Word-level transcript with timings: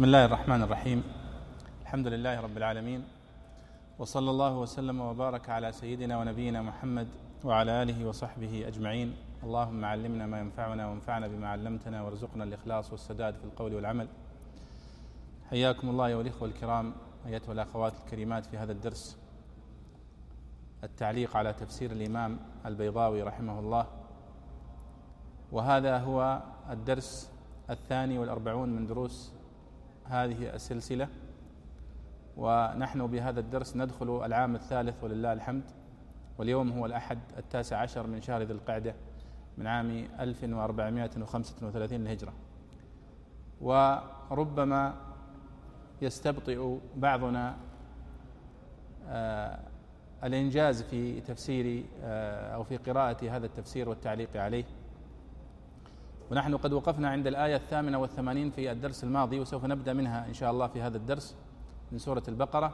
بسم 0.00 0.06
الله 0.06 0.24
الرحمن 0.24 0.62
الرحيم. 0.62 1.04
الحمد 1.82 2.06
لله 2.06 2.40
رب 2.40 2.56
العالمين. 2.56 3.04
وصلى 3.98 4.30
الله 4.30 4.58
وسلم 4.58 5.00
وبارك 5.00 5.50
على 5.50 5.72
سيدنا 5.72 6.18
ونبينا 6.18 6.62
محمد 6.62 7.08
وعلى 7.44 7.82
آله 7.82 8.08
وصحبه 8.08 8.68
أجمعين. 8.68 9.16
اللهم 9.44 9.84
علمنا 9.84 10.26
ما 10.26 10.40
ينفعنا 10.40 10.88
وانفعنا 10.88 11.28
بما 11.28 11.48
علمتنا 11.48 12.02
وارزقنا 12.02 12.44
الإخلاص 12.44 12.92
والسداد 12.92 13.34
في 13.34 13.44
القول 13.44 13.74
والعمل. 13.74 14.08
حياكم 15.50 15.90
الله 15.90 16.06
أيها 16.06 16.20
الإخوة 16.20 16.48
الكرام 16.48 16.92
أيتها 17.26 17.52
الأخوات 17.52 17.92
الكريمات 18.04 18.46
في 18.46 18.58
هذا 18.58 18.72
الدرس. 18.72 19.18
التعليق 20.84 21.36
على 21.36 21.52
تفسير 21.52 21.92
الإمام 21.92 22.38
البيضاوي 22.66 23.22
رحمه 23.22 23.58
الله. 23.58 23.86
وهذا 25.52 25.98
هو 25.98 26.42
الدرس 26.70 27.30
الثاني 27.70 28.18
والأربعون 28.18 28.68
من 28.68 28.86
دروس 28.86 29.32
هذه 30.10 30.54
السلسلة 30.54 31.08
ونحن 32.36 33.06
بهذا 33.06 33.40
الدرس 33.40 33.76
ندخل 33.76 34.24
العام 34.24 34.54
الثالث 34.54 35.04
ولله 35.04 35.32
الحمد 35.32 35.62
واليوم 36.38 36.72
هو 36.72 36.86
الأحد 36.86 37.18
التاسع 37.38 37.76
عشر 37.76 38.06
من 38.06 38.20
شهر 38.22 38.42
ذي 38.42 38.52
القعدة 38.52 38.94
من 39.58 39.66
عام 39.66 40.08
1435 40.20 41.98
للهجرة. 41.98 42.32
وربما 43.60 44.94
يستبطئ 46.02 46.78
بعضنا 46.96 47.56
آه، 49.08 49.60
الإنجاز 50.24 50.82
في 50.82 51.20
تفسير 51.20 51.84
آه، 52.02 52.54
أو 52.54 52.64
في 52.64 52.76
قراءة 52.76 53.36
هذا 53.36 53.46
التفسير 53.46 53.88
والتعليق 53.88 54.36
عليه. 54.36 54.64
ونحن 56.30 56.56
قد 56.56 56.72
وقفنا 56.72 57.08
عند 57.08 57.26
الآية 57.26 57.56
الثامنة 57.56 57.98
والثمانين 57.98 58.50
في 58.50 58.72
الدرس 58.72 59.04
الماضي 59.04 59.40
وسوف 59.40 59.64
نبدأ 59.64 59.92
منها 59.92 60.26
إن 60.28 60.32
شاء 60.32 60.50
الله 60.50 60.66
في 60.66 60.82
هذا 60.82 60.96
الدرس 60.96 61.36
من 61.92 61.98
سورة 61.98 62.22
البقرة. 62.28 62.72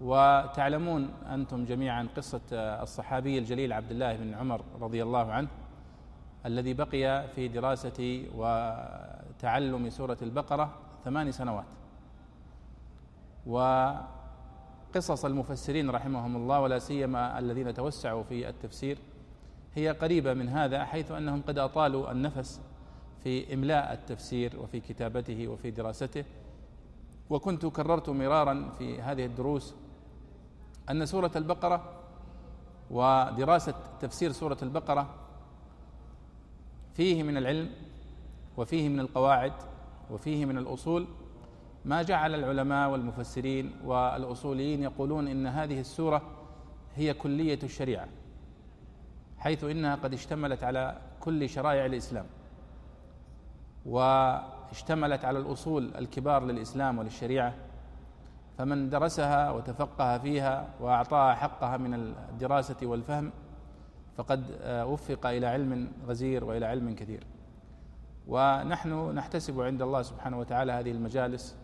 وتعلمون 0.00 1.08
أنتم 1.30 1.64
جميعا 1.64 2.08
قصة 2.16 2.40
الصحابي 2.52 3.38
الجليل 3.38 3.72
عبد 3.72 3.90
الله 3.90 4.16
بن 4.16 4.34
عمر 4.34 4.64
رضي 4.80 5.02
الله 5.02 5.32
عنه 5.32 5.48
الذي 6.46 6.74
بقي 6.74 7.28
في 7.28 7.48
دراسة 7.48 8.24
وتعلم 8.34 9.90
سورة 9.90 10.18
البقرة 10.22 10.70
ثمان 11.04 11.32
سنوات. 11.32 11.64
وقصص 13.46 15.24
المفسرين 15.24 15.90
رحمهم 15.90 16.36
الله 16.36 16.60
ولا 16.60 16.78
سيما 16.78 17.38
الذين 17.38 17.74
توسعوا 17.74 18.22
في 18.22 18.48
التفسير 18.48 18.98
هي 19.74 19.90
قريبة 19.90 20.34
من 20.34 20.48
هذا 20.48 20.84
حيث 20.84 21.10
أنهم 21.10 21.42
قد 21.48 21.58
أطالوا 21.58 22.12
النفس 22.12 22.60
في 23.24 23.54
إملاء 23.54 23.92
التفسير 23.92 24.60
وفي 24.60 24.80
كتابته 24.80 25.48
وفي 25.48 25.70
دراسته. 25.70 26.24
وكنت 27.30 27.66
كررت 27.66 28.08
مرارا 28.08 28.72
في 28.78 29.02
هذه 29.02 29.26
الدروس 29.26 29.74
أن 30.90 31.06
سورة 31.06 31.30
البقرة 31.36 31.92
ودراسة 32.90 33.74
تفسير 34.00 34.32
سورة 34.32 34.58
البقرة 34.62 35.14
فيه 36.94 37.22
من 37.22 37.36
العلم 37.36 37.70
وفيه 38.56 38.88
من 38.88 39.00
القواعد 39.00 39.52
وفيه 40.10 40.44
من 40.44 40.58
الأصول. 40.58 41.06
ما 41.84 42.02
جعل 42.02 42.34
العلماء 42.34 42.90
والمفسرين 42.90 43.72
والأصوليين 43.84 44.82
يقولون 44.82 45.28
إن 45.28 45.46
هذه 45.46 45.80
السورة 45.80 46.22
هي 46.96 47.14
كلية 47.14 47.58
الشريعة. 47.62 48.08
حيث 49.40 49.64
إنها 49.64 49.94
قد 49.94 50.12
اشتملت 50.12 50.64
على 50.64 50.98
كل 51.20 51.48
شرائع 51.48 51.86
الإسلام 51.86 52.26
واشتملت 53.86 55.24
على 55.24 55.38
الأصول 55.38 55.90
الكبار 55.98 56.44
للإسلام 56.44 56.98
وللشريعة. 56.98 57.54
فمن 58.58 58.90
درسها 58.90 59.50
وتفقه 59.50 60.18
فيها 60.18 60.68
وأعطاها 60.80 61.34
حقها 61.34 61.76
من 61.76 61.94
الدراسة 61.94 62.76
والفهم 62.82 63.32
فقد 64.16 64.44
وفق 64.66 65.26
إلى 65.26 65.46
علم 65.46 65.92
غزير 66.06 66.44
وإلى 66.44 66.66
علم 66.66 66.94
كثير. 66.94 67.24
ونحن 68.28 69.10
نحتسب 69.14 69.60
عند 69.60 69.82
الله 69.82 70.02
سبحانه 70.02 70.38
وتعالى 70.38 70.72
هذه 70.72 70.90
المجالس 70.90 71.56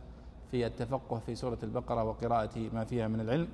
في 0.50 0.66
التفقه 0.66 1.18
في 1.18 1.34
سورة 1.34 1.58
البقرة 1.62 2.04
وقراءة 2.04 2.58
ما 2.72 2.84
فيها 2.84 3.08
من 3.08 3.20
العلم 3.20 3.48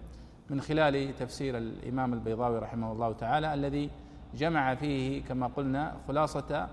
من 0.50 0.60
خلال 0.60 1.16
تفسير 1.16 1.58
الإمام 1.58 2.12
البيضاوي 2.12 2.58
رحمه 2.58 2.92
الله 2.92 3.12
تعالى 3.12 3.54
الذي 3.54 3.90
جمع 4.34 4.74
فيه 4.74 5.24
كما 5.24 5.46
قلنا 5.46 5.96
خلاصة 6.08 6.68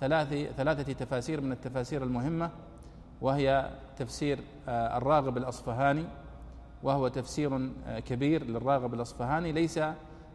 ثلاث 0.00 0.28
ثلاثة 0.56 0.92
تفاسير 0.92 1.40
من 1.40 1.52
التفاسير 1.52 2.02
المهمة 2.02 2.50
وهي 3.20 3.70
تفسير 3.96 4.38
آه، 4.68 4.96
الراغب 4.96 5.36
الأصفهاني 5.36 6.04
وهو 6.82 7.08
تفسير 7.08 7.70
آه، 7.86 7.98
كبير 7.98 8.44
للراغب 8.44 8.94
الأصفهاني 8.94 9.52
ليس 9.52 9.80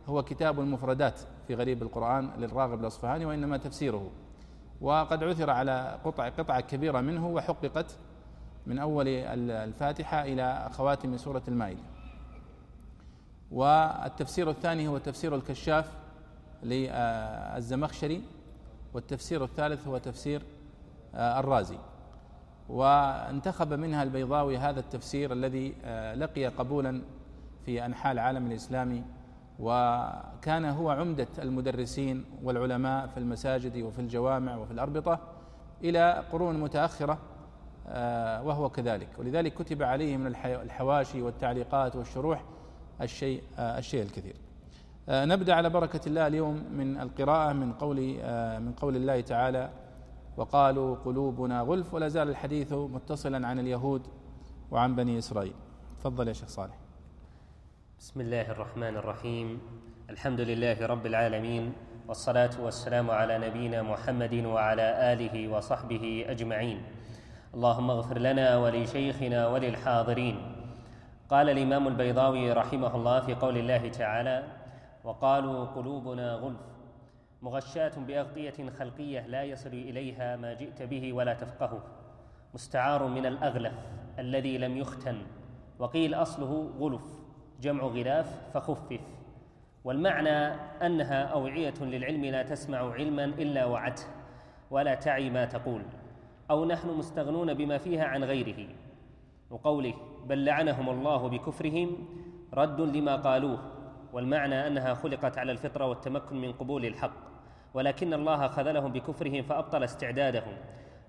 هو 0.08 0.24
كتاب 0.24 0.60
المفردات 0.60 1.20
في 1.48 1.56
غريب 1.56 1.84
القرآن 1.84 2.30
للراغب 2.38 2.82
الأصفهاني 2.82 3.26
وإنما 3.26 3.58
تفسيره. 3.58 4.12
وقد 4.82 5.24
عثر 5.24 5.50
على 5.50 6.00
قطع 6.06 6.30
قطعة 6.30 6.62
كبيرة 6.62 7.02
منه 7.02 7.28
وحققت 7.28 7.98
من 8.68 8.80
أول 8.80 9.08
الفاتحة 9.08 10.24
إلى 10.24 10.70
خواتم 10.72 11.18
سورة 11.18 11.44
المائدة. 11.48 11.82
والتفسير 13.52 14.50
الثاني 14.50 14.88
هو 14.88 14.98
تفسير 14.98 15.36
الكشاف 15.36 15.92
للزمخشري 16.64 18.22
والتفسير 18.94 19.44
الثالث 19.44 19.88
هو 19.88 19.98
تفسير 19.98 20.42
آه، 21.16 21.40
الرازي. 21.40 21.78
وانتخب 22.70 23.74
منها 23.74 24.04
البيضاوي 24.04 24.58
هذا 24.58 24.80
التفسير 24.80 25.34
الذي 25.34 25.76
آه، 25.86 26.16
لقي 26.16 26.48
قبولا 26.48 27.02
في 27.66 27.86
أنحاء 27.86 28.14
العالم 28.14 28.48
الإسلامي 28.48 29.04
وكان 29.60 30.66
هو 30.66 30.90
عمدة 30.90 31.28
المدرسين 31.40 32.26
والعلماء 32.44 33.08
في 33.08 33.18
المساجد 33.18 33.78
وفي 33.78 34.00
الجوامع 34.00 34.56
وفي 34.56 34.72
الأربطة 34.72 35.20
إلى 35.84 36.24
قرون 36.32 36.60
متأخرة 36.60 37.18
آه، 37.88 38.44
وهو 38.44 38.70
كذلك. 38.70 39.10
ولذلك 39.18 39.54
كتب 39.54 39.84
عليه 39.84 40.18
من 40.18 40.28
الحواشي 40.46 41.22
والتعليقات 41.22 41.96
والشروح 41.96 42.44
الشيء 43.02 43.44
الشيء 43.60 44.04
الكثير. 44.04 44.36
نبدأ 45.10 45.54
على 45.54 45.70
بركة 45.70 46.00
الله 46.08 46.28
اليوم 46.28 46.64
من 46.72 47.00
القراءة 47.00 47.54
من 47.54 47.74
قول 47.74 48.18
آه، 48.22 48.60
من 48.60 48.74
قول 48.74 48.96
الله 48.96 49.22
تعالى 49.22 49.70
وقالوا 50.38 50.96
قلوبنا 50.96 51.62
غلف 51.62 51.94
ولا 51.94 52.08
زال 52.08 52.30
الحديث 52.30 52.74
متصلا 52.74 53.48
عن 53.48 53.60
اليهود 53.60 54.08
وعن 54.72 54.96
بني 54.96 55.18
إسرائيل. 55.18 55.54
تفضل 56.00 56.28
يا 56.28 56.34
شيخ 56.34 56.48
صالح. 56.48 56.76
بسم 58.00 58.22
الله 58.22 58.52
الرحمن 58.52 58.98
الرحيم. 58.98 59.62
الحمد 60.10 60.42
لله 60.42 60.86
رب 60.86 61.06
العالمين 61.06 61.74
والصلاة 62.08 62.62
والسلام 62.62 63.12
على 63.12 63.38
نبينا 63.48 63.82
محمد 63.82 64.46
وعلى 64.46 65.14
آله 65.14 65.48
وصحبه 65.48 66.26
أجمعين. 66.28 66.84
اللهم 67.54 67.90
اغفر 67.90 68.18
لنا 68.18 68.58
ولشيخنا 68.58 69.48
وللحاضرين. 69.48 70.36
قال 71.30 71.50
الإمام 71.50 71.88
البيضاوي 71.88 72.52
رحمه 72.52 72.96
الله 72.96 73.20
في 73.20 73.34
قول 73.34 73.58
الله 73.58 73.90
تعالى 73.90 74.57
وقالوا 75.08 75.66
قلوبنا 75.66 76.34
غلف. 76.34 76.62
مغشاة 77.42 77.92
بأغطية 78.08 78.70
خلقية 78.80 79.28
لا 79.28 79.44
يصل 79.44 79.70
إليها 79.70 80.36
ما 80.36 80.54
جئت 80.54 80.82
به 80.82 81.14
ولا 81.14 81.34
تفقهه 81.34 81.84
مستعار 82.54 83.08
من 83.08 83.26
الأغلف 83.26 83.74
الذي 84.20 84.58
لم 84.58 84.78
يختن. 84.78 85.18
وقيل 85.80 86.14
أصله 86.14 86.70
غلف 86.80 87.04
جمع 87.62 87.84
غلاف 87.84 88.52
فخفف. 88.54 89.02
والمعنى 89.84 90.56
أنها 90.86 91.24
أوعية 91.24 91.74
للعلم 91.82 92.26
لا 92.26 92.44
تسمع 92.44 92.94
علما 92.94 93.26
إلا 93.26 93.66
وعته 93.66 94.04
ولا 94.72 94.96
تعي 94.96 95.30
ما 95.30 95.46
تقول. 95.46 95.82
أو 96.52 96.66
نحن 96.66 96.90
مستغنون 96.90 97.54
بما 97.54 97.78
فيها 97.78 98.06
عن 98.06 98.24
غيره. 98.24 98.68
وقوله 99.50 99.94
بل 100.26 100.46
لعنهم 100.46 100.90
الله 100.90 101.30
بكفرهم 101.30 102.08
رد 102.54 102.82
لما 102.82 103.16
قالوه. 103.16 103.77
والمعنى 104.18 104.68
أنها 104.68 104.94
خلقت 104.94 105.38
على 105.38 105.52
الفطرة 105.52 105.86
والتمكن 105.86 106.42
من 106.42 106.52
قبول 106.54 106.86
الحق 106.86 107.12
ولكن 107.74 108.14
الله 108.14 108.48
خذلهم 108.48 108.92
بكفرهم 108.92 109.44
فأبطل 109.44 109.84
استعدادهم 109.84 110.54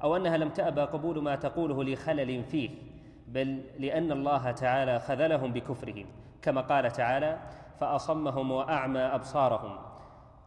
أو 0.03 0.17
أنها 0.17 0.37
لم 0.37 0.49
تأبى 0.49 0.81
قبول 0.81 1.23
ما 1.23 1.37
تقوله 1.37 1.85
لخلل 1.85 2.45
فيه 2.45 2.71
بل 3.29 3.61
لأن 3.79 4.13
الله 4.13 4.51
تعالى 4.51 5.01
خذلهم 5.01 5.53
بكفرهم 5.53 6.07
كما 6.43 6.61
قال 6.61 6.93
تعالى 6.93 7.39
فأصمهم 7.81 8.51
وأعمى 8.51 9.01
أبصارهم 9.01 9.79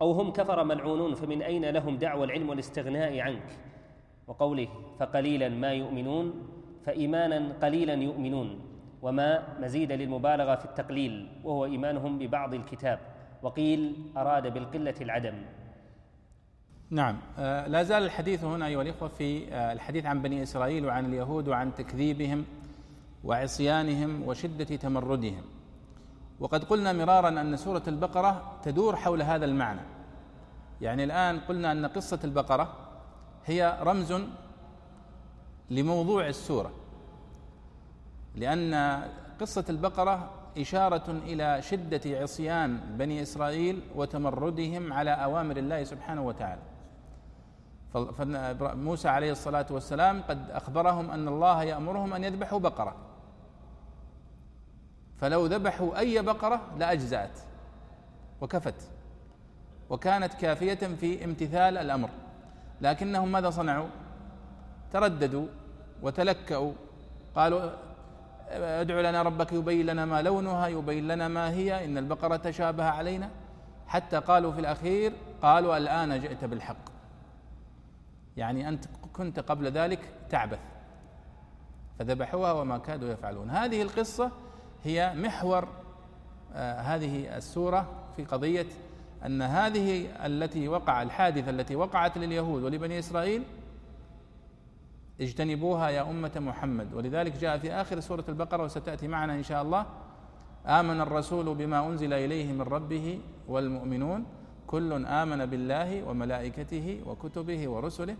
أو 0.02 0.12
هم 0.12 0.31
كفر 0.31 0.63
ملعونون 0.63 1.13
فمن 1.13 1.42
أين 1.42 1.66
لهم 1.66 1.98
دعوى 1.98 2.24
العلم 2.24 2.50
والاستغناء 2.50 3.19
عنك؟ 3.19 3.60
وقوله 4.28 4.68
فقليلا 5.00 5.50
ما 5.50 5.72
يؤمنون 5.74 6.34
فايمانا 6.86 7.54
قليلا 7.62 7.94
يؤمنون 7.94 8.70
وما 9.01 9.44
مزيد 9.59 9.92
للمبالغة 9.92 10.56
في 10.56 10.65
التقليل 10.65 11.27
وهو 11.44 11.65
إيمانهم 11.65 12.19
ببعض 12.19 12.53
الكتاب 12.53 13.00
وقيل 13.42 13.95
أراد 14.18 14.53
بالقلة 14.53 14.95
العدم. 15.01 15.33
نعم. 16.89 17.18
آه، 17.39 17.68
لا 17.68 17.83
زال 17.83 18.03
الحديث 18.03 18.44
هنا 18.44 18.68
أيها 18.68 18.81
الإخوة 18.81 19.07
في 19.09 19.53
آه، 19.53 19.74
الحديث 19.74 20.06
عن 20.06 20.21
بني 20.21 20.44
إسرائيل 20.44 20.86
وعن 20.86 21.06
اليهود 21.06 21.48
وعن 21.48 21.75
تكذيبهم 21.75 22.45
وعصيانهم 23.24 24.27
وشدة 24.27 24.75
تمردهم. 24.75 25.44
وقد 26.39 26.63
قلنا 26.63 26.94
مرارا 26.94 27.30
أن 27.30 27.57
سورة 27.57 27.83
البقرة 27.88 28.59
تدور 28.63 28.95
حول 28.95 29.21
هذا 29.21 29.45
المعنى. 29.45 29.81
يعني 30.81 31.03
الآن 31.03 31.39
قلنا 31.39 31.71
أن 31.71 31.86
قصة 31.86 32.19
البقرة 32.24 32.74
هي 33.45 33.77
رمز 33.81 34.13
لموضوع 35.69 36.27
السورة. 36.27 36.71
لأن 38.36 39.04
قصة 39.39 39.66
البقرة 39.69 40.30
إشارة 40.57 41.10
إلى 41.10 41.62
شدة 41.62 42.01
عصيان 42.06 42.80
بني 42.98 43.22
إسرائيل 43.22 43.81
وتمردهم 43.95 44.94
على 44.94 45.12
أوامر 45.12 45.57
الله 45.57 45.83
سبحانه 45.83 46.22
وتعالى. 46.22 46.62
فموسى 47.94 49.10
عليه 49.10 49.31
الصلاة 49.31 49.66
والسلام 49.72 50.22
قد 50.22 50.51
أخبرهم 50.51 51.12
أن 51.12 51.28
الله 51.28 51.63
يأمرهم 51.63 52.13
أن 52.13 52.24
يذبحوا 52.24 52.60
بقرة. 52.60 52.95
فلو 55.18 55.45
ذبحوا 55.45 56.00
أي 56.00 56.22
بقرة 56.22 56.62
لأجزأت 56.80 57.39
وكفت. 58.42 58.89
وكانت 59.89 60.34
كافية 60.34 60.74
في 60.74 61.25
امتثال 61.25 61.77
الأمر. 61.77 62.10
لكنهم 62.81 63.31
ماذا 63.31 63.50
صنعوا؟ 63.50 63.88
ترددوا 64.94 65.48
وتلكأوا. 66.01 66.74
قالوا 67.36 67.69
أدع 68.53 69.01
لنا 69.01 69.21
ربك 69.21 69.53
يبين 69.53 69.86
لنا 69.86 70.06
ما 70.06 70.21
لونها 70.21 70.68
يبين 70.68 71.07
لنا 71.07 71.27
ما 71.27 71.50
هي. 71.50 71.86
إن 71.86 71.98
البقرة 71.98 72.36
تشابه 72.36 72.83
علينا. 72.83 73.30
حتى 73.88 74.19
قالوا 74.19 74.51
في 74.51 74.59
الأخير 74.59 75.13
قالوا 75.42 75.77
الآن 75.77 76.19
جئت 76.19 76.45
بالحق. 76.45 76.92
يعني 78.38 78.69
أنت 78.69 78.86
كنت 79.13 79.39
قبل 79.39 79.71
ذلك 79.71 80.00
تعبث. 80.30 80.59
فذبحوها 82.00 82.51
وما 82.51 82.77
كادوا 82.77 83.09
يفعلون. 83.09 83.50
هذه 83.50 83.81
القصة 83.81 84.31
هي 84.83 85.13
محور 85.15 85.68
آه 86.56 86.81
هذه 86.81 87.38
السورة 87.38 87.88
في 88.15 88.25
قضية 88.25 88.65
أن 89.25 89.42
هذه 89.42 90.07
التي 90.25 90.68
وقع 90.68 91.01
الحادثة 91.01 91.50
التي 91.50 91.75
وقعت 91.75 92.18
لليهود 92.18 92.63
ولبني 92.63 93.00
إسرائيل 93.00 93.44
اجتنبوها 95.21 95.89
يا 95.89 96.09
أمة 96.09 96.31
محمد. 96.35 96.94
ولذلك 96.94 97.38
جاء 97.38 97.57
في 97.57 97.71
آخر 97.71 98.00
سورة 98.00 98.23
البقرة 98.29 98.63
وستأتي 98.63 99.07
معنا 99.07 99.33
إن 99.33 99.44
شاء 99.44 99.62
الله. 99.62 99.85
آمن 100.65 101.01
الرسول 101.01 101.56
بما 101.56 101.88
أنزل 101.88 102.13
إليه 102.13 102.53
من 102.53 102.62
ربه 102.62 103.19
والمؤمنون. 103.47 104.25
كل 104.68 105.06
آمن 105.06 105.45
بالله 105.45 106.03
وملائكته 106.03 107.01
وكتبه 107.06 107.69
ورسله. 107.69 108.15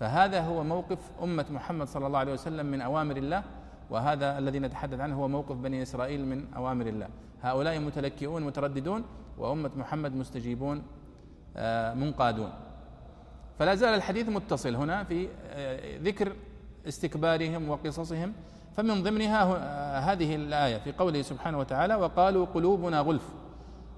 فهذا 0.00 0.40
هو 0.40 0.64
موقف 0.64 0.98
أمة 1.22 1.46
محمد 1.50 1.86
صلى 1.86 2.06
الله 2.06 2.18
عليه 2.18 2.32
وسلم 2.32 2.66
من 2.66 2.80
أوامر 2.80 3.16
الله. 3.16 3.42
وهذا 3.90 4.38
الذي 4.38 4.58
نتحدث 4.58 5.00
عنه 5.00 5.14
هو 5.22 5.28
موقف 5.28 5.56
بني 5.56 5.82
إسرائيل 5.82 6.26
من 6.26 6.54
أوامر 6.56 6.86
الله. 6.86 7.08
هؤلاء 7.42 7.78
متلكئون 7.78 8.42
مترددون 8.42 9.04
وأمة 9.38 9.70
محمد 9.76 10.16
مستجيبون 10.16 10.82
آه، 11.56 11.94
منقادون. 11.94 12.52
فلا 13.62 13.74
زال 13.74 13.94
الحديث 13.94 14.28
متصل 14.28 14.74
هنا 14.74 15.04
في 15.04 15.28
آه، 15.50 15.98
ذكر 15.98 16.32
استكبارهم 16.88 17.68
وقصصهم 17.68 18.32
فمن 18.76 19.02
ضمنها 19.02 19.42
آه، 19.42 19.98
هذه 19.98 20.34
الآية 20.34 20.78
في 20.78 20.92
قوله 20.92 21.22
سبحانه 21.22 21.58
وتعالى 21.58 21.94
وقالوا 21.94 22.46
قلوبنا 22.54 23.00
غلف 23.00 23.22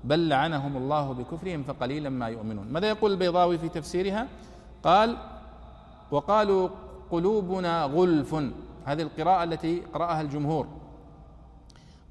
بل 0.04 0.28
لعنهم 0.28 0.76
الله 0.76 1.12
بكفرهم 1.12 1.62
فقليلا 1.62 2.10
ما 2.10 2.28
يؤمنون. 2.28 2.66
ماذا 2.72 2.88
يقول 2.88 3.12
البيضاوي 3.12 3.58
في 3.58 3.68
تفسيرها؟ 3.68 4.28
قال 4.82 5.16
وقالوا 6.10 6.68
قلوبنا 7.10 7.84
غلف. 7.84 8.34
هذه 8.84 9.02
القراءة 9.02 9.44
التي 9.44 9.82
قرأها 9.94 10.20
الجمهور. 10.20 10.66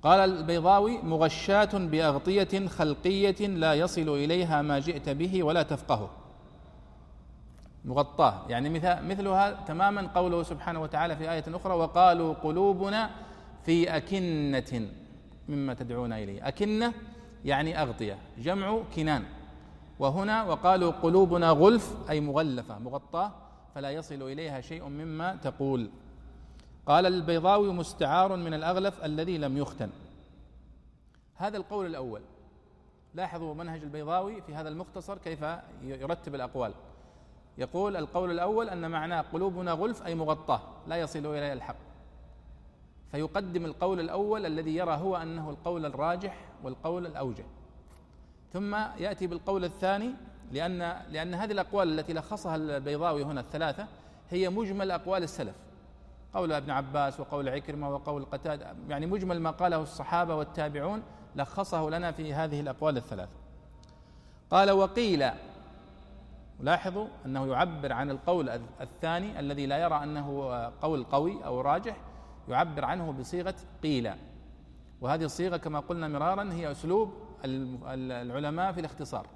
قال 0.04 0.20
البيضاوي 0.20 0.98
مغشاة 1.02 1.78
بأغطية 1.78 2.68
خلقية 2.68 3.48
لا 3.48 3.74
يصل 3.74 4.10
إليها 4.10 4.62
ما 4.62 4.80
جئت 4.80 5.10
به 5.10 5.44
ولا 5.44 5.64
تفقهه. 5.64 6.23
مغطاة. 7.86 8.46
يعني 8.50 8.70
مثلها 8.80 9.52
تماما 9.66 10.08
قوله 10.16 10.44
سبحانه 10.44 10.82
وتعالى 10.82 11.16
في 11.16 11.32
آية 11.32 11.44
أخرى 11.48 11.74
وقالوا 11.74 12.34
قلوبنا 12.34 13.10
في 13.66 13.98
أكنة 13.98 14.90
مما 15.50 15.74
تدعون 15.74 16.14
إليه. 16.14 16.48
أكنة 16.48 16.94
يعني 17.46 17.82
أغطية 17.82 18.18
جمع 18.38 18.80
كنان. 18.96 19.24
وهنا 20.00 20.44
وقالوا 20.44 20.92
قلوبنا 20.92 21.50
غلف 21.50 21.96
أي 22.10 22.20
مغلفة 22.20 22.80
مغطاة 22.80 23.32
فلا 23.76 23.90
يصل 23.90 24.22
إليها 24.22 24.62
شيء 24.62 24.84
مما 24.84 25.36
تقول. 25.36 25.90
قال 26.86 27.06
البيضاوي 27.06 27.74
مستعار 27.74 28.36
من 28.36 28.54
الأغلف 28.54 29.04
الذي 29.04 29.38
لم 29.38 29.58
يختن. 29.58 29.90
هذا 31.36 31.58
القول 31.58 31.86
الأول. 31.86 32.22
لاحظوا 33.14 33.54
منهج 33.54 33.82
البيضاوي 33.84 34.42
في 34.42 34.56
هذا 34.56 34.70
المختصر 34.70 35.18
كيف 35.18 35.46
يرتب 35.84 36.36
الأقوال. 36.36 36.74
يقول 37.58 37.98
القول 37.98 38.32
الأول 38.32 38.70
أن 38.70 38.92
معناه 38.92 39.22
قلوبنا 39.22 39.72
غلف 39.72 40.06
أي 40.06 40.16
مغطاة 40.16 40.62
لا 40.88 40.96
يصل 40.96 41.20
إليها 41.20 41.54
الحق. 41.54 41.76
فيقدم 43.12 43.66
القول 43.66 44.00
الأول 44.00 44.46
الذي 44.46 44.76
يرى 44.76 44.92
هو 44.92 45.16
أنه 45.18 45.50
القول 45.50 45.86
الراجح 45.86 46.38
والقول 46.64 47.06
الأوجه. 47.06 47.46
ثم 48.54 48.76
يأتي 48.76 49.28
بالقول 49.28 49.66
الثاني 49.66 50.14
لأن 50.52 51.02
لأن 51.12 51.34
هذه 51.34 51.52
الأقوال 51.52 52.00
التي 52.00 52.14
لخصها 52.14 52.56
البيضاوي 52.56 53.24
هنا 53.24 53.42
الثلاثة 53.42 53.88
هي 54.30 54.50
مجمل 54.50 54.92
أقوال 54.92 55.24
السلف. 55.24 55.56
قول 56.34 56.52
ابن 56.54 56.72
عباس 56.72 57.20
وقول 57.20 57.50
عكرمة 57.50 57.90
وقول 57.90 58.26
قتادة 58.26 58.76
يعني 58.90 59.06
مجمل 59.06 59.40
ما 59.40 59.52
قاله 59.52 59.82
الصحابة 59.82 60.36
والتابعون 60.36 61.04
لخصه 61.36 61.90
لنا 61.90 62.12
في 62.12 62.34
هذه 62.34 62.60
الأقوال 62.60 62.98
الثلاثة. 62.98 63.32
قال 64.52 64.72
وقيل 64.72 65.30
لاحظوا 66.64 67.08
أنه 67.26 67.48
يعبر 67.48 67.94
عن 67.94 68.10
القول 68.10 68.50
الثاني 68.82 69.40
الذي 69.40 69.66
لا 69.66 69.78
يرى 69.78 70.04
أنه 70.04 70.44
قول 70.82 71.04
قوي 71.04 71.46
أو 71.46 71.62
راجح 71.62 71.98
يعبر 72.50 72.86
عنه 72.86 73.12
بصيغة 73.12 73.56
قيل. 73.84 74.12
وهذه 75.02 75.24
الصيغة 75.24 75.58
كما 75.58 75.80
قلنا 75.80 76.08
مرارا 76.08 76.54
هي 76.54 76.72
أسلوب 76.72 77.14
العلماء 77.46 78.72
في 78.72 78.80
الاختصار 78.80 79.28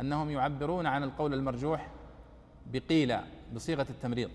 أنهم 0.00 0.30
يعبرون 0.30 0.86
عن 0.86 1.02
القول 1.02 1.34
المرجوح 1.34 1.90
بقيل 2.72 3.16
بصيغة 3.54 3.86
التمريض. 3.90 4.30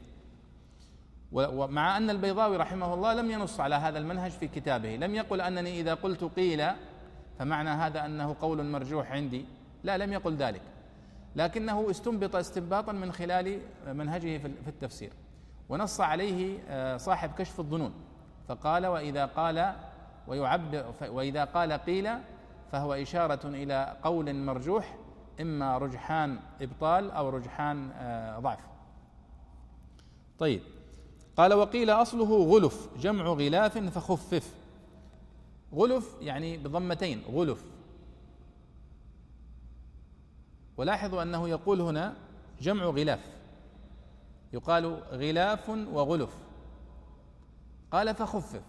ومع 1.32 1.98
أن 1.98 2.10
البيضاوي 2.10 2.58
رحمه 2.58 2.94
الله 2.94 3.14
لم 3.14 3.32
ينص 3.32 3.60
على 3.60 3.76
هذا 3.76 4.00
المنهج 4.00 4.32
في 4.32 4.48
كتابه 4.48 4.96
لم 4.96 5.16
يقل 5.16 5.42
أنني 5.42 5.82
إذا 5.82 5.94
قلت 5.94 6.24
قيل 6.24 6.66
فمعنى 7.40 7.70
هذا 7.70 8.06
أنه 8.06 8.36
قول 8.42 8.66
مرجوح 8.66 9.12
عندي. 9.12 9.46
لا 9.84 9.98
لم 9.98 10.14
يقل 10.14 10.36
ذلك. 10.36 10.62
لكنه 11.36 11.92
استنبط 11.92 12.36
استنباطا 12.36 12.92
من 12.92 13.12
خلال 13.12 13.60
منهجه 13.88 14.38
في 14.38 14.68
التفسير. 14.68 15.14
ونص 15.70 16.02
عليه 16.02 16.60
آه، 16.68 16.98
صاحب 16.98 17.32
كشف 17.38 17.60
الظنون. 17.60 17.94
فقال 18.48 18.86
وإذا 18.88 19.26
قال 19.26 19.74
ويعبر 20.28 20.94
وإذا 21.10 21.44
قال 21.44 21.74
قيل 21.74 22.10
فهو 22.72 22.94
إشارة 22.94 23.48
إلى 23.48 23.98
قول 24.04 24.36
مرجوح 24.36 24.96
إما 25.42 25.78
رجحان 25.78 26.40
إبطال 26.62 27.12
أو 27.12 27.30
رجحان 27.30 27.92
آه، 27.92 28.40
ضعف. 28.40 28.60
طيب. 30.40 30.62
قال 31.38 31.54
وقيل 31.54 31.90
أصله 31.90 32.44
غلف 32.44 32.90
جمع 32.98 33.26
غلاف 33.26 33.78
فخفف. 33.78 34.54
غلف 35.74 36.16
يعني 36.22 36.58
بضمتين 36.58 37.22
غلف. 37.32 37.64
ولاحظوا 40.80 41.22
أنه 41.22 41.50
يقول 41.50 41.82
هنا 41.82 42.14
جمع 42.62 42.86
غلاف. 42.86 43.20
يقال 44.54 44.86
غلاف 45.12 45.70
وغلف. 45.70 46.38
قال 47.92 48.16
فخفف. 48.16 48.62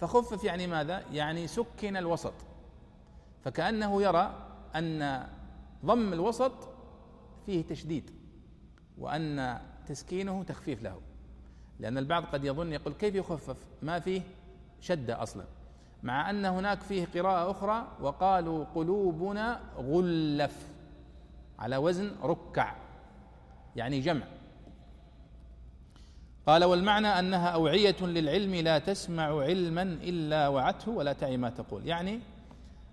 فخفف 0.00 0.44
يعني 0.44 0.66
ماذا؟ 0.66 1.02
يعني 1.12 1.46
سكن 1.46 1.96
الوسط. 1.96 2.32
فكأنه 3.44 4.02
يرى 4.02 4.34
أن 4.76 5.26
ضم 5.84 6.12
الوسط 6.12 6.52
فيه 7.46 7.62
تشديد 7.64 8.10
وأن 8.98 9.58
تسكينه 9.86 10.42
تخفيف 10.42 10.82
له. 10.82 11.00
لأن 11.80 11.98
البعض 11.98 12.24
قد 12.24 12.44
يظن 12.44 12.72
يقول 12.72 12.94
كيف 12.94 13.14
يخفف؟ 13.14 13.56
ما 13.82 13.98
فيه 13.98 14.22
شدة 14.80 15.22
أصلا. 15.22 15.44
مع 16.02 16.30
أن 16.30 16.44
هناك 16.44 16.80
فيه 16.80 17.06
قراءة 17.14 17.50
أخرى 17.50 17.86
وقالوا 18.00 18.64
قلوبنا 18.74 19.60
غلف. 19.76 20.77
على 21.58 21.76
وزن 21.76 22.12
ركع 22.22 22.74
يعني 23.76 24.00
جمع. 24.00 24.26
قال 26.46 26.64
والمعنى 26.64 27.06
أنها 27.06 27.48
أوعية 27.48 27.96
للعلم 28.00 28.54
لا 28.54 28.78
تسمع 28.78 29.42
علما 29.42 29.82
إلا 29.82 30.48
وعته 30.48 30.90
ولا 30.90 31.12
تعي 31.12 31.36
ما 31.36 31.50
تقول. 31.50 31.86
يعني 31.86 32.20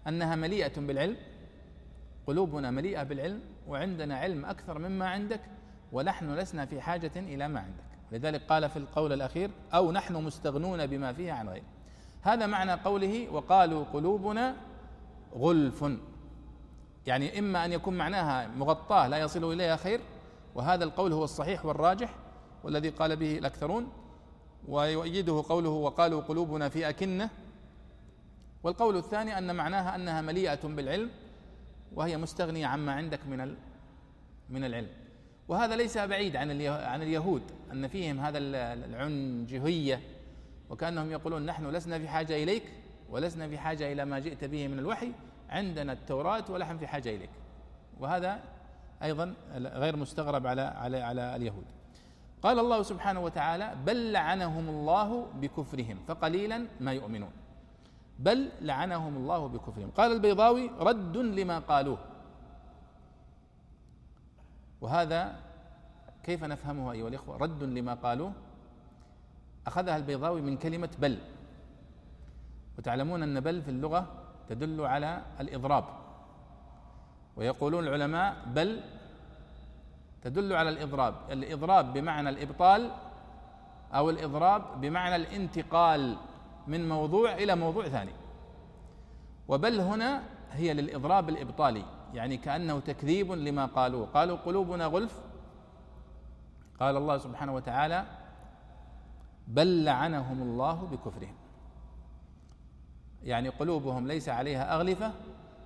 أنها 0.08 0.36
مليئة 0.36 0.82
بالعلم 0.82 1.18
قلوبنا 2.28 2.72
مليئة 2.72 3.04
بالعلم 3.04 3.40
وعندنا 3.68 4.18
علم 4.18 4.46
أكثر 4.46 4.80
مما 4.80 5.08
عندك 5.08 5.42
ونحن 5.92 6.36
لسنا 6.36 6.66
في 6.66 6.82
حاجة 6.82 7.12
إلى 7.16 7.48
ما 7.48 7.60
عندك. 7.60 7.86
لذلك 8.12 8.42
قال 8.42 8.70
في 8.70 8.78
القول 8.78 9.14
الأخير 9.14 9.50
أو 9.74 9.92
نحن 9.92 10.14
مستغنون 10.14 10.88
بما 10.88 11.14
فيه 11.14 11.32
عن 11.32 11.50
غيره 11.50 11.66
هذا 12.22 12.46
معنى 12.46 12.74
قوله 12.74 13.30
وقالوا 13.30 13.84
قلوبنا 13.84 14.56
غلف. 15.36 15.84
يعني 17.08 17.40
إما 17.40 17.66
أن 17.66 17.74
يكون 17.74 17.98
معناها 17.98 18.48
مغطاة 18.48 19.08
لا 19.08 19.18
يصل 19.18 19.54
إليها 19.54 19.76
خير 19.76 20.02
وهذا 20.56 20.84
القول 20.84 21.14
هو 21.14 21.24
الصحيح 21.24 21.66
والراجح 21.66 22.16
والذي 22.64 22.90
قال 22.90 23.16
به 23.16 23.38
الأكثرون 23.38 23.90
ويؤيده 24.68 25.44
قوله 25.50 25.70
وقالوا 25.70 26.22
قلوبنا 26.22 26.70
في 26.70 26.90
أكنة. 26.90 27.30
والقول 28.64 28.98
الثاني 28.98 29.38
أن 29.38 29.56
معناها 29.56 29.96
أنها 29.96 30.22
مليئة 30.22 30.68
بالعلم 30.68 31.10
وهي 31.94 32.18
مستغنية 32.18 32.66
عما 32.66 32.94
عندك 32.94 33.20
من 33.28 33.56
من 34.50 34.64
العلم. 34.64 34.90
وهذا 35.48 35.76
ليس 35.76 35.98
بعيد 35.98 36.36
عن 36.36 36.62
عن 36.68 37.02
اليهود 37.02 37.42
أن 37.72 37.88
فيهم 37.88 38.20
هذا 38.20 38.38
العنجهية 38.38 40.02
وكأنهم 40.70 41.12
يقولون 41.12 41.46
نحن 41.46 41.68
لسنا 41.68 42.00
في 42.00 42.08
حاجة 42.08 42.44
إليك 42.44 42.64
ولسنا 43.10 43.48
في 43.48 43.58
حاجة 43.58 43.92
إلى 43.92 44.06
ما 44.06 44.20
جئت 44.20 44.44
به 44.44 44.68
من 44.68 44.80
الوحي 44.80 45.12
عندنا 45.50 45.94
التوراة 45.94 46.44
ونحن 46.50 46.78
في 46.78 46.88
حاجة 46.88 47.16
إليك. 47.16 47.30
وهذا 48.00 48.40
أيضا 49.04 49.34
غير 49.56 49.96
مستغرب 49.96 50.48
على 50.48 50.62
على 50.62 51.02
على 51.02 51.36
اليهود. 51.36 51.66
قال 52.42 52.60
الله 52.60 52.84
سبحانه 52.84 53.20
وتعالى 53.20 53.76
بل 53.86 54.12
لعنهم 54.12 54.70
الله 54.70 55.28
بكفرهم 55.42 55.98
فقليلا 56.08 56.68
ما 56.80 56.94
يؤمنون. 56.94 57.32
بل 58.20 58.50
لعنهم 58.62 59.18
الله 59.18 59.48
بكفرهم 59.48 59.90
قال 59.92 60.12
البيضاوي 60.12 60.72
رد 60.80 61.18
لما 61.18 61.60
قالوه 61.60 61.98
وهذا 64.82 65.36
كيف 66.24 66.44
نفهمه 66.44 66.92
أيها 66.92 67.08
الإخوة؟ 67.08 67.38
رد 67.38 67.64
لما 67.64 67.94
قالوه 67.94 68.32
أخذها 69.68 69.98
البيضاوي 69.98 70.42
من 70.42 70.58
كلمة 70.58 70.90
بل 71.00 71.18
وتعلمون 72.78 73.24
أن 73.24 73.40
بل 73.40 73.62
في 73.62 73.72
اللغة 73.72 74.08
تدل 74.50 74.82
على 74.82 75.22
الإضراب. 75.40 75.84
ويقولون 77.38 77.88
العلماء 77.88 78.36
بل 78.48 78.82
تدل 80.22 80.54
على 80.54 80.70
الإضراب. 80.70 81.16
الإضراب 81.32 81.94
بمعنى 81.94 82.30
الإبطال 82.30 82.92
أو 83.94 84.10
الإضراب 84.10 84.82
بمعنى 84.82 85.16
الانتقال 85.16 86.18
من 86.68 86.90
موضوع 86.90 87.34
إلى 87.34 87.56
موضوع 87.56 87.88
ثاني. 87.88 88.12
وبل 89.48 89.80
هنا 89.80 90.24
هي 90.52 90.74
للإضراب 90.74 91.30
الإبطالي 91.30 91.86
يعني 92.14 92.38
كأنه 92.38 92.80
تكذيب 92.80 93.32
لما 93.32 93.66
قالوه 93.66 94.06
قالوا 94.06 94.38
قلوبنا 94.38 94.86
غلف. 94.86 95.20
قال 96.80 96.98
الله 96.98 97.18
سبحانه 97.18 97.56
وتعالى 97.56 98.06
بل 99.48 99.86
لعنهم 99.86 100.42
الله 100.42 100.74
بكفرهم. 100.74 101.36
يعني 103.26 103.50
قلوبهم 103.50 104.08
ليس 104.08 104.30
عليها 104.30 104.76
أغلفة 104.76 105.12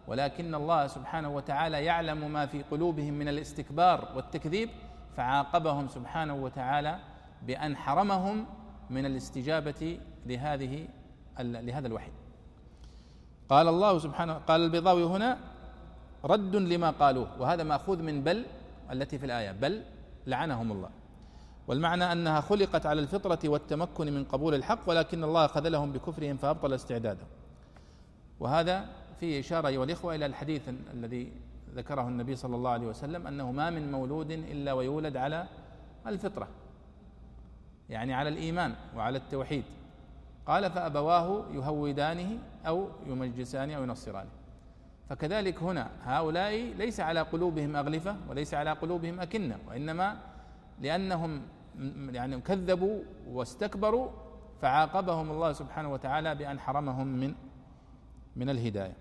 ولكن 0.08 0.56
الله 0.56 0.88
سبحانه 0.88 1.30
وتعالى 1.30 1.86
يعلم 1.86 2.32
ما 2.34 2.46
في 2.46 2.64
قلوبهم 2.64 3.14
من 3.14 3.28
الاستكبار 3.28 4.12
والتكذيب 4.16 4.70
فعاقبهم 5.18 5.88
سبحانه 5.88 6.34
وتعالى 6.36 7.00
بأن 7.48 7.76
حرمهم 7.76 8.46
من 8.90 9.06
الاستجابة 9.06 10.00
لهذه 10.26 10.88
لهذا 11.40 11.88
الوحي. 11.88 12.12
قال 13.50 13.68
الله 13.68 14.00
سبحانه 14.00 14.34
قال 14.34 14.62
البيضاوي 14.62 15.04
هنا 15.04 15.38
رد 16.26 16.56
لما 16.56 16.90
قالوه 16.92 17.42
وهذا 17.42 17.64
مأخوذ 17.64 18.04
من 18.04 18.24
بل 18.24 18.46
التي 18.92 19.18
في 19.18 19.26
الآية 19.26 19.52
بل 19.52 19.84
لعنهم 20.28 20.72
الله. 20.72 20.90
والمعنى 21.68 22.12
أنها 22.12 22.42
خلقت 22.42 22.86
على 22.86 23.02
الفطرة 23.02 23.40
والتمكن 23.50 24.14
من 24.14 24.24
قبول 24.24 24.56
الحق 24.56 24.80
ولكن 24.88 25.24
الله 25.24 25.48
خذلهم 25.48 25.92
بكفرهم 25.92 26.38
فأبطل 26.38 26.74
استعدادهم 26.74 27.28
وهذا 28.40 28.86
فيه 29.20 29.40
إشارة 29.40 29.68
أيها 29.68 29.84
الإخوة 29.84 30.16
إلى 30.16 30.26
الحديث 30.26 30.70
الذي 30.94 31.32
ذكره 31.76 32.08
النبي 32.08 32.36
صلى 32.36 32.56
الله 32.56 32.70
عليه 32.70 32.88
وسلم 32.88 33.28
أنه 33.28 33.52
ما 33.52 33.70
من 33.70 33.92
مولود 33.92 34.32
إلا 34.32 34.74
ويولد 34.74 35.18
على 35.18 35.48
الفطرة 36.08 36.48
يعني 37.90 38.14
على 38.14 38.30
الإيمان 38.30 38.76
وعلى 38.96 39.18
التوحيد. 39.18 39.64
قال 40.46 40.72
فأبواه 40.72 41.44
يهودانه 41.54 42.38
أو 42.68 42.88
يمجسانه 43.08 43.74
أو 43.74 43.84
ينصرانه. 43.84 44.30
فكذلك 45.10 45.64
هنا 45.64 45.90
هؤلاء 46.04 46.54
ليس 46.56 47.00
على 47.00 47.22
قلوبهم 47.22 47.76
أغلفة 47.76 48.16
وليس 48.30 48.54
على 48.54 48.72
قلوبهم 48.72 49.20
أكنة 49.20 49.58
وإنما 49.68 50.18
لأنهم 50.82 51.42
يعني 52.12 52.42
كذبوا 52.42 53.00
واستكبروا 53.28 54.10
فعاقبهم 54.62 55.32
الله 55.32 55.54
سبحانه 55.54 55.94
وتعالى 55.94 56.36
بأن 56.36 56.60
حرمهم 56.60 57.08
من 57.08 57.34
من 58.36 58.50
الهداية. 58.50 58.94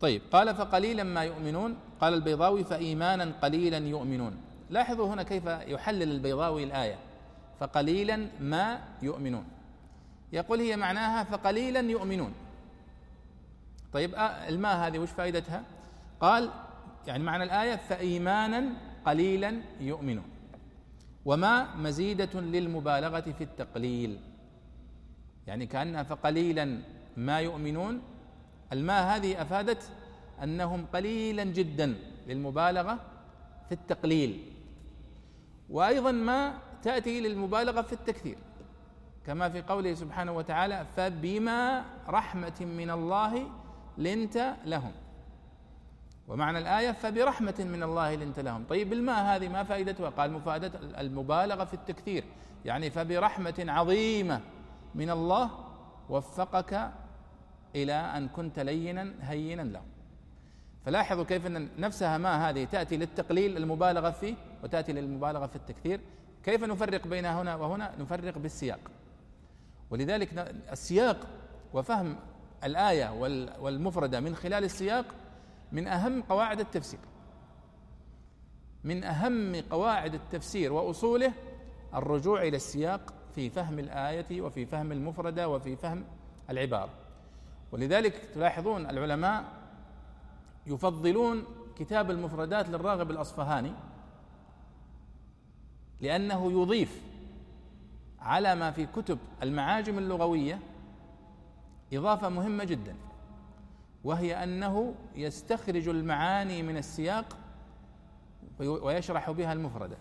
طيب 0.00 0.22
قال 0.32 0.54
فقليلا 0.54 1.02
ما 1.02 1.24
يؤمنون. 1.24 1.76
قال 2.00 2.14
البيضاوي 2.14 2.64
فايمانا 2.64 3.32
قليلا 3.42 3.78
يؤمنون. 3.78 4.36
لاحظوا 4.70 5.14
هنا 5.14 5.22
كيف 5.22 5.46
يحلل 5.46 6.12
البيضاوي 6.12 6.64
الآية. 6.64 6.98
فقليلا 7.60 8.28
ما 8.40 8.80
يؤمنون. 9.02 9.44
يقول 10.32 10.60
هي 10.60 10.76
معناها 10.76 11.24
فقليلا 11.24 11.80
يؤمنون. 11.80 12.32
طيب 13.92 14.14
آه، 14.14 14.48
الماء 14.48 14.76
هذه 14.76 14.98
وش 14.98 15.10
فائدتها؟ 15.10 15.62
قال 16.20 16.50
يعني 17.06 17.24
معنى 17.24 17.44
الآية 17.44 17.76
فإيمانا 17.76 18.64
قليلا 19.06 19.62
يؤمنون. 19.80 20.24
وما 21.24 21.74
مزيدة 21.76 22.40
للمبالغة 22.40 23.20
في 23.20 23.44
التقليل. 23.44 24.18
يعني 25.50 25.66
كأنها 25.66 26.02
فقليلا 26.02 26.78
ما 27.16 27.40
يؤمنون. 27.40 28.02
الماء 28.72 29.16
هذه 29.16 29.42
أفادت 29.42 29.90
أنهم 30.42 30.86
قليلا 30.94 31.44
جدا 31.44 31.94
للمبالغة 32.26 32.98
في 33.68 33.72
التقليل. 33.72 34.52
وأيضا 35.70 36.12
ما 36.12 36.54
تأتي 36.82 37.20
للمبالغة 37.20 37.82
في 37.82 37.92
التكثير 37.92 38.36
كما 39.26 39.48
في 39.48 39.62
قوله 39.62 39.94
سبحانه 39.94 40.32
وتعالى 40.32 40.86
فبما 40.96 41.84
رحمة 42.08 42.60
من 42.60 42.90
الله 42.90 43.46
لنت 43.98 44.54
لهم. 44.64 44.92
ومعنى 46.28 46.58
الآية 46.58 46.92
فبرحمة 46.92 47.54
من 47.58 47.82
الله 47.82 48.14
لنت 48.14 48.40
لهم. 48.40 48.64
طيب 48.68 48.92
الماء 48.92 49.24
هذه 49.24 49.48
ما 49.48 49.62
فائدتها؟ 49.64 50.08
قال 50.10 50.32
مفادة 50.32 50.72
المبالغة 51.00 51.64
في 51.64 51.74
التكثير. 51.74 52.24
يعني 52.64 52.90
فبرحمة 52.90 53.64
عظيمة 53.68 54.40
من 54.94 55.10
الله 55.10 55.50
وفقك 56.08 56.90
إلى 57.76 57.92
أن 57.92 58.28
كنت 58.28 58.58
لينا 58.58 59.14
هينا 59.20 59.62
له. 59.62 59.82
فلاحظوا 60.84 61.24
كيف 61.24 61.46
أن 61.46 61.68
نفسها 61.78 62.18
ما 62.18 62.48
هذه 62.48 62.64
تأتي 62.64 62.96
للتقليل 62.96 63.56
المبالغة 63.56 64.10
فيه 64.10 64.34
وتأتي 64.64 64.92
للمبالغة 64.92 65.46
في 65.46 65.56
التكثير. 65.56 66.00
كيف 66.44 66.64
نفرق 66.64 67.06
بين 67.06 67.26
هنا 67.26 67.56
وهنا؟ 67.56 67.94
نفرق 67.98 68.38
بالسياق. 68.38 68.80
ولذلك 69.90 70.38
السياق 70.72 71.26
وفهم 71.74 72.16
الآية 72.64 73.20
والمفردة 73.60 74.20
من 74.20 74.34
خلال 74.34 74.64
السياق 74.64 75.04
من 75.72 75.88
أهم 75.88 76.22
قواعد 76.22 76.60
التفسير. 76.60 77.00
من 78.84 79.04
أهم 79.04 79.56
قواعد 79.70 80.14
التفسير 80.14 80.72
وأصوله 80.72 81.32
الرجوع 81.94 82.42
إلى 82.42 82.56
السياق 82.56 83.14
في 83.40 83.50
فهم 83.50 83.78
الآية 83.78 84.42
وفي 84.42 84.66
فهم 84.66 84.92
المفردة 84.92 85.48
وفي 85.48 85.76
فهم 85.76 86.04
العبارة 86.50 86.90
ولذلك 87.72 88.14
تلاحظون 88.34 88.90
العلماء 88.90 89.44
يفضلون 90.66 91.44
كتاب 91.78 92.10
المفردات 92.10 92.68
للراغب 92.68 93.10
الأصفهاني 93.10 93.72
لأنه 96.00 96.52
يضيف 96.52 97.02
على 98.20 98.54
ما 98.54 98.70
في 98.70 98.86
كتب 98.86 99.18
المعاجم 99.42 99.98
اللغوية 99.98 100.58
إضافة 101.92 102.28
مهمة 102.28 102.64
جدا 102.64 102.94
وهي 104.04 104.44
أنه 104.44 104.94
يستخرج 105.14 105.88
المعاني 105.88 106.62
من 106.62 106.76
السياق 106.76 107.36
ويشرح 108.58 109.30
بها 109.30 109.52
المفردة. 109.52 109.96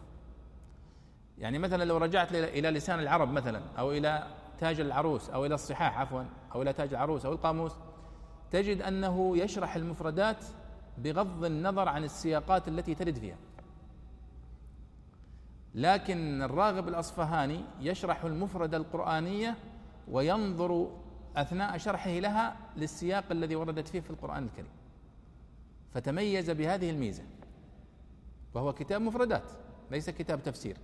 يعني 1.39 1.59
مثلا 1.59 1.83
لو 1.83 1.97
رجعت 1.97 2.33
إلى 2.33 2.69
لسان 2.69 2.99
العرب 2.99 3.31
مثلا 3.31 3.61
أو 3.79 3.91
إلى 3.91 4.27
تاج 4.59 4.79
العروس 4.79 5.29
أو 5.29 5.45
إلى 5.45 5.55
الصحاح 5.55 5.97
عفوا 5.99 6.23
أو 6.55 6.61
إلى 6.61 6.73
تاج 6.73 6.89
العروس 6.89 7.25
أو 7.25 7.31
القاموس 7.33 7.71
تجد 8.51 8.81
أنه 8.81 9.37
يشرح 9.37 9.75
المفردات 9.75 10.45
بغض 10.97 11.45
النظر 11.45 11.89
عن 11.89 12.03
السياقات 12.03 12.67
التي 12.67 12.95
ترد 12.95 13.17
فيها. 13.17 13.37
لكن 15.75 16.41
الراغب 16.41 16.87
الأصفهاني 16.87 17.63
يشرح 17.79 18.23
المفردة 18.23 18.77
القرآنية 18.77 19.55
وينظر 20.07 20.91
أثناء 21.35 21.77
شرحه 21.77 22.11
لها 22.11 22.57
للسياق 22.77 23.23
الذي 23.31 23.55
وردت 23.55 23.87
فيه 23.87 23.99
في 23.99 24.09
القرآن 24.09 24.43
الكريم. 24.43 24.71
فتميز 25.93 26.49
بهذه 26.49 26.89
الميزة 26.89 27.23
وهو 28.53 28.73
كتاب 28.73 29.01
مفردات 29.01 29.51
ليس 29.91 30.09
كتاب 30.09 30.43
تفسير. 30.43 30.77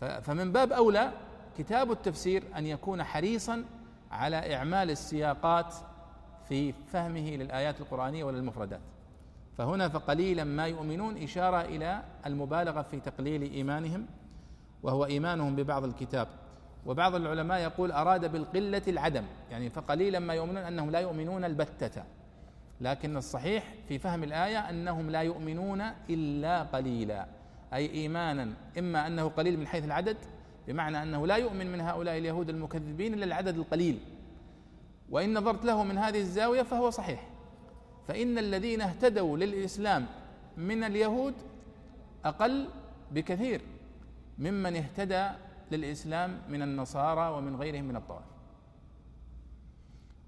فمن 0.00 0.52
باب 0.52 0.72
أولى 0.72 1.12
كتاب 1.58 1.90
التفسير 1.92 2.44
أن 2.56 2.66
يكون 2.66 3.02
حريصا 3.02 3.64
على 4.10 4.54
إعمال 4.54 4.90
السياقات 4.90 5.74
في 6.48 6.72
فهمه 6.72 7.30
للآيات 7.30 7.80
القرآنية 7.80 8.24
وللمفردات. 8.24 8.80
فهنا 9.58 9.88
فقليلا 9.88 10.44
ما 10.44 10.66
يؤمنون 10.66 11.22
إشارة 11.22 11.60
إلى 11.60 12.02
المبالغة 12.26 12.82
في 12.82 13.00
تقليل 13.00 13.42
إيمانهم 13.42 14.06
وهو 14.82 15.04
إيمانهم 15.04 15.56
ببعض 15.56 15.84
الكتاب. 15.84 16.28
وبعض 16.86 17.14
العلماء 17.14 17.60
يقول 17.60 17.92
أراد 17.92 18.32
بالقلة 18.32 18.82
العدم 18.88 19.24
يعني 19.50 19.70
فقليلا 19.70 20.18
ما 20.18 20.34
يؤمنون 20.34 20.56
أنهم 20.56 20.90
لا 20.90 20.98
يؤمنون 20.98 21.44
البتة. 21.44 22.04
لكن 22.80 23.16
الصحيح 23.16 23.74
في 23.88 23.98
فهم 23.98 24.24
الآية 24.24 24.58
أنهم 24.70 25.10
لا 25.10 25.20
يؤمنون 25.20 25.80
إلا 26.10 26.62
قليلا. 26.62 27.26
أي 27.74 27.90
إيمانا 27.90 28.54
إما 28.78 29.06
أنه 29.06 29.28
قليل 29.28 29.58
من 29.58 29.66
حيث 29.66 29.84
العدد 29.84 30.16
بمعنى 30.68 31.02
أنه 31.02 31.26
لا 31.26 31.36
يؤمن 31.36 31.72
من 31.72 31.80
هؤلاء 31.80 32.18
اليهود 32.18 32.48
المكذبين 32.48 33.14
إلا 33.14 33.24
العدد 33.24 33.56
القليل. 33.56 33.98
وإن 35.10 35.38
نظرت 35.38 35.64
له 35.64 35.84
من 35.84 35.98
هذه 35.98 36.18
الزاوية 36.18 36.62
فهو 36.62 36.90
صحيح. 36.90 37.30
فإن 38.08 38.38
الذين 38.38 38.80
اهتدوا 38.80 39.36
للإسلام 39.36 40.06
من 40.56 40.84
اليهود 40.84 41.34
أقل 42.24 42.68
بكثير 43.12 43.60
ممن 44.38 44.76
اهتدى 44.76 45.28
للإسلام 45.70 46.40
من 46.48 46.62
النصارى 46.62 47.30
ومن 47.30 47.56
غيرهم 47.56 47.84
من 47.84 47.96
الطوائف 47.96 48.24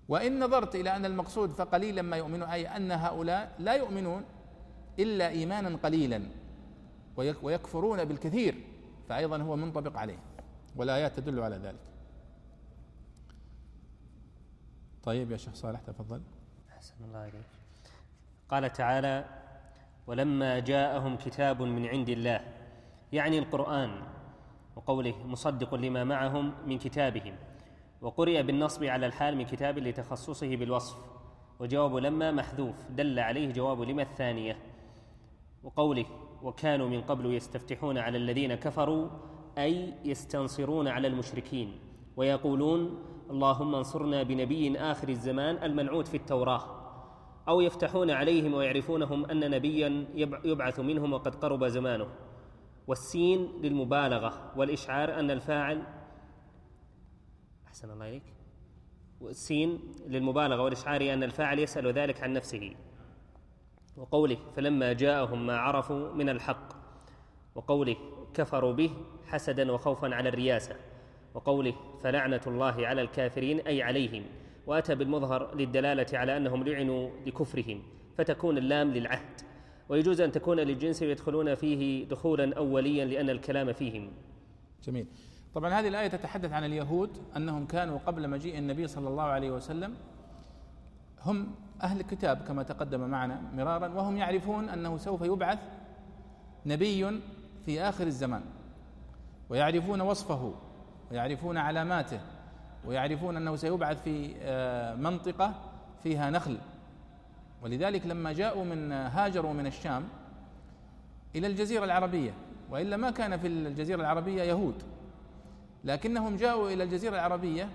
وإن 0.09 0.41
نظرت 0.41 0.75
إلى 0.75 0.97
أن 0.97 1.05
المقصود 1.05 1.51
فقليلا 1.51 2.03
ما 2.03 2.17
يؤمنون 2.17 2.49
أي 2.49 2.69
أن 2.69 2.93
هؤلاء 2.93 3.55
لا 3.59 3.75
يؤمنون 3.75 4.25
إلا 4.99 5.29
إيمانا 5.29 5.77
قليلا. 5.77 6.23
ويكفرون 7.17 8.05
بالكثير 8.05 8.55
فأيضا 9.09 9.43
هو 9.43 9.57
منطبق 9.57 9.97
عليه 9.97 10.19
والآيات 10.77 11.17
تدل 11.17 11.41
على 11.41 11.57
ذلك. 11.57 11.81
طيب 15.03 15.31
يا 15.31 15.37
شيخ 15.37 15.55
صالح 15.55 15.81
تفضل. 15.81 16.23
أحسن 16.77 16.95
الله 17.05 17.19
عليك 17.19 17.35
قال 18.49 18.73
تعالى 18.73 19.25
ولما 20.07 20.59
جاءهم 20.59 21.17
كتاب 21.17 21.63
من 21.63 21.87
عند 21.87 22.09
الله 22.09 22.41
يعني 23.13 23.39
القرآن 23.39 24.03
وقوله 24.77 25.27
مصدق 25.27 25.75
لما 25.75 26.05
معهم 26.05 26.53
من 26.67 26.79
كتابهم 26.79 27.37
وقرئ 28.01 28.43
بالنصب 28.43 28.85
على 28.85 29.07
الحال 29.07 29.37
من 29.37 29.45
كتاب 29.45 29.79
لتخصصه 29.79 30.57
بالوصف 30.57 30.97
وجواب 31.61 31.97
لما 31.97 32.31
محذوف 32.31 32.75
دل 32.91 33.19
عليه 33.19 33.53
جواب 33.53 33.81
لما 33.81 34.03
الثانية 34.03 34.59
وقوله 35.63 36.07
وكانوا 36.43 36.89
من 36.89 37.03
قبل 37.03 37.35
يستفتحون 37.35 37.99
على 37.99 38.19
الذين 38.19 38.55
كفروا 38.55 39.09
أي 39.59 39.95
يستنصرون 40.05 40.89
على 40.89 41.09
المشركين 41.09 41.79
ويقولون 42.17 43.03
اللهم 43.31 43.75
انصرنا 43.75 44.23
بنبي 44.23 44.79
آخر 44.79 45.09
الزمان 45.09 45.63
المنعوت 45.63 46.09
في 46.09 46.17
التوراة. 46.17 46.77
أو 47.49 47.61
يفتحون 47.61 48.11
عليهم 48.11 48.55
ويعرفونهم 48.55 49.25
أن 49.25 49.51
نبيا 49.51 50.07
يبعث 50.45 50.81
منهم 50.81 51.13
وقد 51.13 51.35
قرب 51.35 51.65
زمانه. 51.65 52.07
والسين 52.87 53.49
للمبالغة 53.63 54.53
والإشعار 54.57 55.21
أن 55.21 55.31
الفاعل 55.31 55.83
أحسن 57.67 57.91
الله 57.91 58.09
إليك. 58.09 58.35
والسين 59.21 59.81
للمبالغة 60.07 60.63
والإشعار 60.63 61.13
أن 61.13 61.23
الفاعل 61.23 61.59
يسأل 61.59 61.93
ذلك 61.93 62.23
عن 62.23 62.33
نفسه. 62.33 62.75
وقوله 63.97 64.37
فلما 64.57 64.93
جاءهم 64.93 65.47
ما 65.47 65.57
عرفوا 65.57 66.13
من 66.13 66.29
الحق 66.29 66.69
وقوله 67.55 67.97
كفروا 68.35 68.73
به 68.73 68.91
حسدا 69.27 69.73
وخوفا 69.73 70.15
على 70.15 70.29
الرياسة 70.29 70.77
وقوله 71.35 71.75
فلعنة 72.03 72.41
الله 72.47 72.87
على 72.87 73.03
الكافرين 73.03 73.61
أي 73.61 73.83
عليهم 73.83 74.25
وأتى 74.67 74.95
بالمظهر 74.95 75.55
للدلالة 75.55 76.19
على 76.19 76.37
أنهم 76.37 76.65
لعنوا 76.65 77.11
لكفرهم 77.27 77.83
فتكون 78.19 78.59
اللام 78.59 78.91
للعهد 78.91 79.41
ويجوز 79.89 80.21
أن 80.21 80.33
تكون 80.33 80.61
للجنس 80.61 81.03
ويدخلون 81.03 81.55
فيه 81.55 82.09
دخولا 82.09 82.57
أوليا 82.57 83.05
لأن 83.05 83.31
الكلام 83.31 83.73
فيهم. 83.73 84.11
جميل. 84.85 85.07
طبعا 85.55 85.81
هذه 85.81 85.89
الآية 85.89 86.09
تتحدث 86.09 86.53
عن 86.53 86.65
اليهود 86.65 87.11
أنهم 87.37 87.67
كانوا 87.67 87.99
قبل 87.99 88.31
مجيء 88.31 88.59
النبي 88.59 88.87
صلى 88.87 89.09
الله 89.09 89.23
عليه 89.23 89.51
وسلم 89.51 89.95
هم 91.23 91.55
أهل 91.83 92.01
الكتاب 92.01 92.39
كما 92.49 92.63
تقدم 92.63 93.01
معنا 93.01 93.41
مرارا 93.55 93.89
وهم 93.89 94.17
يعرفون 94.17 94.69
أنه 94.69 94.97
سوف 94.97 95.23
يبعث 95.23 95.59
نبي 96.67 97.21
في 97.67 97.81
آخر 97.81 98.07
الزمان 98.07 98.43
ويعرفون 99.49 100.01
وصفه 100.01 100.55
ويعرفون 101.11 101.57
علاماته 101.57 102.21
ويعرفون 102.87 103.37
أنه 103.37 103.57
سيبعث 103.57 104.03
في 104.03 104.35
آه، 104.41 104.95
منطقة 104.95 105.55
فيها 106.03 106.31
نخل. 106.31 106.59
ولذلك 107.63 108.07
لما 108.07 108.33
جاءوا 108.33 108.65
من 108.65 108.93
هاجروا 108.93 109.53
من 109.53 109.67
الشام 109.67 110.05
إلى 111.37 111.47
الجزيرة 111.47 111.85
العربية 111.85 112.35
وإلا 112.71 112.97
ما 112.97 113.11
كان 113.11 113.37
في 113.37 113.47
الجزيرة 113.47 114.01
العربية 114.01 114.43
يهود 114.43 114.83
لكنهم 115.85 116.37
جاءوا 116.37 116.71
إلى 116.71 116.85
الجزيرة 116.85 117.15
العربية 117.15 117.69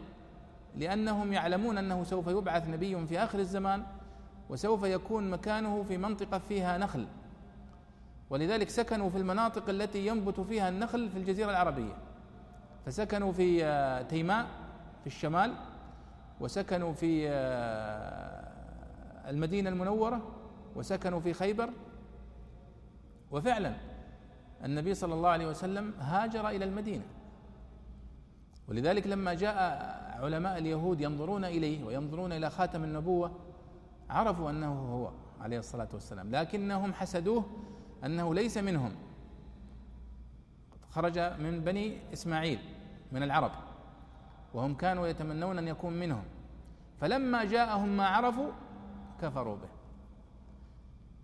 لأنهم 0.77 1.33
يعلمون 1.33 1.77
أنه 1.77 2.03
سوف 2.03 2.27
يبعث 2.27 2.69
نبي 2.69 3.07
في 3.07 3.19
آخر 3.19 3.39
الزمان 3.39 3.83
وسوف 4.49 4.83
يكون 4.83 5.29
مكانه 5.29 5.83
في 5.83 5.97
منطقة 5.97 6.37
فيها 6.37 6.77
نخل. 6.77 7.07
ولذلك 8.29 8.69
سكنوا 8.69 9.09
في 9.09 9.17
المناطق 9.17 9.69
التي 9.69 10.07
ينبت 10.07 10.39
فيها 10.39 10.69
النخل 10.69 11.09
في 11.09 11.17
الجزيرة 11.17 11.49
العربية. 11.49 11.93
فسكنوا 12.85 13.31
في 13.31 13.65
آه، 13.65 14.01
تيماء 14.01 14.47
في 15.01 15.07
الشمال 15.07 15.53
وسكنوا 16.39 16.93
في 16.93 17.29
آه، 17.29 18.51
المدينة 19.29 19.69
المنورة 19.69 20.21
وسكنوا 20.75 21.19
في 21.19 21.33
خيبر. 21.33 21.69
وفعلا 23.31 23.73
النبي 24.65 24.93
صلى 24.93 25.13
الله 25.13 25.29
عليه 25.29 25.47
وسلم 25.47 25.93
هاجر 25.99 26.49
إلى 26.49 26.65
المدينة. 26.65 27.03
ولذلك 28.67 29.07
لما 29.07 29.33
جاء 29.33 29.55
علماء 30.21 30.57
اليهود 30.57 31.01
ينظرون 31.01 31.45
إليه 31.45 31.83
وينظرون 31.83 32.31
إلى 32.31 32.49
خاتم 32.49 32.83
النبوة 32.83 33.31
عرفوا 34.09 34.49
أنه 34.49 34.73
هو 34.73 35.11
عليه 35.41 35.59
الصلاة 35.59 35.87
والسلام 35.93 36.31
لكنهم 36.31 36.93
حسدوه 36.93 37.45
أنه 38.05 38.35
ليس 38.35 38.57
منهم. 38.57 38.95
خرج 40.89 41.19
من 41.19 41.59
بني 41.59 42.13
إسماعيل 42.13 42.59
من 43.11 43.23
العرب 43.23 43.51
وهم 44.53 44.73
كانوا 44.73 45.07
يتمنون 45.07 45.57
أن 45.57 45.67
يكون 45.67 45.93
منهم. 45.93 46.23
فلما 47.01 47.43
جاءهم 47.43 47.97
ما 47.97 48.07
عرفوا 48.07 48.51
كفروا 49.21 49.55
به. 49.55 49.69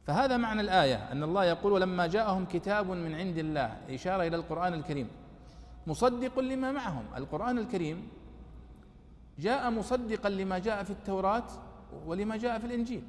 فهذا 0.06 0.38
معنى 0.38 0.62
الآية 0.62 1.12
أن 1.12 1.24
الله 1.24 1.46
يقول 1.46 1.72
ولما 1.72 2.08
جاءهم 2.08 2.46
كتاب 2.46 2.92
من 2.92 3.16
عند 3.16 3.38
الله. 3.38 3.78
إشارة 3.90 4.28
إلى 4.28 4.36
القرآن 4.36 4.74
الكريم. 4.74 5.08
مصدق 5.88 6.40
لما 6.40 6.72
معهم. 6.72 7.06
القرآن 7.18 7.58
الكريم 7.58 8.08
جاء 9.40 9.70
مصدقا 9.70 10.30
لما 10.30 10.60
جاء 10.60 10.84
في 10.84 10.90
التوراة 10.90 11.48
ولما 12.06 12.38
جاء 12.38 12.60
في 12.60 12.66
الإنجيل. 12.66 13.04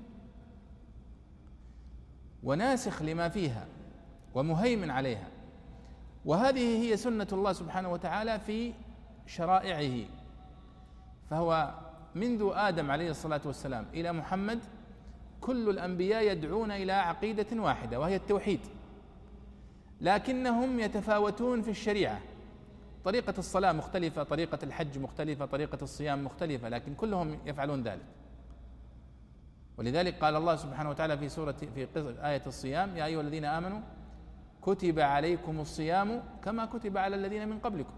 وناسخ 2.42 3.02
لما 3.02 3.28
فيها 3.28 3.66
ومهيمن 4.34 4.90
عليها. 4.90 5.28
وهذه 6.24 6.82
هي 6.82 6.96
سنة 6.96 7.26
الله 7.32 7.52
سبحانه 7.52 7.92
وتعالى 7.92 8.38
في 8.38 8.72
شرائعه. 9.26 10.06
فهو 11.30 11.74
منذ 12.14 12.50
آدم 12.54 12.90
عليه 12.90 13.10
الصلاة 13.10 13.40
والسلام 13.44 13.86
إلى 13.94 14.12
محمد 14.12 14.58
كل 15.40 15.70
الأنبياء 15.70 16.32
يدعون 16.32 16.70
إلى 16.70 16.92
عقيدة 16.92 17.62
واحدة 17.62 18.00
وهي 18.00 18.16
التوحيد. 18.16 18.60
لكنهم 20.00 20.80
يتفاوتون 20.80 21.62
في 21.62 21.70
الشريعة. 21.70 22.20
طريقة 23.04 23.34
الصلاة 23.38 23.72
مختلفة 23.72 24.22
طريقة 24.22 24.58
الحج 24.62 24.98
مختلفة 24.98 25.46
طريقة 25.46 25.78
الصيام 25.82 26.24
مختلفة 26.24 26.68
لكن 26.68 26.94
كلهم 26.94 27.38
يفعلون 27.46 27.82
ذلك. 27.82 28.06
ولذلك 29.78 30.14
قال 30.24 30.36
الله 30.36 30.56
سبحانه 30.56 30.90
وتعالى 30.90 31.18
في 31.18 31.28
سورة 31.28 31.56
في 31.74 31.88
آية 32.22 32.42
الصيام 32.46 32.96
يا 32.96 33.04
أيها 33.04 33.20
الذين 33.20 33.44
آمنوا 33.44 33.80
كتب 34.62 34.98
عليكم 34.98 35.60
الصيام 35.60 36.22
كما 36.44 36.66
كتب 36.66 36.96
على 36.96 37.16
الذين 37.16 37.48
من 37.48 37.58
قبلكم. 37.58 37.94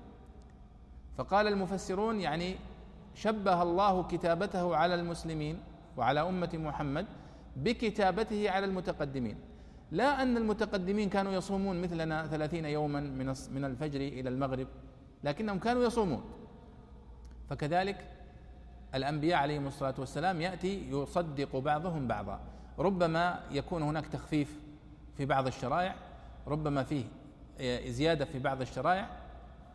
فقال 1.18 1.46
المفسرون 1.46 2.20
يعني 2.20 2.56
شبه 3.14 3.62
الله 3.62 4.02
كتابته 4.02 4.76
على 4.76 4.94
المسلمين 4.94 5.58
وعلى 5.96 6.20
أمة 6.20 6.50
محمد 6.54 7.06
بكتابته 7.56 8.50
على 8.50 8.66
المتقدمين. 8.66 9.36
لا 9.90 10.22
أن 10.22 10.36
المتقدمين 10.36 11.08
كانوا 11.08 11.32
يصومون 11.32 11.82
مثلنا 11.82 12.26
ثلاثين 12.26 12.64
يوما 12.64 13.00
من 13.50 13.64
الفجر 13.64 14.00
إلى 14.00 14.28
المغرب. 14.28 14.66
لكنهم 15.24 15.58
كانوا 15.58 15.84
يصومون. 15.84 16.22
فكذلك 17.50 18.06
الأنبياء 18.94 19.38
عليهم 19.38 19.66
الصلاة 19.66 19.94
والسلام 19.98 20.40
يأتي 20.40 20.90
يصدق 20.90 21.56
بعضهم 21.56 22.08
بعضا. 22.08 22.40
ربما 22.78 23.40
يكون 23.50 23.82
هناك 23.82 24.06
تخفيف 24.06 24.60
في 25.16 25.26
بعض 25.26 25.46
الشرائع 25.46 25.94
ربما 26.46 26.84
فيه 26.84 27.04
زيادة 27.90 28.24
في 28.24 28.38
بعض 28.38 28.60
الشرائع 28.60 29.08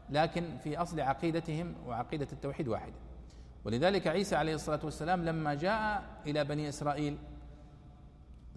لكن 0.10 0.58
في 0.63 0.77
أصل 0.77 0.99
عقيدتهم 0.99 1.73
وعقيدة 1.88 2.27
التوحيد 2.34 2.67
واحدة. 2.67 2.93
ولذلك 3.65 4.08
عيسى 4.08 4.36
عليه 4.36 4.55
الصلاة 4.55 4.79
والسلام 4.84 5.25
لما 5.25 5.53
جاء 5.53 6.03
إلى 6.25 6.43
بني 6.43 6.69
إسرائيل 6.69 7.17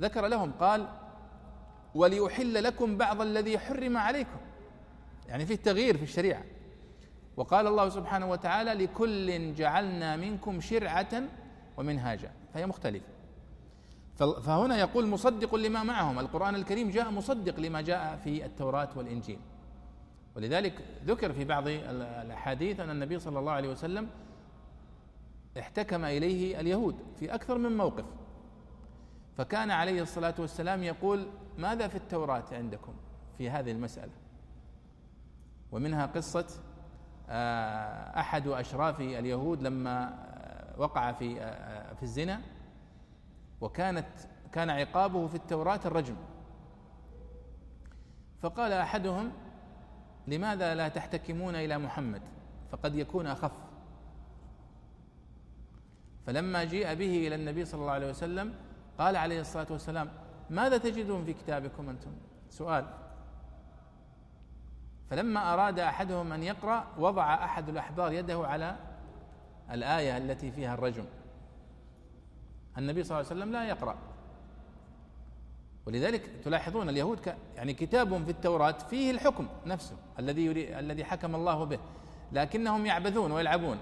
ذكر 0.00 0.26
لهم 0.26 0.52
قال 0.52 0.88
وليحل 1.94 2.64
لكم 2.64 2.96
بعض 2.96 3.20
الذي 3.20 3.58
حرم 3.58 3.96
عليكم. 3.96 4.38
يعني 5.28 5.46
فيه 5.46 5.56
تغيير 5.56 5.96
في 5.96 6.02
الشريعة. 6.02 6.42
وقال 7.38 7.66
الله 7.66 7.88
سبحانه 7.88 8.30
وتعالى 8.30 8.74
لكل 8.74 9.54
جعلنا 9.54 10.16
منكم 10.16 10.60
شرعة 10.60 11.22
ومنهاجا. 11.76 12.30
فهي 12.54 12.66
مختلفة. 12.66 13.06
فهنا 14.16 14.76
يقول 14.76 15.06
مصدق 15.06 15.54
لما 15.54 15.82
معهم. 15.82 16.18
القرآن 16.18 16.54
الكريم 16.54 16.90
جاء 16.90 17.10
مصدق 17.10 17.60
لما 17.60 17.80
جاء 17.80 18.16
في 18.16 18.44
التوراة 18.44 18.88
والإنجيل. 18.96 19.38
ولذلك 20.36 20.84
ذكر 21.04 21.32
في 21.32 21.44
بعض 21.44 21.64
الأحاديث 21.68 22.80
أن 22.80 22.90
النبي 22.90 23.18
صلى 23.18 23.38
الله 23.38 23.52
عليه 23.52 23.68
وسلم 23.68 24.08
احتكم 25.58 26.04
إليه 26.04 26.60
اليهود 26.60 26.96
في 27.16 27.34
أكثر 27.34 27.58
من 27.58 27.76
موقف. 27.76 28.04
فكان 29.36 29.70
عليه 29.70 30.02
الصلاة 30.02 30.34
والسلام 30.38 30.82
يقول 30.82 31.26
ماذا 31.58 31.88
في 31.88 31.96
التوراة 31.96 32.44
عندكم 32.52 32.92
في 33.38 33.50
هذه 33.50 33.70
المسألة؟ 33.70 34.12
ومنها 35.72 36.06
قصة 36.06 36.46
آه، 37.30 38.20
أحد 38.20 38.48
أشراف 38.48 39.00
اليهود 39.00 39.62
لما 39.62 40.24
وقع 40.78 41.12
في 41.12 41.40
آه، 41.40 41.94
في 41.94 42.02
الزنا 42.02 42.40
وكانت 43.60 44.08
كان 44.52 44.70
عقابه 44.70 45.26
في 45.26 45.34
التوراة 45.34 45.80
الرجم. 45.84 46.16
فقال 48.42 48.72
أحدهم 48.72 49.32
لماذا 50.26 50.74
لا 50.74 50.88
تحتكمون 50.88 51.54
إلى 51.54 51.78
محمد؟ 51.78 52.22
فقد 52.72 52.94
يكون 52.94 53.26
أخف. 53.26 53.52
فلما 56.26 56.64
جيء 56.64 56.94
به 56.94 57.26
إلى 57.26 57.34
النبي 57.34 57.64
صلى 57.64 57.80
الله 57.80 57.92
عليه 57.92 58.10
وسلم 58.10 58.54
قال 58.98 59.16
عليه 59.16 59.40
الصلاة 59.40 59.66
والسلام 59.70 60.10
ماذا 60.50 60.78
تجدون 60.78 61.24
في 61.24 61.32
كتابكم 61.32 61.88
أنتم؟ 61.88 62.10
سؤال. 62.50 63.07
فلما 65.10 65.54
أراد 65.54 65.78
أحدهم 65.78 66.32
أن 66.32 66.42
يقرأ 66.42 66.86
وضع 66.98 67.34
أحد 67.34 67.68
الأحبار 67.68 68.12
يده 68.12 68.46
على 68.46 68.76
الآية 69.72 70.16
التي 70.16 70.50
فيها 70.50 70.74
الرجم. 70.74 71.04
النبي 72.78 73.04
صلى 73.04 73.20
الله 73.20 73.30
عليه 73.30 73.40
وسلم 73.40 73.52
لا 73.52 73.64
يقرأ. 73.64 73.96
ولذلك 75.86 76.30
تلاحظون 76.44 76.88
اليهود 76.88 77.34
يعني 77.56 77.74
كتاب 77.74 78.24
في 78.24 78.30
التوراة 78.30 78.72
فيه 78.90 79.10
الحكم 79.10 79.48
نفسه 79.66 79.96
الذي 80.18 80.78
الذي 80.78 81.04
حكم 81.04 81.34
الله 81.34 81.64
به 81.64 81.78
لكنهم 82.32 82.86
يعبثون 82.86 83.32
ويلعبون. 83.32 83.78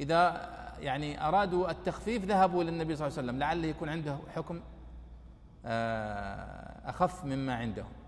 إذا 0.00 0.50
يعني 0.80 1.28
أرادوا 1.28 1.70
التخفيف 1.70 2.24
ذهبوا 2.24 2.64
للنبي 2.64 2.96
صلى 2.96 3.06
الله 3.06 3.18
عليه 3.18 3.28
وسلم 3.28 3.38
لعله 3.40 3.68
يكون 3.68 3.88
عنده 3.88 4.16
حكم 4.34 4.60
آه، 5.66 6.90
أخف 6.90 7.24
مما 7.24 7.54
عندهم. 7.54 7.99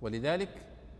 ولذلك 0.00 0.48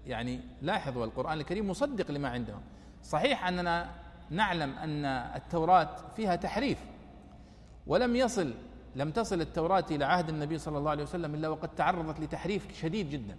يعني 0.07 0.41
لاحظوا 0.63 1.05
القرآن 1.05 1.41
الكريم 1.41 1.71
مصدق 1.71 2.11
لما 2.11 2.29
عندهم. 2.29 2.61
صحيح 3.03 3.47
أننا 3.47 3.91
نعلم 4.31 4.79
أن 4.79 5.05
التوراة 5.05 5.97
فيها 6.17 6.37
تحريف 6.37 6.79
ولم 7.87 8.17
يصل 8.17 8.55
لم 8.97 9.11
تصل 9.11 9.41
التوراة 9.41 9.85
إلى 9.91 10.05
عهد 10.05 10.29
النبي 10.29 10.59
صلى 10.59 10.79
الله 10.79 10.91
عليه 10.91 11.03
وسلم 11.03 11.35
إلا 11.35 11.49
وقد 11.49 11.75
تعرضت 11.75 12.21
لتحريف 12.21 12.81
شديد 12.81 13.11
جدا. 13.11 13.37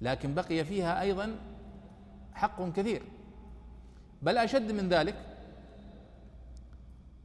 لكن 0.00 0.34
بقي 0.34 0.64
فيها 0.64 1.00
أيضا 1.00 1.36
حق 2.34 2.68
كثير. 2.68 3.02
بل 4.22 4.38
أشد 4.38 4.72
من 4.72 4.88
ذلك 4.88 5.14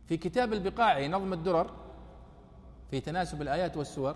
في 0.08 0.18
كتاب 0.18 0.54
البقاعي 0.54 1.08
نظم 1.08 1.34
الدرر 1.34 1.72
في 2.92 3.00
تناسب 3.00 3.42
الآيات 3.42 3.78
والسور 3.78 4.16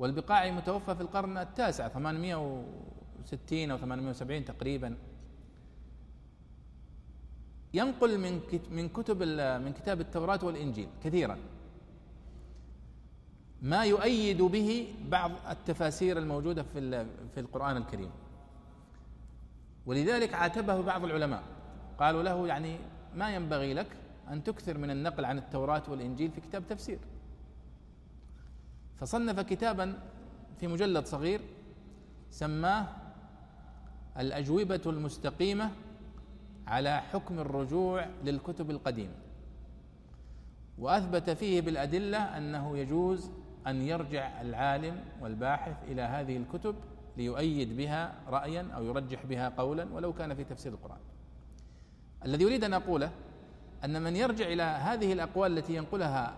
والبقاعي 0.00 0.52
متوفى 0.52 0.94
في 0.94 1.00
القرن 1.00 1.38
التاسع 1.38 1.88
860 1.88 3.70
أو 3.70 3.78
870 3.78 4.44
تقريبا. 4.44 4.96
ينقل 7.74 8.18
من 8.18 8.40
من 8.70 8.88
كتب 8.88 9.22
من 9.64 9.72
كتاب 9.72 10.00
التوراة 10.00 10.38
والإنجيل 10.42 10.88
كثيرا. 11.04 11.38
ما 13.62 13.84
يؤيد 13.84 14.42
به 14.42 14.94
بعض 15.08 15.30
التفاسير 15.50 16.18
الموجودة 16.18 16.62
في 16.62 17.06
في 17.34 17.40
القرآن 17.40 17.76
الكريم. 17.76 18.10
ولذلك 19.86 20.34
عاتبه 20.34 20.80
بعض 20.80 21.04
العلماء. 21.04 21.42
قالوا 21.98 22.22
له 22.22 22.46
يعني 22.46 22.78
ما 23.14 23.34
ينبغي 23.34 23.74
لك 23.74 23.96
أن 24.30 24.44
تكثر 24.44 24.78
من 24.78 24.90
النقل 24.90 25.24
عن 25.24 25.38
التوراة 25.38 25.82
والإنجيل 25.88 26.30
في 26.30 26.40
كتاب 26.40 26.62
تفسير. 26.68 26.98
فصنف 29.00 29.40
كتابا 29.40 29.98
في 30.60 30.66
مجلد 30.66 31.06
صغير 31.06 31.40
سماه 32.30 32.86
الأجوبة 34.18 34.80
المستقيمة 34.86 35.70
على 36.66 37.00
حكم 37.00 37.38
الرجوع 37.38 38.06
للكتب 38.24 38.70
القديمة. 38.70 39.14
وأثبت 40.78 41.30
فيه 41.30 41.60
بالأدلة 41.60 42.18
أنه 42.18 42.78
يجوز 42.78 43.30
أن 43.66 43.82
يرجع 43.82 44.40
العالم 44.40 45.04
والباحث 45.20 45.76
إلى 45.88 46.02
هذه 46.02 46.36
الكتب 46.36 46.74
ليؤيد 47.16 47.76
بها 47.76 48.14
رايا 48.28 48.68
أو 48.76 48.84
يرجح 48.84 49.26
بها 49.26 49.48
قولا 49.48 49.86
ولو 49.92 50.12
كان 50.12 50.34
في 50.34 50.44
تفسير 50.44 50.72
القرآن. 50.72 50.98
الذي 52.24 52.44
أريد 52.44 52.64
أن 52.64 52.72
أقوله 52.72 53.10
أن 53.84 54.02
من 54.02 54.16
يرجع 54.16 54.46
إلى 54.46 54.62
هذه 54.62 55.12
الأقوال 55.12 55.58
التي 55.58 55.76
ينقلها 55.76 56.34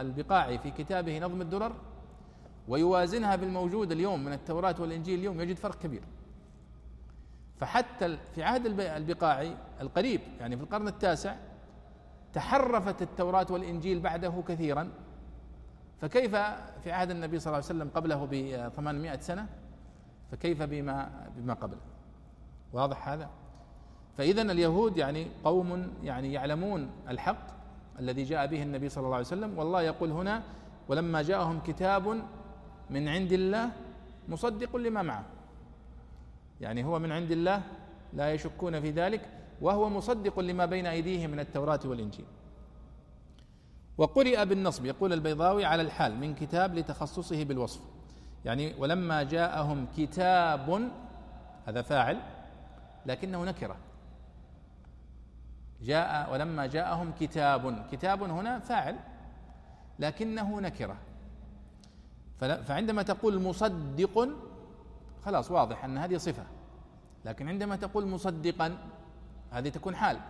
البقاعي 0.00 0.58
في 0.58 0.70
كتابه 0.70 1.18
نظم 1.18 1.40
الدرر 1.40 1.72
ويوازنها 2.68 3.36
بالموجود 3.36 3.92
اليوم 3.92 4.24
من 4.24 4.32
التوراة 4.32 4.74
والإنجيل 4.78 5.18
اليوم 5.18 5.40
يجد 5.40 5.56
فرق 5.56 5.78
كبير. 5.78 6.02
فحتى 7.56 8.18
في 8.34 8.42
عهد 8.42 8.66
البقاعي 8.80 9.56
القريب 9.80 10.20
يعني 10.40 10.56
في 10.56 10.62
القرن 10.62 10.88
التاسع 10.88 11.36
تحرفت 12.32 13.02
التوراة 13.02 13.46
والإنجيل 13.50 14.00
بعده 14.00 14.42
كثيرا. 14.48 14.90
فكيف 16.00 16.36
في 16.84 16.92
عهد 16.92 17.10
النبي 17.10 17.38
صلى 17.38 17.46
الله 17.46 17.64
عليه 17.68 17.78
وسلم 17.78 17.90
قبله 17.94 18.26
ب 18.30 18.68
800 18.76 19.20
سنة؟ 19.20 19.46
فكيف 20.32 20.62
بما 20.62 21.28
بما 21.36 21.54
قبله؟ 21.54 21.80
واضح 22.72 23.08
هذا؟ 23.08 23.30
فإذا 24.18 24.42
اليهود 24.42 24.96
يعني 24.96 25.26
قوم 25.44 25.92
يعني 26.02 26.32
يعلمون 26.32 26.90
الحق 27.08 27.46
الذي 27.98 28.24
جاء 28.24 28.46
به 28.46 28.62
النبي 28.62 28.88
صلى 28.88 29.04
الله 29.04 29.16
عليه 29.16 29.26
وسلم 29.26 29.58
والله 29.58 29.82
يقول 29.82 30.10
هنا 30.10 30.42
ولما 30.88 31.22
جاءهم 31.22 31.60
كتاب 31.60 32.22
من 32.90 33.08
عند 33.08 33.32
الله 33.32 33.70
مصدق 34.28 34.76
لما 34.76 35.02
معه. 35.02 35.24
يعني 36.60 36.84
هو 36.84 36.98
من 36.98 37.12
عند 37.12 37.30
الله 37.30 37.62
لا 38.12 38.32
يشكون 38.32 38.80
في 38.80 38.90
ذلك 38.90 39.28
وهو 39.60 39.88
مصدق 39.88 40.40
لما 40.40 40.66
بين 40.66 40.86
أيديهم 40.86 41.30
من 41.30 41.40
التوراة 41.40 41.80
والإنجيل. 41.84 42.26
وقرئ 43.98 44.44
بالنصب 44.44 44.86
يقول 44.86 45.12
البيضاوي 45.12 45.64
على 45.64 45.82
الحال 45.82 46.16
من 46.16 46.34
كتاب 46.34 46.74
لتخصصه 46.74 47.44
بالوصف. 47.44 47.80
يعني 48.44 48.74
ولما 48.78 49.22
جاءهم 49.22 49.86
كتاب 49.96 50.90
هذا 51.66 51.82
فاعل 51.82 52.20
لكنه 53.06 53.44
نكرة. 53.44 53.87
جاء 55.82 56.32
ولما 56.32 56.66
جاءهم 56.66 57.12
كتاب 57.20 57.86
كتاب 57.92 58.22
هنا 58.22 58.58
فاعل 58.58 58.96
لكنه 59.98 60.60
نكرة. 60.60 60.96
فعندما 62.38 63.02
تقول 63.02 63.42
مصدق 63.42 64.28
خلاص 65.24 65.50
واضح 65.50 65.84
أن 65.84 65.98
هذه 65.98 66.16
صفة. 66.16 66.44
لكن 67.24 67.48
عندما 67.48 67.76
تقول 67.76 68.06
مصدقا 68.06 68.78
هذه 69.50 69.68
تكون 69.68 69.96
حال. 69.96 70.20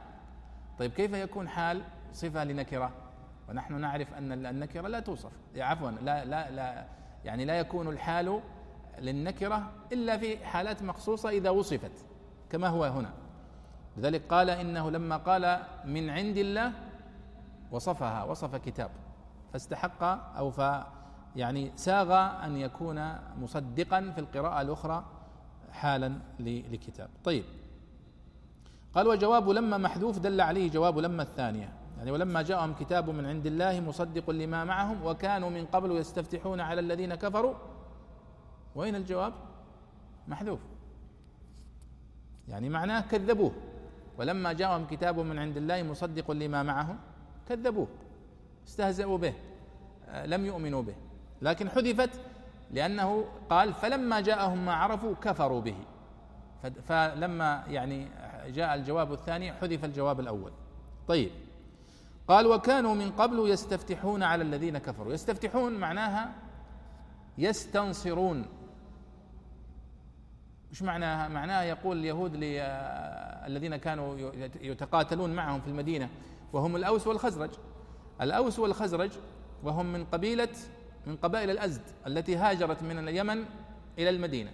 طيب 0.79 0.93
كيف 0.93 1.13
يكون 1.13 1.49
حال؟ 1.49 1.83
صفة 2.13 2.45
لنكرة. 2.45 2.91
ونحن 3.49 3.81
نعرف 3.81 4.15
أن 4.15 4.47
النكرة 4.47 4.89
لا 4.89 5.01
توصف. 5.01 5.33
عفوا 5.57 5.91
لا 5.91 6.25
لا 6.25 6.51
لا 6.51 6.85
يعني 7.25 7.45
لا 7.45 7.59
يكون 7.59 7.89
الحال 7.89 8.41
للنكرة 8.99 9.71
إلا 9.93 10.19
في 10.19 10.47
حالات 10.47 10.83
مخصوصة 10.83 11.29
إذا 11.29 11.51
وصفت 11.51 12.07
كما 12.51 12.69
هو 12.69 12.85
هنا. 12.85 13.11
لذلك 13.99 14.23
قال 14.31 14.51
إنه 14.51 14.91
لما 14.91 15.17
قال 15.17 15.59
من 15.85 16.11
عند 16.11 16.37
الله 16.37 16.73
وصفها 17.71 18.25
وصف 18.25 18.57
كتاب 18.57 18.91
فاستحق 19.53 20.03
أو 20.37 20.51
ف 20.51 20.61
يعني 21.37 21.73
ساغ 21.77 22.13
أن 22.45 22.57
يكون 22.57 23.15
مصدقا 23.41 24.11
في 24.15 24.21
القراءة 24.21 24.61
الأخرى 24.61 25.05
حالا 25.73 26.13
لكتاب. 26.41 27.11
طيب. 27.25 27.45
قال 28.95 29.09
وجواب 29.09 29.49
لما 29.49 29.77
محذوف 29.79 30.19
دل 30.19 30.41
عليه 30.41 30.71
جواب 30.71 30.99
لما 30.99 31.23
الثانية. 31.23 31.73
يعني 31.99 32.11
ولما 32.11 32.43
جاءهم 32.43 32.75
كتاب 32.75 33.11
من 33.11 33.27
عند 33.27 33.47
الله 33.47 33.81
مصدق 33.81 34.31
لما 34.31 34.65
معهم 34.65 35.07
وكانوا 35.07 35.51
من 35.51 35.67
قبل 35.67 35.97
يستفتحون 35.97 36.61
على 36.61 36.81
الذين 36.81 37.15
كفروا. 37.15 37.55
وين 38.75 38.95
الجواب؟ 38.95 39.33
محذوف. 40.29 40.61
يعني 42.49 42.69
معناه 42.69 43.01
كذبوه. 43.01 43.53
ولما 44.19 44.53
جاءهم 44.53 44.87
كتاب 44.87 45.21
من 45.21 45.39
عند 45.39 45.57
الله 45.57 45.83
مصدق 45.83 46.31
لما 46.31 46.63
معهم 46.63 46.99
كذبوه 47.49 47.89
استهزأوا 48.67 49.19
به 49.19 49.35
آه، 50.09 50.27
لم 50.27 50.47
يؤمنوا 50.47 50.83
به. 50.83 50.95
لكن 51.43 51.71
حذفت 51.71 52.21
لأنه 52.71 53.25
قال 53.51 53.75
فلما 53.75 54.21
جاءهم 54.21 54.67
ما 54.67 54.75
عرفوا 54.75 55.15
كفروا 55.15 55.61
به. 55.61 55.77
فلما 56.83 57.65
يعني 57.69 58.09
جاء 58.47 58.75
الجواب 58.75 59.13
الثاني 59.13 59.53
حذف 59.53 59.85
الجواب 59.85 60.21
الأول. 60.21 60.53
طيب. 61.09 61.31
قال 62.29 62.47
وكانوا 62.47 62.95
من 62.95 63.11
قبل 63.11 63.51
يستفتحون 63.51 64.23
على 64.23 64.43
الذين 64.43 64.79
كفروا. 64.79 65.13
يستفتحون 65.13 65.73
معناها 65.73 66.33
يستنصرون. 67.39 68.47
مش 70.71 70.83
معناها؟ 70.83 71.29
معناها 71.29 71.63
يقول 71.63 71.99
اليهود 71.99 72.35
الذين 73.47 73.77
كانوا 73.77 74.33
يتقاتلون 74.61 75.35
معهم 75.35 75.61
في 75.61 75.69
المدينة 75.69 76.09
وهم 76.53 76.77
الأوس 76.77 77.07
والخزرج. 77.07 77.51
الأوس 78.21 78.59
والخزرج 78.59 79.11
وهم 79.63 79.93
من 79.93 80.05
قبيلة 80.05 80.49
من 81.07 81.17
قبائل 81.17 81.51
الأزد 81.51 81.83
التي 82.07 82.37
هاجرت 82.37 82.83
من 82.83 82.99
اليمن 82.99 83.45
إلى 83.99 84.11
المدينة 84.11 84.51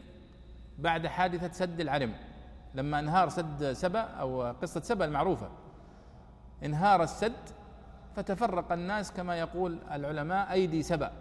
بعد 0.78 1.06
حادثة 1.06 1.52
سد 1.52 1.80
العرم 1.80 2.14
لما 2.74 2.98
انهار 2.98 3.28
سد 3.28 3.72
سبأ 3.72 4.00
أو 4.00 4.42
قصة 4.62 4.80
سبأ 4.80 5.04
المعروفة. 5.04 5.48
انهار 6.64 7.02
السد 7.02 7.32
فتفرق 8.16 8.72
الناس 8.72 9.12
كما 9.12 9.38
يقول 9.38 9.78
العلماء 9.92 10.52
أيدي 10.52 10.82
سبأ 10.82 11.12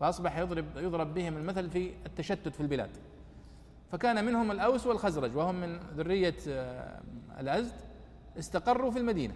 فأصبح 0.00 0.38
يضرب 0.38 0.64
يضرب 0.76 1.14
بهم 1.14 1.36
المثل 1.36 1.70
في 1.70 1.94
التشتت 2.06 2.48
في 2.48 2.60
البلاد. 2.60 2.90
فكان 3.94 4.24
منهم 4.24 4.50
الأوس 4.50 4.86
والخزرج 4.86 5.36
وهم 5.36 5.54
من 5.54 5.78
ذرية 5.96 6.34
آه، 6.48 7.00
الأزد 7.40 7.72
استقروا 8.38 8.90
في 8.90 8.98
المدينة. 8.98 9.34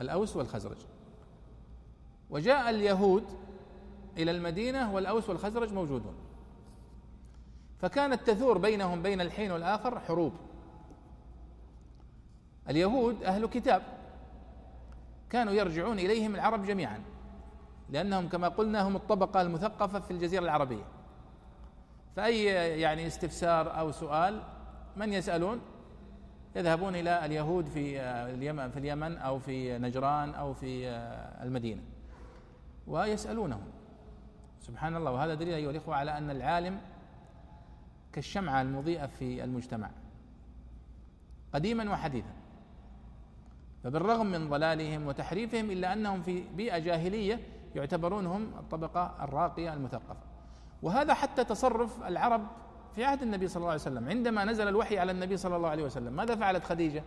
الأوس 0.00 0.36
والخزرج. 0.36 0.76
وجاء 2.30 2.70
اليهود 2.70 3.24
إلى 4.18 4.30
المدينة 4.30 4.94
والأوس 4.94 5.28
والخزرج 5.28 5.72
موجودون. 5.72 6.14
فكانت 7.80 8.30
تثور 8.30 8.58
بينهم 8.58 9.02
بين 9.02 9.20
الحين 9.20 9.50
والآخر 9.52 10.00
حروب. 10.00 10.32
اليهود 12.68 13.22
أهل 13.22 13.46
كتاب 13.46 13.82
كانوا 15.30 15.52
يرجعون 15.52 15.98
إليهم 15.98 16.34
العرب 16.34 16.64
جميعا 16.66 17.02
لأنهم 17.90 18.28
كما 18.28 18.48
قلنا 18.48 18.88
هم 18.88 18.96
الطبقة 18.96 19.42
المثقفة 19.42 20.00
في 20.00 20.10
الجزيرة 20.10 20.42
العربية. 20.42 20.91
فأي 22.16 22.44
يعني 22.80 23.06
استفسار 23.06 23.78
أو 23.78 23.92
سؤال 23.92 24.42
من 24.96 25.12
يسألون 25.12 25.60
يذهبون 26.56 26.94
إلى 26.94 27.26
اليهود 27.26 27.66
في 27.66 28.00
اليمن 28.00 28.70
في 28.70 28.78
اليمن 28.78 29.16
أو 29.16 29.38
في 29.38 29.78
نجران 29.78 30.34
أو 30.34 30.54
في 30.54 30.88
المدينة 31.42 31.82
ويسألونهم. 32.86 33.64
سبحان 34.60 34.96
الله. 34.96 35.10
وهذا 35.10 35.34
دليل 35.34 35.54
أيها 35.54 35.70
الإخوة 35.70 35.94
على 35.94 36.18
أن 36.18 36.30
العالم 36.30 36.80
كالشمعة 38.12 38.62
المضيئة 38.62 39.06
في 39.06 39.44
المجتمع. 39.44 39.90
قديما 41.54 41.92
وحديثا. 41.92 42.32
فبالرغم 43.84 44.26
من 44.26 44.48
ضلالهم 44.48 45.06
وتحريفهم 45.06 45.70
إلا 45.70 45.92
أنهم 45.92 46.22
في 46.22 46.44
بيئة 46.56 46.78
جاهلية 46.78 47.40
يعتبرونهم 47.74 48.52
الطبقة 48.58 49.24
الراقية 49.24 49.74
المثقفة. 49.74 50.31
وهذا 50.82 51.14
حتى 51.14 51.44
تصرف 51.44 52.02
العرب 52.02 52.46
في 52.94 53.04
عهد 53.04 53.22
النبي 53.22 53.48
صلى 53.48 53.56
الله 53.56 53.70
عليه 53.70 53.80
وسلم. 53.80 54.08
عندما 54.08 54.44
نزل 54.44 54.68
الوحي 54.68 54.98
على 54.98 55.12
النبي 55.12 55.36
صلى 55.36 55.56
الله 55.56 55.68
عليه 55.68 55.84
وسلم 55.84 56.12
ماذا 56.12 56.36
فعلت 56.36 56.64
خديجة؟ 56.64 57.02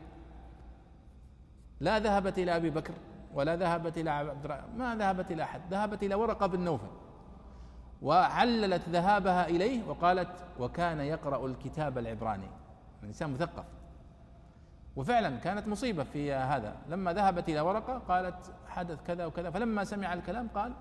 لا 1.79 1.99
ذهبت 1.99 2.39
إلى 2.39 2.55
أبي 2.55 2.69
بكر 2.69 2.93
ولا 3.33 3.55
ذهبت 3.55 3.97
إلى 3.97 4.09
عبد 4.09 4.61
ما 4.77 4.95
ذهبت 4.95 5.31
إلى 5.31 5.43
أحد 5.43 5.61
ذهبت 5.71 6.03
إلى 6.03 6.15
ورقة 6.15 6.47
بن 6.47 6.59
نوفل 6.59 6.87
وعللت 8.01 8.89
ذهابها 8.89 9.47
إليه 9.47 9.87
وقالت 9.87 10.29
وكان 10.59 10.99
يقرأ 10.99 11.45
الكتاب 11.45 11.97
العبراني. 11.97 12.47
الإنسان 13.03 13.33
مثقف. 13.33 13.65
وفعلا 14.95 15.37
كانت 15.37 15.67
مصيبة 15.67 16.03
في 16.03 16.33
هذا. 16.33 16.75
لما 16.89 17.13
ذهبت 17.13 17.49
إلى 17.49 17.61
ورقة 17.61 17.97
قالت 17.97 18.53
حدث 18.67 19.03
كذا 19.07 19.25
وكذا. 19.25 19.49
فلما 19.49 19.83
سمع 19.83 20.13
الكلام 20.13 20.47
قال 20.55 20.73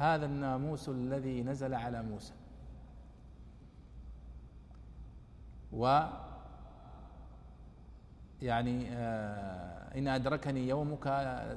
هذا 0.00 0.26
الناموس 0.26 0.88
الذي 0.88 1.42
نزل 1.42 1.74
على 1.74 2.02
موسى. 2.02 2.32
و 5.72 6.00
يعني 8.42 8.88
آه 8.92 9.98
إن 9.98 10.08
أدركني 10.08 10.68
يومك 10.68 11.06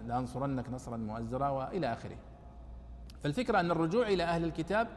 لأنصرنك 0.08 0.70
نصرا 0.70 0.98
مؤزرا 0.98 1.50
وإلى 1.50 1.94
آخره. 1.94 2.18
فالفكرة 3.24 3.60
أن 3.60 3.72
الرجوع 3.72 4.08
إلى 4.08 4.24
أهل 4.24 4.44
الكتاب 4.44 4.88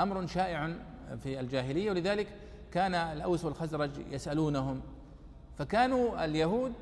أمر 0.00 0.26
شائع 0.26 0.74
في 1.22 1.40
الجاهلية 1.40 1.90
ولذلك 1.90 2.28
كان 2.72 2.94
الأوس 2.94 3.44
والخزرج 3.44 3.90
يسألونهم 4.10 4.80
فكانوا 5.58 6.24
اليهود 6.24 6.72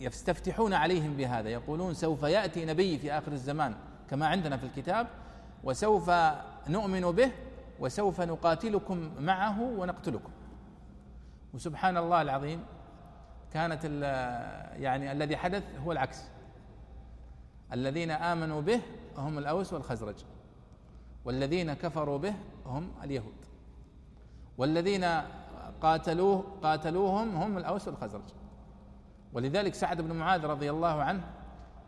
يستفتحون 0.00 0.74
عليهم 0.74 1.16
بهذا 1.16 1.48
يقولون 1.48 1.94
سوف 1.94 2.22
يأتي 2.22 2.64
نبي 2.64 2.98
في 2.98 3.12
آخر 3.12 3.32
الزمان 3.32 3.74
كما 4.10 4.26
عندنا 4.26 4.56
في 4.56 4.66
الكتاب 4.66 5.06
وسوف 5.64 6.10
نؤمن 6.68 7.00
به 7.00 7.30
وسوف 7.80 8.20
نقاتلكم 8.20 9.10
معه 9.20 9.62
ونقتلكم. 9.62 10.30
وسبحان 11.54 11.96
الله 11.96 12.22
العظيم 12.22 12.64
كانت 13.52 13.84
يعني 14.76 15.12
الذي 15.12 15.36
حدث 15.36 15.62
هو 15.84 15.92
العكس. 15.92 16.24
الذين 17.72 18.10
آمنوا 18.10 18.60
به 18.60 18.80
هم 19.16 19.38
الأوس 19.38 19.72
والخزرج 19.72 20.24
والذين 21.24 21.74
كفروا 21.74 22.18
به 22.18 22.34
هم 22.66 22.90
اليهود 23.02 23.34
والذين 24.58 25.04
قاتلوه 25.80 26.44
قاتلوهم 26.62 27.36
هم 27.36 27.58
الأوس 27.58 27.88
والخزرج. 27.88 28.28
ولذلك 29.32 29.74
سعد 29.74 30.00
بن 30.00 30.12
معاذ 30.12 30.46
رضي 30.46 30.70
الله 30.70 31.02
عنه 31.02 31.24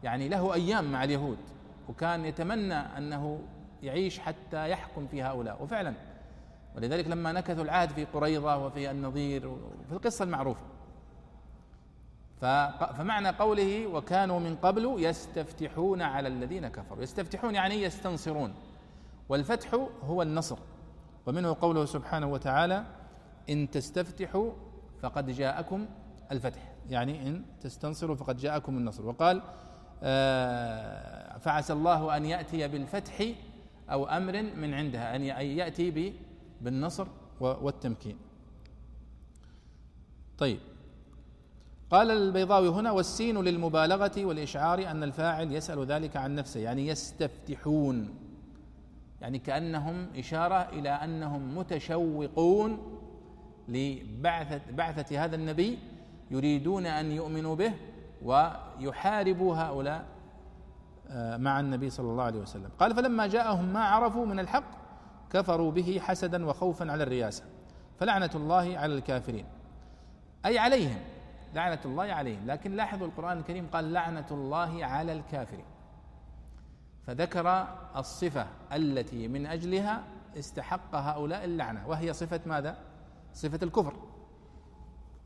يعني 0.02 0.28
له 0.28 0.54
أيام 0.54 0.92
مع 0.92 1.04
اليهود 1.04 1.38
وكان 1.88 2.24
يتمنى 2.24 2.74
أنه 2.74 3.40
يعيش 3.82 4.18
حتى 4.18 4.70
يحكم 4.70 5.06
في 5.06 5.22
هؤلاء. 5.22 5.62
وفعلا 5.62 5.94
ولذلك 6.76 7.08
لما 7.08 7.32
نكثوا 7.32 7.64
العهد 7.64 7.90
في 7.90 8.04
قريضه 8.04 8.56
وفي 8.56 8.90
النظير 8.90 9.48
وفي 9.48 9.92
القصة 9.92 10.22
المعروفة. 10.22 10.60
فمعنى 12.40 13.28
قوله 13.28 13.86
وكانوا 13.86 14.40
من 14.40 14.56
قبل 14.56 14.94
يستفتحون 14.98 16.02
على 16.02 16.28
الذين 16.28 16.68
كفروا. 16.68 17.02
يستفتحون 17.02 17.54
يعني 17.54 17.82
يستنصرون. 17.82 18.54
والفتح 19.28 19.74
هو 20.04 20.22
النصر. 20.22 20.58
ومنه 21.26 21.56
قوله 21.60 21.84
سبحانه 21.84 22.26
وتعالى 22.26 22.84
إن 23.50 23.70
تستفتحوا 23.70 24.52
فقد 25.02 25.30
جاءكم 25.30 25.86
الفتح. 26.32 26.72
يعني 26.90 27.28
إن 27.28 27.44
تستنصروا 27.60 28.16
فقد 28.16 28.36
جاءكم 28.36 28.76
النصر. 28.78 29.06
وقال 29.06 29.42
آه، 30.02 31.38
فعسى 31.38 31.72
الله 31.72 32.16
أن 32.16 32.24
يأتي 32.24 32.68
بالفتح 32.68 33.22
أو 33.90 34.06
أمر 34.06 34.42
من 34.42 34.74
عندها 34.74 35.16
أن 35.16 35.22
يأتي 35.22 36.14
بالنصر 36.60 37.06
والتمكين. 37.40 38.16
طيب. 40.38 40.58
قال 41.90 42.10
البيضاوي 42.10 42.68
هنا 42.68 42.90
والسين 42.90 43.38
للمبالغة 43.38 44.24
والإشعار 44.24 44.90
أن 44.90 45.02
الفاعل 45.02 45.52
يسأل 45.52 45.86
ذلك 45.86 46.16
عن 46.16 46.34
نفسه 46.34 46.60
يعني 46.60 46.86
يستفتحون. 46.86 48.14
يعني 49.20 49.38
كأنهم 49.38 50.06
إشارة 50.16 50.54
إلى 50.54 50.90
أنهم 50.90 51.58
متشوقون 51.58 52.78
لبعثة 53.68 54.60
بعثة 54.70 55.24
هذا 55.24 55.36
النبي 55.36 55.78
يريدون 56.30 56.86
أن 56.86 57.12
يؤمنوا 57.12 57.54
به 57.54 57.72
ويحاربوا 58.22 59.56
هؤلاء 59.56 60.17
مع 61.16 61.60
النبي 61.60 61.90
صلى 61.90 62.10
الله 62.10 62.24
عليه 62.24 62.40
وسلم. 62.40 62.70
قال 62.78 62.96
فلما 62.96 63.26
جاءهم 63.26 63.72
ما 63.72 63.84
عرفوا 63.84 64.26
من 64.26 64.40
الحق 64.40 64.70
كفروا 65.30 65.70
به 65.70 66.00
حسدا 66.02 66.46
وخوفا 66.46 66.92
على 66.92 67.02
الرياسة 67.02 67.44
فلعنة 68.00 68.30
الله 68.34 68.78
على 68.78 68.94
الكافرين. 68.94 69.46
أي 70.46 70.58
عليهم 70.58 71.00
لعنة 71.54 71.78
الله 71.84 72.04
عليهم. 72.04 72.46
لكن 72.46 72.76
لاحظوا 72.76 73.06
القرآن 73.06 73.38
الكريم 73.38 73.66
قال 73.72 73.92
لعنة 73.92 74.26
الله 74.30 74.84
على 74.84 75.12
الكافرين. 75.12 75.64
فذكر 77.06 77.66
الصفة 77.96 78.46
التي 78.72 79.28
من 79.28 79.46
أجلها 79.46 80.02
استحق 80.38 80.94
هؤلاء 80.94 81.44
اللعنة. 81.44 81.88
وهي 81.88 82.12
صفة 82.12 82.40
ماذا؟ 82.46 82.76
صفة 83.34 83.58
الكفر. 83.62 83.94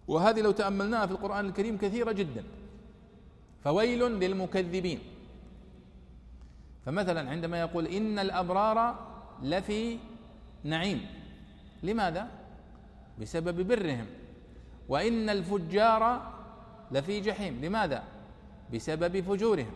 وهذه 0.09 0.41
لو 0.41 0.51
تأملناها 0.51 1.07
في 1.07 1.13
القرآن 1.13 1.47
الكريم 1.47 1.79
كثيرة 1.79 2.13
جدا. 2.13 2.45
فويل 3.65 4.01
للمكذبين. 4.01 4.99
فمثلا 6.87 7.31
عندما 7.31 7.61
يقول 7.61 7.87
إن 7.87 8.19
الأبرار 8.19 9.09
لفي 9.43 9.99
نعيم 10.65 11.07
لماذا؟ 11.83 12.29
بسبب 13.21 13.69
برهم. 13.69 14.07
وإن 14.89 15.31
الفجار 15.31 16.33
لفي 16.91 17.21
جحيم 17.21 17.65
لماذا؟ 17.65 18.03
بسبب 18.75 19.21
فجورهم. 19.21 19.73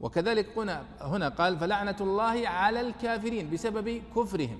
وكذلك 0.00 0.58
هنا 0.58 0.84
هنا 1.00 1.28
قال 1.28 1.58
فلعنة 1.58 1.96
الله 2.00 2.48
على 2.48 2.80
الكافرين 2.80 3.50
بسبب 3.50 4.02
كفرهم. 4.16 4.58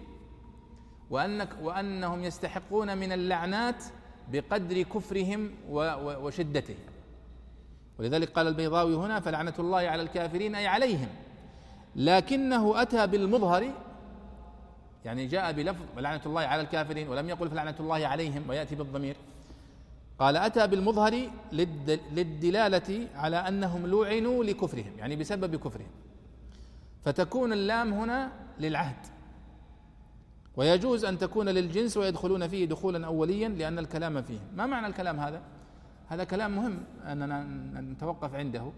وأنك 1.11 1.49
وأنهم 1.63 2.25
يستحقون 2.25 2.99
من 2.99 3.13
اللعنات 3.13 3.85
بقدر 4.33 4.83
كفرهم 4.83 5.51
وشدته. 6.05 6.77
ولذلك 7.99 8.31
قال 8.31 8.47
البيضاوي 8.47 8.95
هنا 8.95 9.21
فلعنة 9.21 9.55
الله 9.59 9.79
على 9.79 10.03
الكافرين 10.03 10.55
أي 10.55 10.67
عليهم. 10.67 11.09
لكنه 11.97 12.83
أتى 12.83 13.07
بالمظهر 13.07 13.71
يعني 15.05 15.27
جاء 15.27 15.53
بلفظ 15.53 15.85
ولعنة 15.97 16.21
الله 16.27 16.41
على 16.41 16.63
الكافرين 16.63 17.09
ولم 17.09 17.29
يقل 17.29 17.51
فلعنة 17.51 17.75
الله 17.81 18.07
عليهم 18.07 18.43
ويأتي 18.49 18.75
بالضمير. 18.75 19.17
قال 20.19 20.37
أتى 20.37 20.67
بالمظهر 20.67 21.21
للدلالة 22.13 23.09
على 23.15 23.37
أنهم 23.37 23.87
لعنوا 23.87 24.45
لكفرهم 24.45 24.93
يعني 24.99 25.17
بسبب 25.17 25.57
كفرهم. 25.57 25.91
فتكون 27.05 27.53
اللام 27.53 27.93
هنا 27.93 28.33
للعهد. 28.61 29.07
ويجوز 30.57 31.05
أن 31.05 31.19
تكون 31.19 31.49
للجنس 31.49 31.97
ويدخلون 31.97 32.49
فيه 32.49 32.65
دخولا 32.65 33.07
أوليا 33.07 33.49
لأن 33.49 33.79
الكلام 33.79 34.23
فيه 34.23 34.39
ما 34.57 34.67
معنى 34.67 34.87
الكلام 34.87 35.21
هذا؟ 35.21 35.43
هذا 36.09 36.25
كلام 36.25 36.57
مهم 36.57 36.79
أننا 37.07 37.43
نتوقف 37.81 38.35
عنده. 38.35 38.73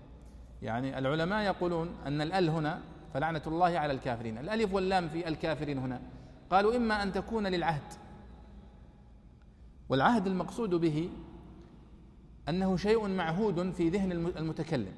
يعني 0.63 0.99
العلماء 0.99 1.45
يقولون 1.45 1.89
أن 2.07 2.21
الأل 2.21 2.49
هنا 2.49 2.81
فلعنة 3.15 3.43
الله 3.47 3.79
على 3.79 3.93
الكافرين. 3.93 4.39
الألف 4.39 4.75
واللام 4.75 5.09
في 5.09 5.29
الكافرين 5.29 5.79
هنا. 5.79 6.01
قالوا 6.51 6.77
إما 6.77 7.03
أن 7.03 7.13
تكون 7.13 7.47
للعهد. 7.47 7.93
والعهد 9.89 10.27
المقصود 10.27 10.71
به 10.75 11.11
أنه 12.49 12.77
شيء 12.77 13.09
معهود 13.09 13.71
في 13.71 13.89
ذهن 13.89 14.13
المتكلم. 14.13 14.93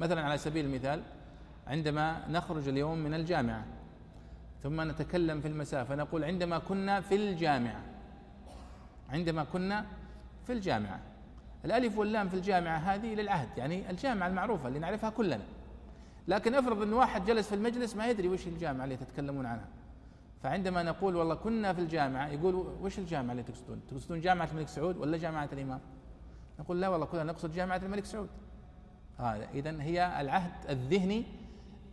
مثلا 0.00 0.22
على 0.22 0.38
سبيل 0.38 0.64
المثال 0.64 1.02
عندما 1.66 2.28
نخرج 2.28 2.68
اليوم 2.68 2.98
من 2.98 3.14
الجامعة 3.14 3.64
ثم 4.62 4.90
نتكلم 4.90 5.40
في 5.40 5.48
المساء 5.48 5.84
فنقول 5.84 6.24
عندما 6.24 6.58
كنا 6.58 7.00
في 7.00 7.14
الجامعة. 7.14 7.82
عندما 9.10 9.44
كنا 9.44 9.86
في 10.46 10.52
الجامعة. 10.52 11.00
الألف 11.64 11.98
واللام 11.98 12.28
في 12.28 12.34
الجامعة 12.34 12.76
هذه 12.76 13.14
للعهد 13.14 13.48
يعني 13.58 13.90
الجامعة 13.90 14.28
المعروفة 14.28 14.68
اللي 14.68 14.78
نعرفها 14.78 15.10
كلنا. 15.10 15.44
لكن 16.28 16.54
افرض 16.54 16.82
إن 16.82 16.92
واحد 16.92 17.24
جلس 17.24 17.48
في 17.48 17.54
المجلس 17.54 17.96
ما 17.96 18.06
يدري 18.06 18.28
وش 18.28 18.46
الجامعة 18.46 18.84
اللي 18.84 18.96
تتكلمون 18.96 19.46
عنها. 19.46 19.68
فعندما 20.42 20.82
نقول 20.82 21.16
والله 21.16 21.34
كنا 21.34 21.72
في 21.72 21.80
الجامعة 21.80 22.28
يقول 22.28 22.54
وش 22.54 22.98
الجامعة 22.98 23.32
اللي 23.32 23.42
تقصدون؟ 23.42 23.80
تقصدون 23.90 24.20
جامعة 24.20 24.48
الملك 24.52 24.68
سعود 24.68 24.96
ولا 24.96 25.16
جامعة 25.16 25.48
الإمام؟ 25.52 25.80
نقول 26.60 26.80
لا 26.80 26.88
والله 26.88 27.06
كنا 27.06 27.24
نقصد 27.24 27.52
جامعة 27.52 27.76
الملك 27.76 28.04
سعود. 28.04 28.28
هذا 29.18 29.48
إذا 29.54 29.82
هي 29.82 30.20
العهد 30.20 30.70
الذهني 30.70 31.24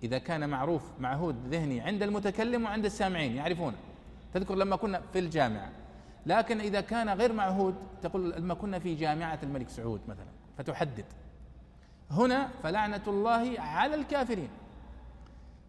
إذا 0.03 0.17
كان 0.17 0.49
معروف 0.49 0.83
معهود 0.99 1.35
ذهني 1.47 1.81
عند 1.81 2.03
المتكلم 2.03 2.63
وعند 2.63 2.85
السامعين 2.85 3.35
يعرفونه 3.35 3.77
تذكر 4.33 4.55
لما 4.55 4.75
كنا 4.75 5.01
في 5.13 5.19
الجامعة. 5.19 5.69
لكن 6.25 6.59
إذا 6.59 6.81
كان 6.81 7.09
غير 7.09 7.33
معهود 7.33 7.75
تقول 8.01 8.31
لما 8.31 8.53
كنا 8.53 8.79
في 8.79 8.95
جامعة 8.95 9.39
الملك 9.43 9.69
سعود 9.69 10.01
مثلا 10.07 10.27
فتحدد. 10.57 11.05
هنا 12.11 12.49
فلعنة 12.63 13.01
الله 13.07 13.59
على 13.59 13.95
الكافرين. 13.95 14.49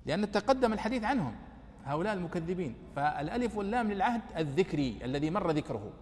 لأن 0.07 0.31
تقدم 0.31 0.73
الحديث 0.73 1.05
عنهم 1.05 1.35
هؤلاء 1.85 2.15
المكذبين. 2.15 2.75
فالألف 2.97 3.57
واللام 3.57 3.93
للعهد 3.93 4.21
الذكري 4.37 4.99
الذي 5.05 5.31
مر 5.31 5.51
ذكره. 5.51 5.93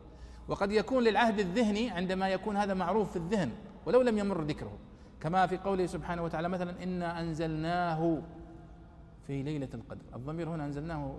وقد 0.49 0.73
يكون 0.73 1.05
للعهد 1.05 1.41
الذهني 1.41 1.91
عندما 1.91 2.29
يكون 2.29 2.57
هذا 2.57 2.75
معروف 2.75 3.11
في 3.11 3.17
الذهن 3.17 3.51
ولو 3.87 4.03
لم 4.03 4.19
يمر 4.19 4.43
ذكره. 4.43 4.79
كما 5.21 5.47
في 5.47 5.57
قوله 5.57 5.87
سبحانه 5.87 6.23
وتعالى 6.25 6.49
مثلا 6.49 6.83
إنا 6.83 7.21
أنزلناه 7.21 8.23
في 9.27 9.43
ليلة 9.43 9.69
القدر. 9.75 10.03
الضمير 10.15 10.49
هنا 10.49 10.65
أنزلناه 10.65 11.15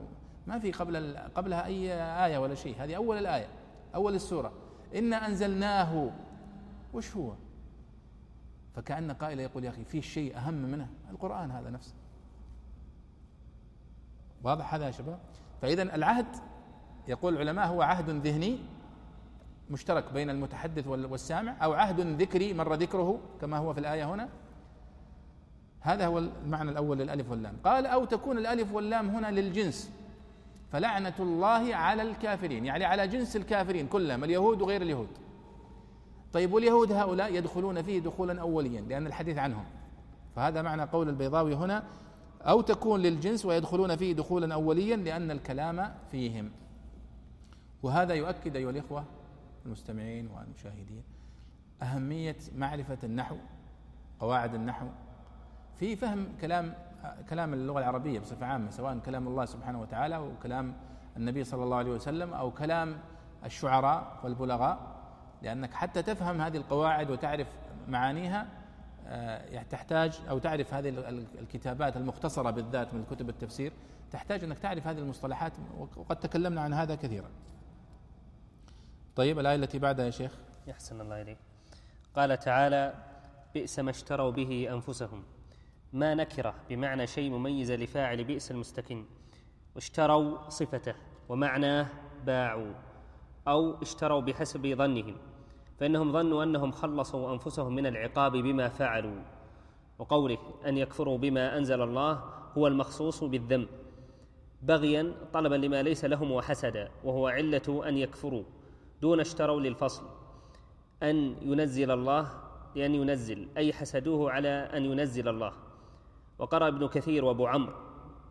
ما 0.48 0.60
في 0.60 0.72
قبل 0.72 1.18
قبلها 1.36 1.66
أي 1.66 1.94
آية 2.26 2.38
ولا 2.38 2.56
شيء. 2.56 2.76
هذه 2.80 2.96
أول 2.96 3.18
الآية 3.18 3.48
أول 3.96 4.16
السورة. 4.16 4.54
إنا 4.96 5.28
أنزلناه. 5.28 6.12
وش 6.94 7.16
هو؟ 7.16 7.34
فكأن 8.76 9.12
قائل 9.12 9.40
يقول 9.40 9.64
يا 9.64 9.70
أخي 9.70 9.84
في 9.84 10.02
شيء 10.02 10.38
أهم 10.38 10.54
منه؟ 10.54 10.88
القرآن 11.12 11.52
هذا 11.52 11.70
نفسه. 11.70 11.94
واضح 14.44 14.74
هذا 14.74 14.86
يا 14.86 14.92
شباب؟ 14.92 15.20
فإذا 15.62 15.82
العهد 15.84 16.26
يقول 17.08 17.34
العلماء 17.34 17.68
هو 17.68 17.82
عهد 17.82 18.10
ذهني 18.10 18.60
مشترك 19.70 20.14
بين 20.14 20.30
المتحدث 20.30 20.88
والسامع 20.88 21.56
أو 21.64 21.74
عهد 21.74 22.22
ذكري 22.22 22.54
مر 22.54 22.74
ذكره 22.74 23.20
كما 23.42 23.58
هو 23.58 23.74
في 23.74 23.80
الآية 23.80 24.14
هنا. 24.14 24.30
هذا 25.80 26.06
هو 26.08 26.18
المعنى 26.18 26.72
الأول 26.72 26.98
للألف 26.98 27.30
واللام. 27.30 27.56
قال 27.64 27.86
أو 27.86 28.06
تكون 28.06 28.38
الألف 28.38 28.74
واللام 28.74 29.10
هنا 29.10 29.32
للجنس. 29.32 29.92
فلعنة 30.72 31.14
الله 31.20 31.76
على 31.76 32.02
الكافرين. 32.02 32.66
يعني 32.66 32.86
على 32.86 33.08
جنس 33.08 33.36
الكافرين 33.36 33.88
كلهم 33.88 34.24
اليهود 34.24 34.62
وغير 34.62 34.82
اليهود. 34.82 35.25
طيب 36.36 36.54
واليهود 36.54 36.92
هؤلاء 36.92 37.36
يدخلون 37.36 37.82
فيه 37.82 38.00
دخولا 38.00 38.42
اوليا 38.42 38.82
لأن 38.82 39.08
الحديث 39.08 39.38
عنهم. 39.38 39.66
فهذا 40.36 40.62
معنى 40.62 40.84
قول 40.84 41.10
البيضاوي 41.10 41.56
هنا 41.56 41.84
أو 42.42 42.62
تكون 42.62 43.00
للجنس 43.00 43.46
ويدخلون 43.46 43.96
فيه 43.96 44.14
دخولا 44.14 44.54
اوليا 44.54 44.96
لأن 44.96 45.32
الكلام 45.32 45.94
فيهم. 46.12 46.52
وهذا 47.84 48.14
يؤكد 48.14 48.56
أيها 48.56 48.70
الإخوة 48.70 49.04
المستمعين 49.66 50.28
والمشاهدين 50.28 51.04
أهمية 51.82 52.38
معرفة 52.56 52.98
النحو 53.04 53.36
قواعد 54.20 54.54
النحو 54.54 54.88
في 55.76 55.96
فهم 55.96 56.28
كلام 56.42 56.74
كلام 57.30 57.54
اللغة 57.54 57.80
العربية 57.80 58.20
بصفة 58.20 58.46
عامة 58.46 58.70
سواء 58.70 59.00
كلام 59.00 59.28
الله 59.28 59.46
سبحانه 59.46 59.82
وتعالى 59.82 60.16
أو 60.16 60.32
كلام 60.44 60.74
النبي 61.18 61.44
صلى 61.44 61.64
الله 61.64 61.78
عليه 61.78 61.92
وسلم 61.92 62.34
أو 62.34 62.52
كلام 62.52 62.98
الشعراء 63.46 64.20
والبلغاء. 64.24 64.95
لأنك 65.46 65.74
حتى 65.74 66.02
تفهم 66.02 66.42
هذه 66.42 66.58
القواعد 66.58 67.12
وتعرف 67.12 67.48
معانيها 67.88 68.48
آه، 69.08 69.64
تحتاج 69.64 70.20
أو 70.30 70.40
تعرف 70.40 70.74
هذه 70.74 70.90
الكتابات 71.40 71.98
المختصرة 71.98 72.52
بالذات 72.52 72.94
من 72.94 73.06
كتب 73.06 73.30
التفسير 73.30 73.74
تحتاج 74.12 74.44
أنك 74.44 74.60
تعرف 74.60 74.88
هذه 74.88 74.98
المصطلحات 74.98 75.54
وقد 75.98 76.20
تكلمنا 76.20 76.62
عن 76.62 76.74
هذا 76.74 76.96
كثيرا. 76.96 77.30
طيب 79.16 79.40
الآية 79.40 79.56
التي 79.56 79.80
بعدها 79.80 80.06
يا 80.06 80.12
شيخ. 80.12 80.32
يحسن 80.68 81.02
الله 81.02 81.22
إليك. 81.22 81.38
قال 82.16 82.40
تعالى 82.40 82.94
بئس 83.54 83.80
ما 83.80 83.90
اشتروا 83.90 84.32
به 84.32 84.74
أنفسهم. 84.74 85.24
ما 85.94 86.16
نكرة 86.16 86.56
بمعنى 86.70 87.08
شيء 87.08 87.32
مميز 87.32 87.72
لفاعل 87.72 88.24
بئس 88.24 88.52
المستكن. 88.52 89.06
واشتروا 89.76 90.50
صفته 90.50 90.96
ومعناه 91.30 91.88
باعوا. 92.26 92.74
أو 93.48 93.82
اشتروا 93.82 94.22
بحسب 94.22 94.76
ظنهم. 94.76 95.16
فإنهم 95.80 96.12
ظنوا 96.12 96.44
أنهم 96.44 96.72
خلصوا 96.72 97.34
أنفسهم 97.34 97.76
من 97.76 97.86
العقاب 97.86 98.32
بما 98.32 98.70
فعلوا. 98.70 99.22
وقوله 100.00 100.38
أن 100.66 100.78
يكفروا 100.78 101.18
بما 101.18 101.58
أنزل 101.58 101.82
الله 101.82 102.24
هو 102.58 102.68
المخصوص 102.68 103.24
بالذنب 103.24 103.68
بغيا 104.62 105.14
طلبا 105.34 105.56
لما 105.56 105.84
ليس 105.84 106.06
لهم 106.06 106.32
وحسدا 106.32 106.92
وهو 107.04 107.28
علة 107.28 107.88
أن 107.88 107.98
يكفروا 107.98 108.44
دون 109.02 109.20
اشتروا 109.20 109.60
للفصل. 109.60 110.04
أن 111.04 111.36
ينزل 111.42 111.92
الله 111.92 112.32
لأن 112.76 112.96
ينزل 112.96 113.48
أي 113.58 113.74
حسدوه 113.74 114.32
على 114.32 114.50
أن 114.50 114.86
ينزل 114.86 115.28
الله. 115.28 115.54
وقرأ 116.40 116.68
ابن 116.68 116.88
كثير 116.88 117.26
وأبو 117.26 117.48
عمرو 117.48 117.74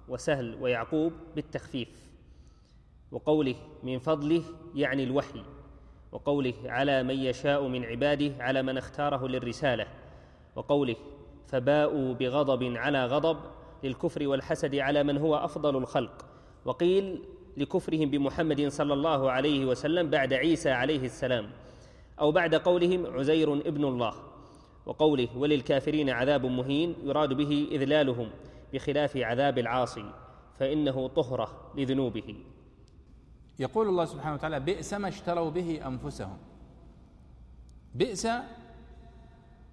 وسهل 0.09 0.59
ويعقوب 0.61 1.12
بالتخفيف. 1.34 2.09
وقوله 3.12 3.55
من 3.82 3.99
فضله 3.99 4.42
يعني 4.74 5.05
الوحي. 5.05 5.45
وقوله 6.14 6.54
على 6.64 7.02
من 7.02 7.14
يشاء 7.14 7.66
من 7.68 7.84
عباده 7.84 8.44
على 8.44 8.62
من 8.62 8.78
اختاره 8.78 9.28
للرسالة. 9.28 9.86
وقوله 10.56 10.96
فباءوا 11.46 12.14
بغضب 12.14 12.76
على 12.76 13.06
غضب 13.06 13.36
للكفر 13.84 14.28
والحسد 14.28 14.74
على 14.74 15.02
من 15.02 15.18
هو 15.18 15.34
أفضل 15.36 15.76
الخلق. 15.76 16.26
وقيل 16.64 17.22
لكفرهم 17.56 18.10
بمحمد 18.10 18.68
صلى 18.68 18.94
الله 18.94 19.30
عليه 19.30 19.66
وسلم 19.66 20.10
بعد 20.10 20.32
عيسى 20.32 20.70
عليه 20.70 21.04
السلام 21.04 21.50
أو 22.20 22.32
بعد 22.32 22.54
قولهم 22.54 23.06
عزير 23.06 23.52
ابن 23.52 23.84
الله. 23.84 24.14
وقوله 24.86 25.28
وللكافرين 25.36 26.10
عذاب 26.10 26.46
مهين 26.46 26.94
يراد 27.04 27.32
به 27.32 27.68
إذلالهم 27.70 28.30
بخلاف 28.72 29.16
عذاب 29.16 29.58
العاصي 29.58 30.04
فإنه 30.58 31.08
طهرة 31.08 31.72
لذنوبه. 31.76 32.34
يقول 33.59 33.88
الله 33.88 34.05
سبحانه 34.05 34.34
وتعالى 34.34 34.61
بئس 34.61 34.94
ما 34.94 35.09
اشتروا 35.09 35.50
به 35.50 35.86
أنفسهم. 35.86 36.38
بئس 37.94 38.26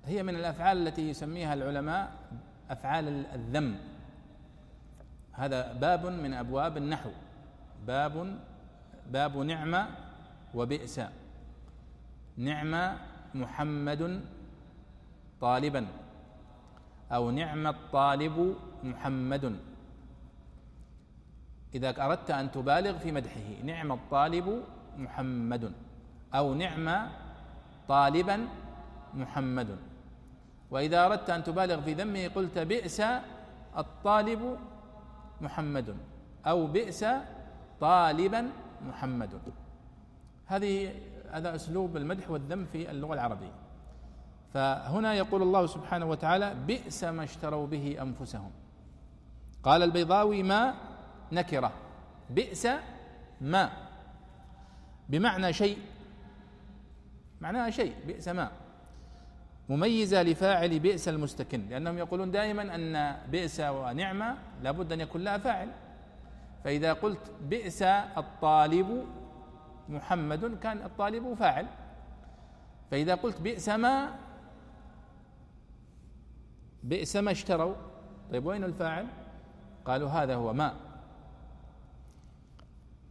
هي 0.06 0.24
من 0.24 0.36
الأفعال 0.36 0.88
التي 0.88 1.10
يسميها 1.10 1.54
العلماء 1.54 2.12
أفعال 2.70 3.26
الذم. 3.34 3.76
هذا 5.32 5.74
باب 5.74 6.06
من 6.06 6.34
أبواب 6.34 6.78
النحو. 6.78 7.10
باب 7.88 8.40
باب 9.12 9.38
نعمة 9.38 9.88
وبئس. 10.54 11.02
نعم 12.38 12.98
محمد 13.36 14.22
طالبا. 15.42 15.88
أو 17.12 17.32
نعم 17.32 17.68
الطالب 17.68 18.56
محمد. 18.84 19.56
إذا 21.76 22.06
أردت 22.06 22.32
أن 22.32 22.52
تبالغ 22.52 22.98
في 22.98 23.12
مدحه 23.12 23.64
نعم 23.64 23.92
الطالب 23.92 24.64
محمد 24.98 25.72
أو 26.36 26.54
نعم 26.54 27.08
طالبا 27.88 28.48
محمد. 29.14 29.78
وإذا 30.72 31.06
أردت 31.06 31.30
أن 31.30 31.44
تبالغ 31.44 31.82
في 31.82 31.94
ذمه 31.94 32.28
قلت 32.28 32.60
بئس 32.60 33.02
الطالب 33.78 34.58
محمد 35.42 35.98
أو 36.46 36.68
بئس 36.68 37.06
طالبا 37.80 38.50
محمد. 38.88 39.30
هذه 40.48 40.94
هذا 41.32 41.56
أسلوب 41.56 41.98
المدح 41.98 42.32
والذم 42.32 42.66
في 42.66 42.92
اللغة 42.92 43.14
العربية. 43.14 43.52
فهنا 44.54 45.14
يقول 45.14 45.42
الله 45.42 45.66
سبحانه 45.66 46.06
وتعالى 46.06 46.56
بئس 46.68 47.04
ما 47.04 47.24
اشتروا 47.24 47.68
به 47.68 47.98
أنفسهم. 48.02 48.52
قال 49.64 49.84
البيضاوي 49.84 50.44
ما 50.44 50.74
نكرة. 51.32 51.72
بئس 52.30 52.68
ما. 53.42 53.72
بمعنى 55.10 55.54
شيء. 55.54 55.78
معناها 57.42 57.70
شيء. 57.70 57.96
بئس 58.08 58.28
ما. 58.28 58.52
مميزة 59.70 60.24
لفاعل 60.24 60.80
بئس 60.80 61.08
المستكن. 61.08 61.70
لأنهم 61.70 61.98
يقولون 61.98 62.32
دائما 62.32 62.76
أن 62.76 63.18
بئس 63.32 63.60
ونعمة 63.60 64.38
لابد 64.64 64.92
أن 64.92 65.02
يكون 65.02 65.24
لها 65.24 65.38
فاعل. 65.38 65.70
فإذا 66.64 66.94
قلت 66.94 67.32
بئس 67.42 67.82
الطالب 68.18 69.06
محمد 69.90 70.60
كان 70.60 70.78
الطالب 70.78 71.34
فاعل. 71.34 71.68
فإذا 72.92 73.16
قلت 73.16 73.42
بئس 73.42 73.70
ما 73.70 74.10
بئس 76.84 77.16
ما 77.16 77.32
اشتروا. 77.32 77.76
طيب 78.32 78.46
وين 78.46 78.64
الفاعل؟ 78.64 79.08
قالوا 79.86 80.10
هذا 80.10 80.36
هو 80.36 80.54
ما. 80.54 80.91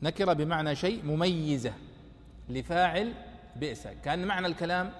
نكرة 0.02 0.32
بمعنى 0.32 0.74
شيء 0.74 1.04
مميزة 1.04 1.72
لفاعل 2.48 3.12
بئس. 3.56 3.88
كأن 4.04 4.26
معنى 4.26 4.46
الكلام 4.46 4.92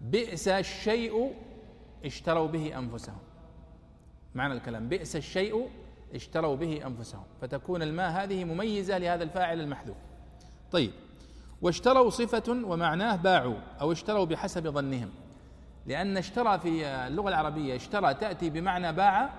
بئس 0.00 0.48
الشيء 0.48 1.34
اشتروا 2.04 2.48
به 2.48 2.78
أنفسهم. 2.78 3.18
معنى 4.34 4.52
الكلام 4.52 4.88
بئس 4.88 5.16
الشيء 5.16 5.70
اشتروا 6.14 6.56
به 6.56 6.86
أنفسهم. 6.86 7.24
فتكون 7.40 7.82
الماء 7.82 8.10
هذه 8.10 8.44
مميزة 8.44 8.98
لهذا 8.98 9.24
الفاعل 9.24 9.60
المحذوف. 9.60 9.96
طيب 10.72 10.90
واشتروا 11.62 12.10
صفة 12.10 12.52
ومعناه 12.52 13.16
باعوا 13.16 13.58
أو 13.80 13.92
اشتروا 13.92 14.24
بحسب 14.24 14.68
ظنهم. 14.68 15.10
لأن 15.86 16.16
اشترى 16.16 16.58
في 16.58 16.86
اللغة 16.86 17.28
العربية 17.28 17.76
اشترى 17.76 18.14
تأتي 18.14 18.50
بمعنى 18.50 18.92
باع 18.92 19.30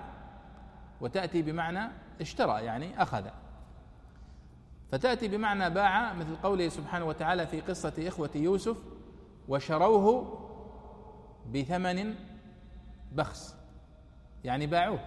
وتأتي 1.00 1.42
بمعنى 1.42 1.90
اشترى 2.20 2.64
يعني 2.64 3.02
أخذ. 3.02 3.24
فتأتي 4.94 5.28
بمعنى 5.28 5.70
باع 5.70 6.12
مثل 6.12 6.36
قوله 6.36 6.68
سبحانه 6.68 7.04
وتعالى 7.04 7.46
في 7.46 7.60
قصة 7.60 7.92
إخوة 7.98 8.30
يوسف 8.34 8.76
وشروه 9.48 10.38
بثمن 11.54 12.14
بخس. 13.12 13.56
يعني 14.44 14.66
باعوه. 14.66 15.00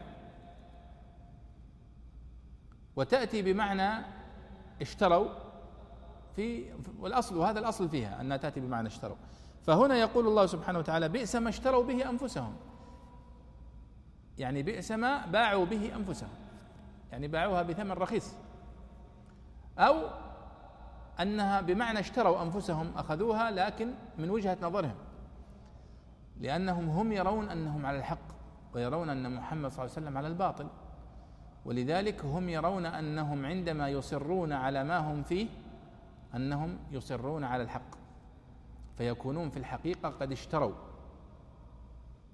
وتأتي 2.96 3.42
بمعنى 3.42 4.06
اشتروا 4.82 5.30
في 6.36 6.74
والأصل 7.00 7.38
وهذا 7.38 7.60
الأصل 7.60 7.90
فيها 7.90 8.22
أنها 8.22 8.38
تأتي 8.38 8.60
بمعنى 8.60 8.88
اشتروا. 8.88 9.18
فهنا 9.64 9.96
يقول 9.96 10.28
الله 10.28 10.46
سبحانه 10.46 10.80
وتعالى 10.80 11.10
بئس 11.10 11.36
ما 11.36 11.50
اشتروا 11.50 11.84
به 11.84 12.10
أنفسهم. 12.10 12.56
يعني 14.38 14.64
بئس 14.64 14.92
ما 14.92 15.26
باعوا 15.26 15.66
به 15.66 15.96
أنفسهم. 15.96 16.30
يعني 17.12 17.28
باعوها 17.28 17.64
بثمن 17.64 17.92
رخيص. 17.92 18.34
أو 19.80 19.96
أنها 21.22 21.62
بمعنى 21.62 22.00
اشتروا 22.00 22.42
أنفسهم 22.42 22.92
أخذوها 22.98 23.52
لكن 23.52 23.94
من 24.18 24.30
وجهة 24.30 24.58
نظرهم. 24.62 24.96
لأنهم 26.40 26.90
هم 26.90 27.12
يرون 27.12 27.50
أنهم 27.50 27.86
على 27.86 27.98
الحق 27.98 28.28
ويرون 28.74 29.10
أن 29.10 29.36
محمد 29.36 29.72
صلى 29.72 29.86
الله 29.86 29.96
عليه 29.96 30.06
وسلم 30.06 30.18
على 30.18 30.28
الباطل. 30.28 30.68
ولذلك 31.66 32.26
هم 32.26 32.50
يرون 32.50 32.86
أنهم 32.86 33.46
عندما 33.46 33.90
يصرون 33.90 34.54
على 34.54 34.84
ما 34.84 34.98
هم 34.98 35.24
فيه 35.24 35.48
أنهم 36.36 36.78
يصرون 36.92 37.44
على 37.44 37.64
الحق. 37.64 37.98
فيكونون 38.98 39.50
في 39.50 39.58
الحقيقة 39.58 40.10
قد 40.10 40.32
اشتروا. 40.32 40.74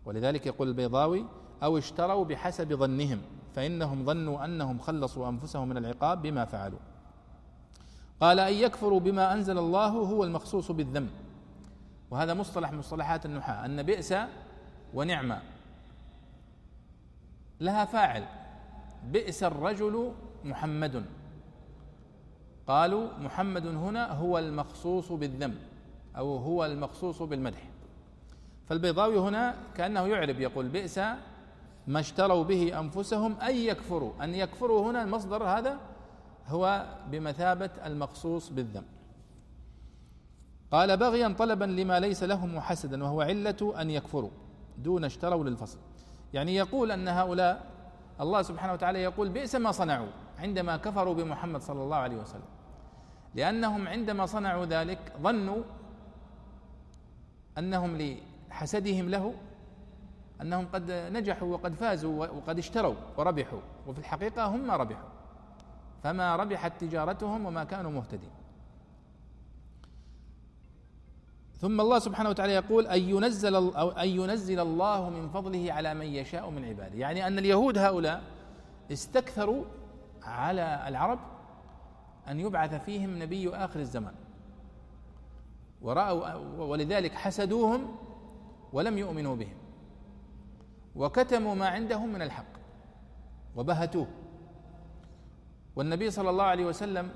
ولذلك 0.06 0.46
يقول 0.46 0.68
البيضاوي 0.68 1.26
أو 1.64 1.78
اشتروا 1.78 2.26
بحسب 2.26 2.74
ظنهم 2.74 3.22
فإنهم 3.56 4.06
ظنوا 4.06 4.46
أنهم 4.46 4.80
خلصوا 4.80 5.30
أنفسهم 5.30 5.70
من 5.70 5.78
العقاب 5.78 6.22
بما 6.22 6.46
فعلوا. 6.46 6.80
قال 8.24 8.40
أن 8.40 8.54
يكفروا 8.54 9.00
بما 9.00 9.34
أنزل 9.34 9.58
الله 9.58 9.88
هو 9.88 10.24
المخصوص 10.24 10.72
بالذنب. 10.72 11.10
وهذا 12.12 12.34
مصطلح 12.34 12.72
من 12.72 12.78
مصطلحات 12.78 13.26
النحاة 13.26 13.66
أن 13.66 13.84
بئس 13.84 14.14
ونعمة 14.94 15.42
لها 17.60 17.86
فاعل. 17.86 18.26
بئس 19.12 19.44
الرجل 19.44 20.12
محمد. 20.44 21.06
قالوا 22.68 23.08
محمد 23.20 23.68
هنا 23.68 24.12
هو 24.12 24.40
المخصوص 24.40 25.12
بالذم 25.12 25.56
أو 26.18 26.38
هو 26.38 26.66
المخصوص 26.66 27.22
بالمدح. 27.22 27.62
فالبيضاوي 28.70 29.20
هنا 29.20 29.56
كأنه 29.76 30.08
يعرب 30.08 30.40
يقول 30.40 30.68
بئس 30.68 30.98
ما 31.88 32.00
اشتروا 32.00 32.44
به 32.44 32.80
أنفسهم 32.80 33.36
أن 33.42 33.56
يكفروا. 33.56 34.24
أن 34.24 34.36
يكفروا 34.36 34.92
هنا 34.92 35.04
المصدر 35.04 35.44
هذا 35.44 35.80
هو 36.48 36.86
بمثابة 37.12 37.70
المخصوص 37.86 38.50
بالذم 38.50 38.84
قال 40.72 40.98
بغيا 40.98 41.36
طلبا 41.40 41.66
لما 41.66 42.00
ليس 42.00 42.24
لهم 42.24 42.56
وحسدا 42.56 43.04
وهو 43.04 43.22
علة 43.22 43.74
أن 43.82 43.90
يكفروا 43.90 44.30
دون 44.78 45.04
اشتروا 45.04 45.44
للفصل. 45.44 45.78
يعني 46.34 46.56
يقول 46.56 46.92
أن 46.92 47.08
هؤلاء 47.08 47.66
الله 48.22 48.42
سبحانه 48.42 48.74
وتعالى 48.74 49.04
يقول 49.04 49.30
بئس 49.30 49.56
ما 49.56 49.72
صنعوا 49.72 50.08
عندما 50.40 50.78
كفروا 50.78 51.14
بمحمد 51.14 51.62
صلى 51.62 51.84
الله 51.84 51.98
عليه 51.98 52.16
وسلم. 52.16 52.50
لأنهم 53.36 53.88
عندما 53.88 54.26
صنعوا 54.26 54.66
ذلك 54.66 55.14
ظنوا 55.22 55.64
أنهم 57.58 57.98
لحسدهم 58.50 59.10
له 59.10 59.34
أنهم 60.42 60.68
قد 60.74 60.92
نجحوا 60.92 61.48
وقد 61.48 61.74
فازوا 61.74 62.28
وقد 62.28 62.58
اشتروا 62.58 62.96
وربحوا 63.18 63.60
وفي 63.88 64.00
الحقيقة 64.00 64.46
هم 64.46 64.68
ما 64.68 64.76
ربحوا. 64.76 65.10
فما 66.04 66.36
ربحت 66.36 66.82
تجارتهم 66.82 67.46
وما 67.46 67.64
كانوا 67.64 67.92
مهتدين 67.92 68.30
ثم 71.58 71.82
الله 71.82 72.00
سبحانه 72.00 72.30
وتعالى 72.30 72.54
يقول 72.54 72.88
أن 72.88 73.02
ينزل 73.02 73.56
أو 73.56 73.90
أن 73.90 74.08
ينزل 74.08 74.60
الله 74.60 75.10
من 75.10 75.30
فضله 75.30 75.74
على 75.74 75.94
من 75.94 76.06
يشاء 76.06 76.50
من 76.50 76.66
عباده، 76.66 76.96
يعني 76.96 77.28
أن 77.28 77.40
اليهود 77.40 77.78
هؤلاء 77.78 78.24
استكثروا 78.92 79.66
على 80.24 80.88
العرب 80.88 81.20
أن 82.28 82.40
يبعث 82.40 82.84
فيهم 82.84 83.24
نبي 83.24 83.50
آخر 83.50 83.80
الزمان. 83.80 84.14
ورأوا 85.82 86.38
ولذلك 86.64 87.14
حسدوهم 87.14 87.96
ولم 88.74 88.98
يؤمنوا 88.98 89.36
بهم. 89.36 89.58
وكتموا 90.96 91.56
ما 91.56 91.68
عندهم 91.68 92.14
من 92.14 92.22
الحق 92.22 92.54
وبهتوه. 93.56 94.08
والنبي 95.76 96.12
صلى 96.12 96.30
الله 96.30 96.44
عليه 96.44 96.66
وسلم 96.66 97.12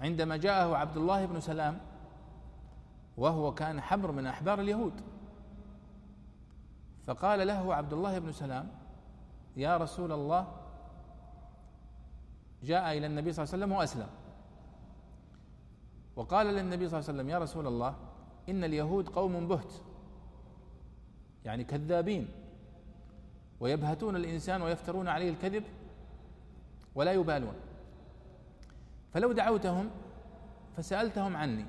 عندما 0.00 0.36
جاءه 0.36 0.76
عبد 0.76 0.96
الله 0.96 1.26
بن 1.26 1.40
سلام 1.40 1.78
وهو 3.16 3.54
كان 3.54 3.80
حبر 3.80 4.12
من 4.12 4.26
أحبار 4.26 4.60
اليهود 4.60 4.92
فقال 7.06 7.46
له 7.46 7.74
عبد 7.74 7.92
الله 7.92 8.18
بن 8.18 8.32
سلام 8.32 8.68
يا 9.56 9.76
رسول 9.76 10.12
الله 10.12 10.46
جاء 12.62 12.98
إلى 12.98 13.06
النبي 13.06 13.32
صلى 13.32 13.44
الله 13.44 13.54
عليه 13.54 13.64
وسلم 13.64 13.72
وأسلم. 13.72 14.08
وقال 16.16 16.46
للنبي 16.46 16.88
صلى 16.88 16.98
الله 16.98 17.08
عليه 17.08 17.18
وسلم 17.18 17.30
يا 17.30 17.38
رسول 17.38 17.66
الله 17.66 17.94
إن 18.48 18.64
اليهود 18.64 19.08
قوم 19.08 19.48
بهت 19.48 19.72
يعني 21.44 21.64
كذابين 21.64 22.28
ويبهتون 23.60 24.16
الإنسان 24.16 24.62
ويفترون 24.62 25.08
عليه 25.08 25.30
الكذب 25.30 25.64
ولا 26.96 27.12
يبالون 27.12 27.54
فلو 29.14 29.32
دعوتهم 29.32 29.90
فسألتهم 30.76 31.36
عني 31.36 31.64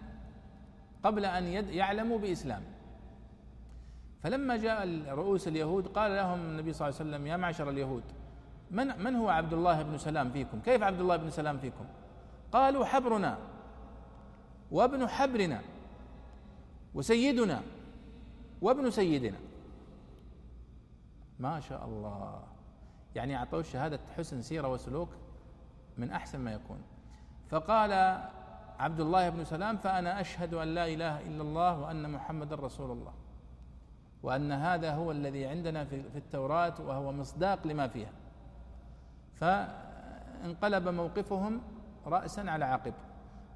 قبل 1.03 1.25
أن 1.25 1.43
يعلموا 1.69 2.17
بإسلام 2.19 2.63
فلما 4.23 4.57
جاء 4.57 5.03
رؤوس 5.09 5.47
اليهود 5.47 5.88
قال 5.88 6.11
لهم 6.11 6.39
النبي 6.39 6.73
صلى 6.73 6.88
الله 6.88 6.99
عليه 6.99 7.09
وسلم 7.09 7.28
يا 7.28 7.38
معشر 7.38 7.69
اليهود 7.69 8.03
من 8.71 8.88
من 9.03 9.15
هو 9.15 9.30
عبد 9.30 9.53
الله 9.53 9.82
بن 9.82 9.97
سلام 9.97 10.30
فيكم؟ 10.32 10.59
كيف 10.59 10.84
عبد 10.84 10.99
الله 10.99 11.17
بن 11.17 11.30
سلام 11.30 11.57
فيكم؟ 11.57 11.86
قالوا 12.51 12.86
حبرنا 12.86 13.38
وابن 14.71 15.07
حبرنا 15.07 15.61
وسيدنا 16.93 17.61
وابن 18.61 18.89
سيدنا 18.89 19.38
ما 21.39 21.59
شاء 21.59 21.86
الله 21.86 22.43
يعني 23.18 23.36
أعطوه 23.36 23.61
شهادة 23.61 23.99
حسن 24.18 24.41
سيرة 24.41 24.68
وسلوك 24.68 25.09
من 25.97 26.11
أحسن 26.11 26.39
ما 26.39 26.53
يكون. 26.53 26.78
فقال 27.49 27.91
عبد 28.80 28.99
الله 28.99 29.30
بن 29.30 29.43
سلام 29.43 29.78
فأنا 29.78 30.22
أشهد 30.22 30.53
أن 30.53 30.68
لا 30.68 30.86
إله 30.86 31.22
إلا 31.22 31.41
الله 31.41 31.80
وأن 31.80 32.11
محمدا 32.11 32.55
رسول 32.55 32.91
الله 32.91 33.13
وأن 34.24 34.51
هذا 34.51 34.93
هو 34.93 35.11
الذي 35.11 35.45
عندنا 35.45 35.86
في 35.86 36.18
التوراة 36.18 36.74
وهو 36.82 37.11
مصداق 37.11 37.68
لما 37.68 37.88
فيها. 37.88 38.11
فانقلب 39.36 40.88
موقفهم 40.88 41.61
راسا 42.05 42.41
على 42.41 42.65
عقب 42.65 42.93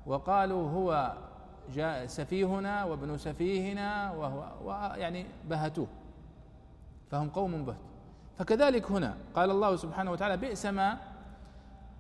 وقالوا 0.06 0.70
هو 0.70 1.14
جاء 1.74 2.06
سفيهنا 2.06 2.84
وابن 2.84 3.18
سفيهنا 3.18 4.12
وهو 4.12 4.96
يعني 4.98 5.26
بهتوه 5.50 5.88
فهم 7.12 7.30
قوم 7.30 7.66
بهت. 7.66 7.91
فكذلك 8.42 8.92
هنا 8.92 9.18
قال 9.36 9.52
الله 9.52 9.76
سبحانه 9.76 10.12
وتعالى 10.12 10.38
بئس 10.38 10.66
ما 10.66 10.98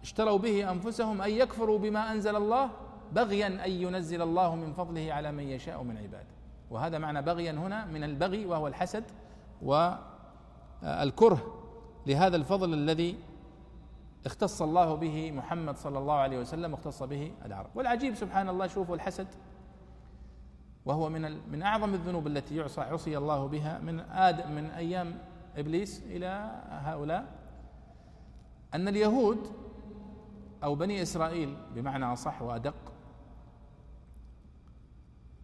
اشتروا 0.03 0.37
به 0.37 0.71
أنفسهم 0.71 1.21
أن 1.21 1.31
يكفروا 1.31 1.79
بما 1.79 2.11
أنزل 2.11 2.35
الله 2.35 2.69
بغيا 3.13 3.47
أن 3.47 3.71
ينزل 3.71 4.21
الله 4.21 4.55
من 4.55 4.73
فضله 4.73 5.13
على 5.13 5.31
من 5.31 5.43
يشاء 5.43 5.83
من 5.83 5.97
عباده 5.97 6.29
وهذا 6.69 6.97
معنى 6.97 7.21
بغيا 7.21 7.51
هنا 7.51 7.85
من 7.85 8.03
البغي 8.03 8.45
وهو 8.45 8.67
الحسد 8.67 9.03
والكره 9.61 11.41
لهذا 12.07 12.35
الفضل 12.35 12.73
الذي 12.73 13.17
اختص 14.25 14.61
الله 14.61 14.95
به 14.95 15.31
محمد 15.31 15.77
صلى 15.77 15.99
الله 15.99 16.15
عليه 16.15 16.39
وسلم 16.39 16.71
واختص 16.71 17.03
به 17.03 17.31
العرب. 17.45 17.69
والعجيب 17.75 18.15
سبحان 18.15 18.49
الله 18.49 18.67
شوفوا 18.67 18.95
الحسد 18.95 19.27
وهو 20.85 21.09
من 21.09 21.51
من 21.51 21.63
أعظم 21.63 21.93
الذنوب 21.93 22.27
التي 22.27 22.55
يعصى 22.55 22.81
عصي 22.81 23.17
الله 23.17 23.47
بها 23.47 23.79
من 23.79 23.99
آدم 23.99 24.51
من 24.51 24.65
أيام 24.65 25.17
إبليس 25.57 26.03
إلى 26.03 26.61
هؤلاء؟ 26.69 27.39
أن 28.73 28.87
اليهود 28.87 29.51
أو 30.63 30.75
بني 30.75 31.01
إسرائيل 31.01 31.57
بمعنى 31.75 32.05
أصح 32.05 32.41
وأدق 32.41 32.75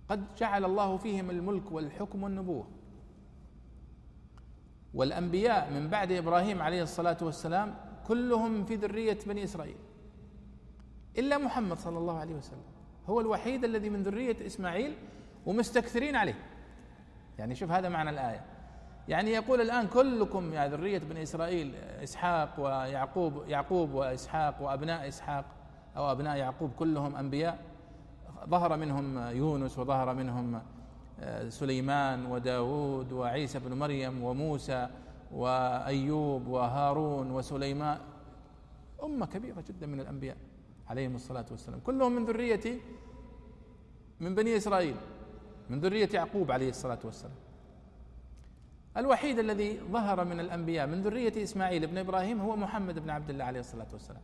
قد 0.10 0.36
جعل 0.36 0.66
الله 0.66 0.98
فيهم 0.98 1.30
الملك 1.30 1.72
والحكم 1.72 2.24
والنبوة. 2.24 2.68
والأنبياء 4.94 5.74
من 5.74 5.90
بعد 5.90 6.12
إبراهيم 6.12 6.62
عليه 6.62 6.84
الصلاة 6.84 7.18
والسلام 7.22 7.76
كلهم 8.08 8.66
في 8.66 8.76
ذرية 8.76 9.18
بني 9.28 9.44
إسرائيل 9.44 9.78
إلا 11.18 11.38
محمد 11.38 11.78
صلى 11.78 11.98
الله 11.98 12.18
عليه 12.18 12.36
وسلم. 12.36 12.64
هو 13.08 13.22
الوحيد 13.22 13.64
الذي 13.64 13.90
من 13.90 14.04
ذرية 14.04 14.46
إسماعيل 14.46 14.96
ومستكثرين 15.46 16.16
عليه. 16.16 16.40
يعني 17.40 17.56
شوف 17.56 17.72
هذا 17.72 17.90
معنى 17.90 18.10
الآية. 18.10 18.46
يعني 19.08 19.32
يقول 19.32 19.62
الآن 19.62 19.88
كلكم 19.88 20.54
يا 20.54 20.68
ذرية 20.68 20.98
بني 20.98 21.24
إسرائيل 21.24 21.76
إسحاق 22.04 22.60
ويعقوب 22.60 23.44
يعقوب 23.48 23.94
وإسحاق 23.94 24.62
وأبناء 24.62 25.08
إسحاق 25.08 25.46
أو 25.98 26.12
أبناء 26.12 26.38
يعقوب 26.38 26.72
كلهم 26.80 27.16
أنبياء. 27.16 27.60
ظهر 28.50 28.78
منهم 28.78 29.18
يونس 29.18 29.80
وظهر 29.80 30.14
منهم 30.14 30.62
آه، 31.20 31.50
سليمان 31.50 32.26
وداود 32.26 33.12
وعيسى 33.12 33.60
بن 33.60 33.74
مريم 33.74 34.24
وموسى 34.24 34.90
وأيوب 35.32 36.48
وهارون 36.48 37.32
وسليمان. 37.32 37.98
أمة 39.04 39.26
كبيرة 39.26 39.64
جدا 39.70 39.88
من 39.88 40.00
الأنبياء 40.00 40.38
عليهم 40.90 41.16
الصلاة 41.16 41.46
والسلام. 41.52 41.80
كلهم 41.80 42.12
من 42.12 42.26
ذرية 42.26 42.80
من 44.20 44.36
بني 44.36 44.58
إسرائيل 44.58 44.96
من 45.70 45.80
ذرية 45.80 46.10
يعقوب 46.14 46.52
عليه 46.52 46.70
الصلاة 46.70 47.00
والسلام. 47.04 47.47
الوحيد 48.98 49.40
الذي 49.40 49.80
ظهر 49.80 50.26
من 50.26 50.40
الأنبياء 50.40 50.88
من 50.88 51.02
ذرية 51.02 51.44
إسماعيل 51.44 51.88
بن 51.88 51.98
إبراهيم 51.98 52.42
هو 52.42 52.56
محمد 52.56 53.00
بن 53.00 53.10
عبد 53.10 53.30
الله 53.30 53.46
عليه 53.46 53.60
الصلاة 53.60 53.88
والسلام. 53.94 54.22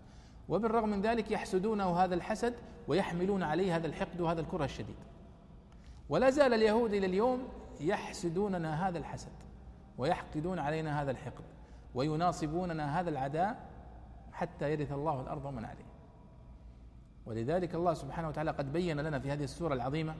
وبالرغم 0.50 0.90
من 0.90 1.02
ذلك 1.02 1.32
يحسدونه 1.32 2.00
هذا 2.00 2.16
الحسد 2.16 2.54
ويحملون 2.88 3.44
عليه 3.44 3.76
هذا 3.76 3.88
الحقد 3.88 4.22
وهذا 4.22 4.42
الكره 4.42 4.66
الشديد. 4.66 4.96
ولا 6.10 6.30
زال 6.30 6.54
اليهود 6.54 6.94
إلى 6.94 7.06
اليوم 7.06 7.48
يحسدوننا 7.80 8.88
هذا 8.90 8.98
الحسد 8.98 9.32
ويحقدون 9.98 10.60
علينا 10.60 11.02
هذا 11.02 11.12
الحقد 11.12 11.44
ويناصبوننا 11.96 13.00
هذا 13.00 13.10
العداء 13.10 13.70
حتى 14.32 14.72
يرث 14.72 14.92
الله 14.92 15.22
الأرض 15.22 15.46
ومن 15.46 15.66
عليه. 15.66 15.86
ولذلك 17.26 17.76
الله 17.76 17.94
سبحانه 17.94 18.28
وتعالى 18.28 18.52
قد 18.52 18.74
بين 18.74 19.00
لنا 19.00 19.20
في 19.20 19.32
هذه 19.32 19.44
السورة 19.44 19.74
العظيمة 19.74 20.16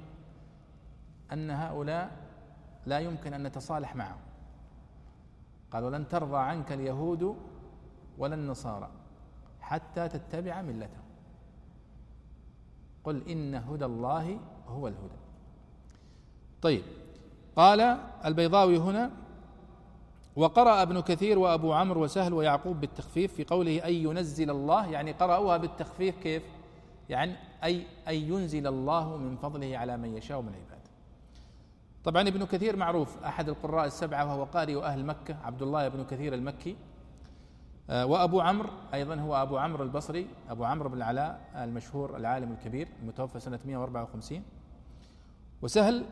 أن 1.34 1.52
هؤلاء 1.52 2.12
لا 2.86 3.00
يمكن 3.00 3.34
أن 3.34 3.44
نتصالح 3.44 3.96
معهم. 3.96 4.20
قالوا 5.74 5.90
لن 5.90 6.08
ترضى 6.08 6.38
عنك 6.38 6.72
اليهود 6.72 7.36
ولا 8.18 8.36
النصارى 8.36 8.90
حتى 9.62 10.08
تتبع 10.08 10.62
ملتهم. 10.62 11.04
قل 13.04 13.30
إن 13.30 13.56
هدى 13.56 13.86
الله 13.86 14.40
هو 14.68 14.88
الهدى. 14.88 15.20
طيب 16.62 16.84
قال 17.56 17.82
البيضاوي 18.26 18.78
هنا 18.78 19.12
وقرأ 20.36 20.82
ابن 20.82 21.00
كثير 21.00 21.40
وأبو 21.40 21.74
عمرو 21.74 22.04
وسهل 22.04 22.34
ويعقوب 22.34 22.82
بالتخفيف 22.82 23.34
في 23.34 23.44
قوله 23.44 23.86
أن 23.86 23.94
ينزل 23.94 24.50
الله 24.50 24.92
يعني 24.92 25.12
قرأوها 25.12 25.58
بالتخفيف 25.58 26.20
كيف؟ 26.20 26.44
يعني 27.10 27.36
أي 27.64 27.86
أن 28.08 28.16
ينزل 28.16 28.68
الله 28.68 29.18
من 29.18 29.38
فضله 29.38 29.78
على 29.78 29.98
من 29.98 30.18
يشاء 30.18 30.42
من 30.42 30.56
عباده. 30.56 30.83
طبعا 32.04 32.22
ابن 32.22 32.46
كثير 32.46 32.76
معروف 32.76 33.24
أحد 33.24 33.50
القراء 33.50 33.86
السبعة 33.86 34.26
وهو 34.26 34.44
قارئ 34.44 34.84
أهل 34.84 35.06
مكة 35.06 35.36
عبد 35.44 35.62
الله 35.62 35.88
بن 35.88 36.04
كثير 36.04 36.34
المكي. 36.34 36.76
آه، 37.90 38.06
وأبو 38.06 38.42
عمرو 38.42 38.70
أيضا 38.94 39.16
هو 39.16 39.36
أبو 39.42 39.58
عمرو 39.58 39.84
البصري 39.84 40.28
أبو 40.50 40.64
عمرو 40.64 40.90
بن 40.90 40.98
العلاء 40.98 41.52
المشهور 41.56 42.18
العالم 42.18 42.52
الكبير 42.52 42.88
المتوفى 43.02 43.40
سنة 43.40 43.60
154 43.66 44.44
وسهل 45.62 46.06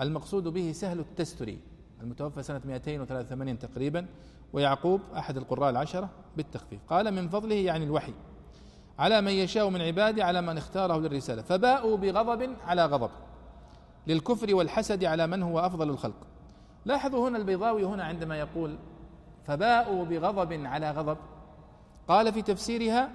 المقصود 0.00 0.48
به 0.48 0.72
سهل 0.72 1.00
التستري 1.00 1.58
المتوفى 2.00 2.42
سنة 2.42 2.60
283 2.64 3.58
تقريبا. 3.58 4.06
ويعقوب 4.52 5.00
أحد 5.16 5.36
القراء 5.36 5.70
العشرة 5.70 6.08
بالتخفيف. 6.36 6.80
قال 6.88 7.10
من 7.10 7.28
فضله 7.28 7.54
يعني 7.54 7.84
الوحي 7.84 8.12
على 8.98 9.20
من 9.20 9.32
يشاء 9.32 9.68
من 9.70 9.80
عباده 9.80 10.24
على 10.24 10.40
من 10.42 10.58
اختاره 10.58 10.98
للرسالة. 10.98 11.42
فباءوا 11.42 11.96
بغضب 11.96 12.56
على 12.66 12.86
غضب. 12.86 13.10
للكفر 14.06 14.54
والحسد 14.54 15.04
على 15.04 15.26
من 15.26 15.42
هو 15.42 15.58
أفضل 15.58 15.90
الخلق. 15.90 16.26
لاحظوا 16.84 17.28
هنا 17.28 17.38
البيضاوي 17.38 17.84
هنا 17.84 18.04
عندما 18.04 18.38
يقول 18.38 18.78
فباءوا 19.46 20.04
بغضب 20.04 20.52
على 20.52 20.90
غضب 20.90 21.18
قال 22.08 22.32
في 22.32 22.42
تفسيرها 22.42 23.10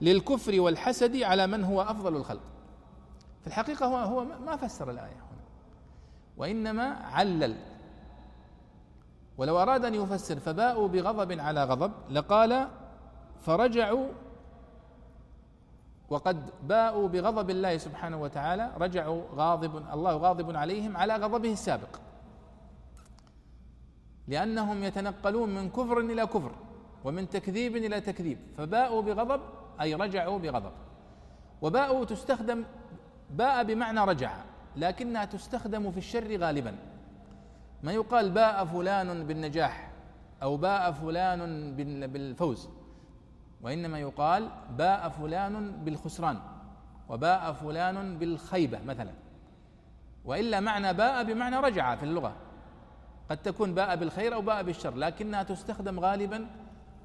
للكفر 0.00 0.60
والحسد 0.60 1.16
على 1.16 1.46
من 1.46 1.64
هو 1.64 1.82
أفضل 1.82 2.16
الخلق 2.16 2.40
في 3.40 3.46
الحقيقة 3.46 3.86
هو 3.86 3.96
هو 3.96 4.24
ما 4.24 4.56
فسر 4.56 4.90
الآية 4.90 5.12
هنا. 5.12 5.44
وإنما 6.36 6.82
علل. 6.84 7.56
ولو 9.38 9.62
أراد 9.62 9.84
أن 9.84 9.94
يفسر 9.94 10.36
فباءوا 10.36 10.88
بغضب 10.88 11.40
على 11.40 11.64
غضب 11.64 11.92
لقال 12.10 12.68
فرجعوا 13.40 14.08
وقد 16.10 16.50
باءوا 16.62 17.08
بغضب 17.08 17.50
الله 17.50 17.76
سبحانه 17.76 18.22
وتعالى 18.22 18.72
رجعوا 18.78 19.22
غاضب 19.34 19.76
الله 19.92 20.16
غاضب 20.16 20.56
عليهم 20.56 20.96
على 20.96 21.16
غضبه 21.16 21.52
السابق. 21.52 21.96
لأنهم 24.28 24.84
يتنقلون 24.84 25.54
من 25.54 25.70
كفر 25.70 25.98
إلى 25.98 26.26
كفر 26.26 26.52
ومن 27.04 27.28
تكذيب 27.28 27.76
إلى 27.76 28.00
تكذيب 28.00 28.38
فباءوا 28.56 29.02
بغضب 29.02 29.40
أي 29.80 29.94
رجعوا 29.94 30.38
بغضب. 30.38 30.72
وباءوا 31.62 32.04
تستخدم 32.04 32.64
باء 33.30 33.64
بمعنى 33.64 34.00
رجع 34.00 34.32
لكنها 34.76 35.24
تستخدم 35.24 35.90
في 35.90 35.98
الشر 35.98 36.36
غالبا. 36.36 36.76
ما 37.82 37.92
يقال 37.92 38.30
باء 38.30 38.64
فلان 38.64 39.26
بالنجاح 39.26 39.90
أو 40.42 40.56
باء 40.56 40.92
فلان 40.92 41.74
بالفوز. 42.12 42.68
وإنما 43.62 43.98
يقال 43.98 44.48
باء 44.78 45.08
فلان 45.08 45.84
بالخسران 45.84 46.38
وباء 47.08 47.52
فلان 47.52 48.18
بالخيبة 48.18 48.82
مثلا. 48.82 49.10
وإلا 50.24 50.60
معنى 50.60 50.92
باء 50.92 51.24
بمعنى 51.24 51.56
رجع 51.56 51.96
في 51.96 52.02
اللغة. 52.02 52.36
قد 53.30 53.36
تكون 53.36 53.74
باء 53.74 53.96
بالخير 53.96 54.34
أو 54.34 54.42
باء 54.42 54.62
بالشر 54.62 54.94
لكنها 54.94 55.42
تستخدم 55.42 56.00
غالبا 56.00 56.46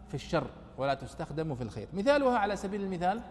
في 0.08 0.14
الشر 0.14 0.48
ولا 0.78 0.94
تستخدم 0.94 1.56
في 1.56 1.64
الخير. 1.64 1.88
مثالها 1.94 2.38
على 2.38 2.56
سبيل 2.56 2.82
المثال 2.82 3.22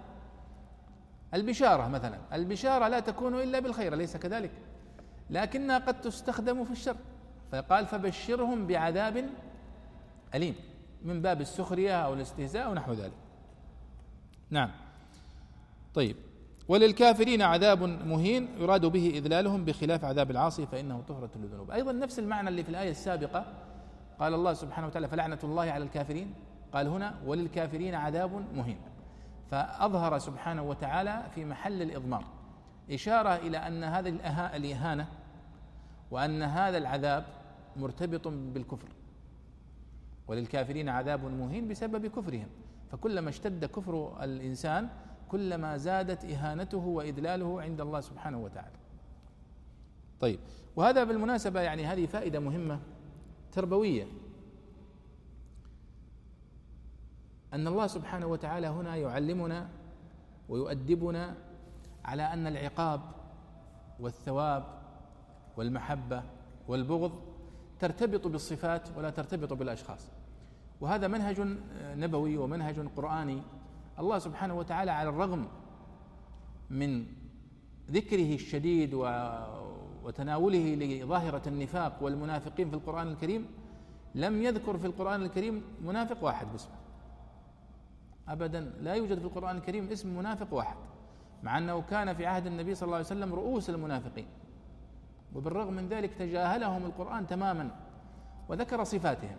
البشارة 1.35 1.89
مثلا. 1.89 2.19
البشارة 2.33 2.89
لا 2.89 3.01
تكون 3.01 3.35
إلا 3.35 3.59
بالخير 3.61 3.95
أليس 3.95 4.17
كذلك؟ 4.17 4.51
لكنها 5.31 5.79
قد 5.79 6.01
تستخدم 6.01 6.65
في 6.65 6.71
الشر. 6.71 6.97
فقال 7.53 7.87
فبشرهم 7.87 8.67
بعذاب 8.67 9.29
أليم. 10.35 10.55
من 11.03 11.23
باب 11.23 11.41
السخرية 11.41 12.05
أو 12.05 12.15
الاستهزاء 12.15 12.67
أو 12.67 12.75
نحو 12.75 12.93
ذلك. 12.93 13.13
نعم. 14.51 14.71
طيب. 15.95 16.17
وللكافرين 16.69 17.43
عذاب 17.43 17.83
مهين 17.83 18.49
يراد 18.59 18.87
به 18.87 19.11
إذلالهم 19.15 19.65
بخلاف 19.65 20.05
عذاب 20.05 20.31
العاصي 20.31 20.67
فإنه 20.67 21.03
طهرة 21.09 21.31
للذنوب. 21.37 21.71
أيضا 21.71 21.93
نفس 21.93 22.19
المعنى 22.19 22.49
اللي 22.49 22.63
في 22.63 22.69
الآية 22.69 22.91
السابقة. 22.91 23.45
قال 24.21 24.35
الله 24.35 24.55
سبحانه 24.55 24.87
وتعالى 24.87 25.09
فلعنة 25.09 25.39
الله 25.45 25.63
على 25.63 25.85
الكافرين. 25.85 26.35
قال 26.73 26.87
هنا 26.87 27.15
وللكافرين 27.27 27.95
عذاب 27.95 28.45
مهين. 28.55 28.79
فأظهر 29.51 30.19
سبحانه 30.19 30.63
وتعالى 30.63 31.23
في 31.35 31.45
محل 31.45 31.83
الإضمار 31.83 32.25
إشارة 32.91 33.37
إلى 33.37 33.59
أن 33.59 33.85
هذه 33.85 34.09
الإهانة 34.57 35.09
وأن 36.11 36.43
هذا 36.43 36.79
العذاب 36.79 37.25
مرتبط 37.77 38.29
بالكفر. 38.29 38.89
وللكافرين 40.29 40.89
عذاب 40.89 41.25
مهين 41.25 41.69
بسبب 41.69 42.07
كفرهم. 42.07 42.49
فكلما 42.91 43.29
اشتد 43.29 43.65
كفر 43.65 44.25
الإنسان 44.25 44.89
كلما 45.29 45.77
زادت 45.77 46.25
إهانته 46.25 46.79
وإذلاله 46.79 47.63
عند 47.63 47.81
الله 47.81 48.01
سبحانه 48.01 48.39
وتعالى. 48.39 48.77
طيب 50.21 50.39
وهذا 50.77 51.05
بالمناسبة 51.05 51.61
يعني 51.61 51.87
هذه 51.87 52.07
فائدة 52.07 52.41
مهمة 52.41 52.81
تربوية. 53.53 54.07
أن 57.55 57.67
الله 57.67 57.87
سبحانه 57.87 58.27
وتعالى 58.27 58.67
هنا 58.67 58.97
يعلمنا 58.97 59.69
ويؤدبنا 60.49 61.35
على 62.05 62.23
أن 62.23 62.47
العقاب 62.47 63.01
والثواب 64.01 64.65
والمحبة 65.57 66.23
والبغض 66.69 67.13
ترتبط 67.79 68.27
بالصفات 68.27 68.89
ولا 68.97 69.11
ترتبط 69.11 69.53
بالأشخاص. 69.53 70.11
وهذا 70.81 71.09
منهج 71.09 71.41
نبوي 71.97 72.37
ومنهج 72.37 72.89
قرآني. 72.97 73.43
الله 73.99 74.19
سبحانه 74.19 74.55
وتعالى 74.55 74.91
على 74.91 75.09
الرغم 75.09 75.49
من 76.71 77.07
ذكره 77.91 78.35
الشديد 78.35 78.95
وتناوله 80.05 80.75
لظاهرة 80.75 81.43
النفاق 81.47 82.03
والمنافقين 82.03 82.71
في 82.71 82.77
القرآن 82.77 83.09
الكريم 83.09 83.47
لم 84.15 84.43
يذكر 84.43 84.79
في 84.79 84.87
القرآن 84.87 85.23
الكريم 85.23 85.63
منافق 85.85 86.25
واحد 86.25 86.47
باسمه. 86.53 86.75
أبدا 88.29 88.61
لا 88.61 88.95
يوجد 88.95 89.19
في 89.19 89.25
القرآن 89.25 89.57
الكريم 89.57 89.91
اسم 89.91 90.19
منافق 90.19 90.55
واحد 90.55 90.77
مع 91.43 91.59
أنه 91.59 91.81
كان 91.81 92.15
في 92.15 92.27
عهد 92.27 92.47
النبي 92.47 92.75
صلى 92.75 92.87
الله 92.87 92.97
عليه 92.97 93.07
وسلم 93.07 93.35
رؤوس 93.35 93.71
المنافقين. 93.71 94.27
وبالرغم 95.35 95.73
من 95.73 95.89
ذلك 95.89 96.15
تجاهلهم 96.15 96.87
القرآن 96.87 97.27
تماما 97.27 97.71
وذكر 98.49 98.85
صفاتهم. 98.85 99.37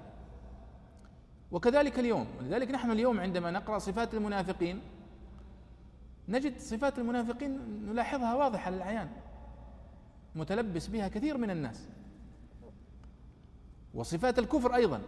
وكذلك 1.51 1.99
اليوم 1.99 2.27
ولذلك 2.39 2.71
نحن 2.71 2.91
اليوم 2.91 3.19
عندما 3.19 3.51
نقرأ 3.51 3.77
صفات 3.79 4.13
المنافقين 4.13 4.81
نجد 6.27 6.59
صفات 6.59 6.99
المنافقين 6.99 7.59
نلاحظها 7.89 8.35
واضحة 8.35 8.71
للعيان 8.71 9.09
متلبس 10.35 10.87
بها 10.87 11.07
كثير 11.07 11.37
من 11.37 11.49
الناس. 11.49 11.87
وصفات 13.93 14.39
الكفر 14.39 14.75
أيضا 14.75 15.01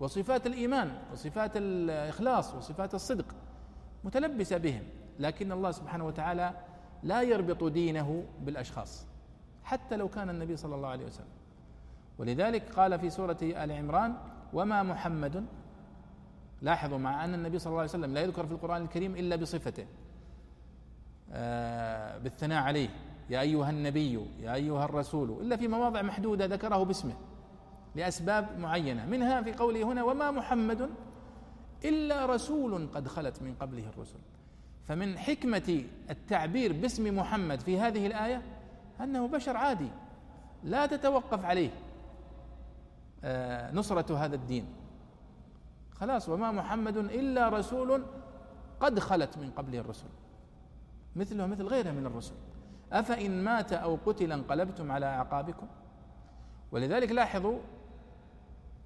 وصفات 0.00 0.46
الإيمان 0.46 0.98
وصفات 1.12 1.50
الإخلاص 1.56 2.54
وصفات 2.54 2.94
الصدق 2.94 3.34
متلبسة 4.04 4.56
بهم 4.56 4.82
لكن 5.18 5.52
الله 5.52 5.70
سبحانه 5.70 6.06
وتعالى 6.06 6.54
لا 7.02 7.22
يربط 7.22 7.64
دينه 7.64 8.24
بالأشخاص 8.40 9.06
حتى 9.64 9.96
لو 9.96 10.08
كان 10.08 10.30
النبي 10.30 10.56
صلى 10.56 10.74
الله 10.74 10.88
عليه 10.88 11.06
وسلم. 11.06 11.26
ولذلك 12.18 12.72
قال 12.72 12.98
في 12.98 13.10
سورة 13.10 13.38
آل 13.42 13.72
عمران 13.72 14.16
وما 14.52 14.82
محمد. 14.82 15.46
لاحظوا 16.62 16.98
مع 16.98 17.24
أن 17.24 17.34
النبي 17.34 17.58
صلى 17.58 17.70
الله 17.70 17.80
عليه 17.80 17.90
وسلم 17.90 18.14
لا 18.14 18.20
يذكر 18.20 18.46
في 18.46 18.52
القرآن 18.52 18.82
الكريم 18.82 19.16
إلا 19.16 19.36
بصفته. 19.36 19.86
آه 21.32 22.18
بالثناء 22.18 22.62
عليه. 22.62 22.88
يا 23.30 23.40
أيها 23.40 23.70
النبي 23.70 24.26
يا 24.40 24.54
أيها 24.54 24.84
الرسول. 24.84 25.30
إلا 25.30 25.56
في 25.56 25.68
مواضع 25.68 26.02
محدودة 26.02 26.44
ذكره 26.44 26.82
باسمه. 26.82 27.14
لأسباب 27.94 28.58
معينة. 28.58 29.06
منها 29.06 29.42
في 29.42 29.52
قوله 29.52 29.82
هنا 29.82 30.02
وما 30.02 30.30
محمد 30.30 30.90
إلا 31.84 32.26
رسول 32.26 32.88
قد 32.94 33.08
خلت 33.08 33.42
من 33.42 33.54
قبله 33.54 33.88
الرسل. 33.88 34.18
فمن 34.88 35.18
حكمة 35.18 35.84
التعبير 36.10 36.72
باسم 36.72 37.18
محمد 37.18 37.60
في 37.60 37.80
هذه 37.80 38.06
الآية 38.06 38.42
أنه 39.00 39.28
بشر 39.28 39.56
عادي. 39.56 39.88
لا 40.64 40.86
تتوقف 40.86 41.44
عليه. 41.44 41.70
نصرة 43.72 44.16
هذا 44.24 44.34
الدين. 44.34 44.66
خلاص 45.92 46.28
وما 46.28 46.52
محمد 46.52 46.96
إلا 46.96 47.48
رسول 47.48 48.04
قد 48.80 48.98
خلت 48.98 49.38
من 49.38 49.50
قبله 49.50 49.78
الرسل. 49.78 50.08
مثله 51.16 51.46
مثل 51.46 51.66
غيره 51.66 51.90
من 51.90 52.06
الرسل. 52.06 52.34
أفإن 52.92 53.44
مات 53.44 53.72
أو 53.72 53.98
قتل 54.06 54.32
انقلبتم 54.32 54.92
على 54.92 55.06
أعقابكم؟ 55.06 55.66
ولذلك 56.72 57.12
لاحظوا 57.12 57.58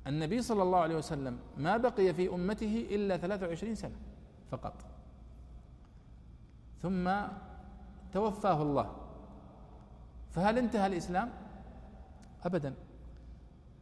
النبي 0.07 0.43
صلى 0.43 0.62
الله 0.62 0.78
عليه 0.78 0.97
وسلم 0.97 1.39
ما 1.57 1.76
بقي 1.76 2.14
في 2.14 2.35
أمته 2.35 2.87
إلا 2.91 3.16
23 3.16 3.74
سنة 3.74 3.97
فقط. 4.51 4.74
ثم 6.83 7.11
توفاه 8.12 8.62
الله. 8.62 8.97
فهل 10.30 10.59
انتهى 10.59 10.87
الإسلام؟ 10.87 11.30
أبدا. 12.45 12.74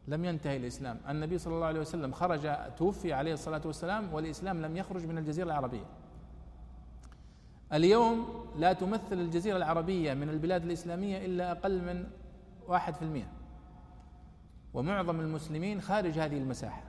لم 0.07 0.25
ينتهي 0.25 0.57
الإسلام. 0.57 0.99
النبي 1.09 1.37
صلى 1.37 1.53
الله 1.53 1.65
عليه 1.65 1.79
وسلم 1.79 2.11
خرج 2.11 2.49
توفي 2.77 3.13
عليه 3.13 3.33
الصلاة 3.33 3.61
والسلام 3.65 4.13
والإسلام 4.13 4.61
لم 4.61 4.77
يخرج 4.77 5.05
من 5.05 5.17
الجزيرة 5.17 5.45
العربية. 5.45 5.85
اليوم 7.73 8.45
لا 8.57 8.73
تمثل 8.73 9.13
الجزيرة 9.19 9.57
العربية 9.57 10.13
من 10.13 10.29
البلاد 10.29 10.63
الإسلامية 10.63 11.25
إلا 11.25 11.51
أقل 11.51 11.81
من 11.81 12.07
واحد 12.67 12.93
في 12.93 13.01
المئة. 13.01 13.27
ومعظم 14.73 15.19
المسلمين 15.19 15.81
خارج 15.81 16.19
هذه 16.19 16.37
المساحة 16.37 16.83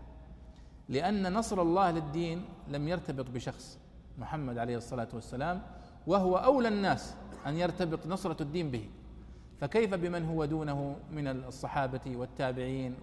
لأن 0.88 1.32
نصر 1.32 1.62
الله 1.62 1.90
للدين 1.90 2.44
لم 2.68 2.88
يرتبط 2.88 3.30
بشخص 3.30 3.78
محمد 4.18 4.58
عليه 4.58 4.76
الصلاة 4.76 5.08
والسلام 5.14 5.62
وهو 6.06 6.36
أولى 6.36 6.68
الناس 6.68 7.14
أن 7.46 7.56
يرتبط 7.56 8.06
نصرة 8.06 8.42
الدين 8.42 8.70
به. 8.70 8.90
فكيف 9.62 9.94
بمن 9.94 10.24
هو 10.26 10.44
دونه 10.44 10.96
من 11.12 11.28
الصحابة 11.28 12.00
والتابعين 12.06 12.96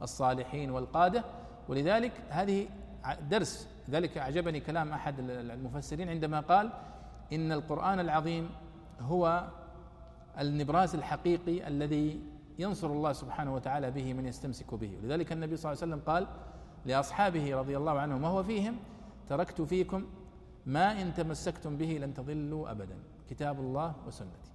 والصالحين 0.00 0.70
والقادة؟ 0.70 1.24
ولذلك 1.68 2.12
هذه 2.28 2.66
درس 3.30 3.68
ذلك 3.90 4.18
أعجبني 4.18 4.60
كلام 4.60 4.92
أحد 4.92 5.14
المفسرين 5.30 6.08
عندما 6.08 6.40
قال 6.40 6.70
إن 7.32 7.52
القرآن 7.52 8.00
العظيم 8.00 8.50
هو 9.00 9.48
النبراس 10.40 10.94
الحقيقي 10.94 11.68
الذي 11.68 12.22
ينصر 12.58 12.86
الله 12.86 13.12
سبحانه 13.12 13.54
وتعالى 13.54 13.90
به 13.90 14.12
من 14.12 14.26
يستمسك 14.26 14.74
به. 14.74 14.98
ولذلك 15.02 15.32
النبي 15.32 15.56
صلى 15.56 15.72
الله 15.72 15.82
عليه 15.82 15.92
وسلم 15.92 16.06
قال 16.06 16.26
لأصحابه 16.86 17.56
رضي 17.56 17.76
الله 17.76 17.98
عنهم 17.98 18.24
وهو 18.24 18.42
فيهم 18.42 18.76
تركت 19.28 19.62
فيكم 19.62 20.06
ما 20.66 21.02
إن 21.02 21.14
تمسكتم 21.14 21.76
به 21.76 21.98
لن 22.02 22.14
تضلوا 22.14 22.70
أبدا. 22.70 22.98
كتاب 23.30 23.60
الله 23.60 23.94
وسنتي. 24.06 24.53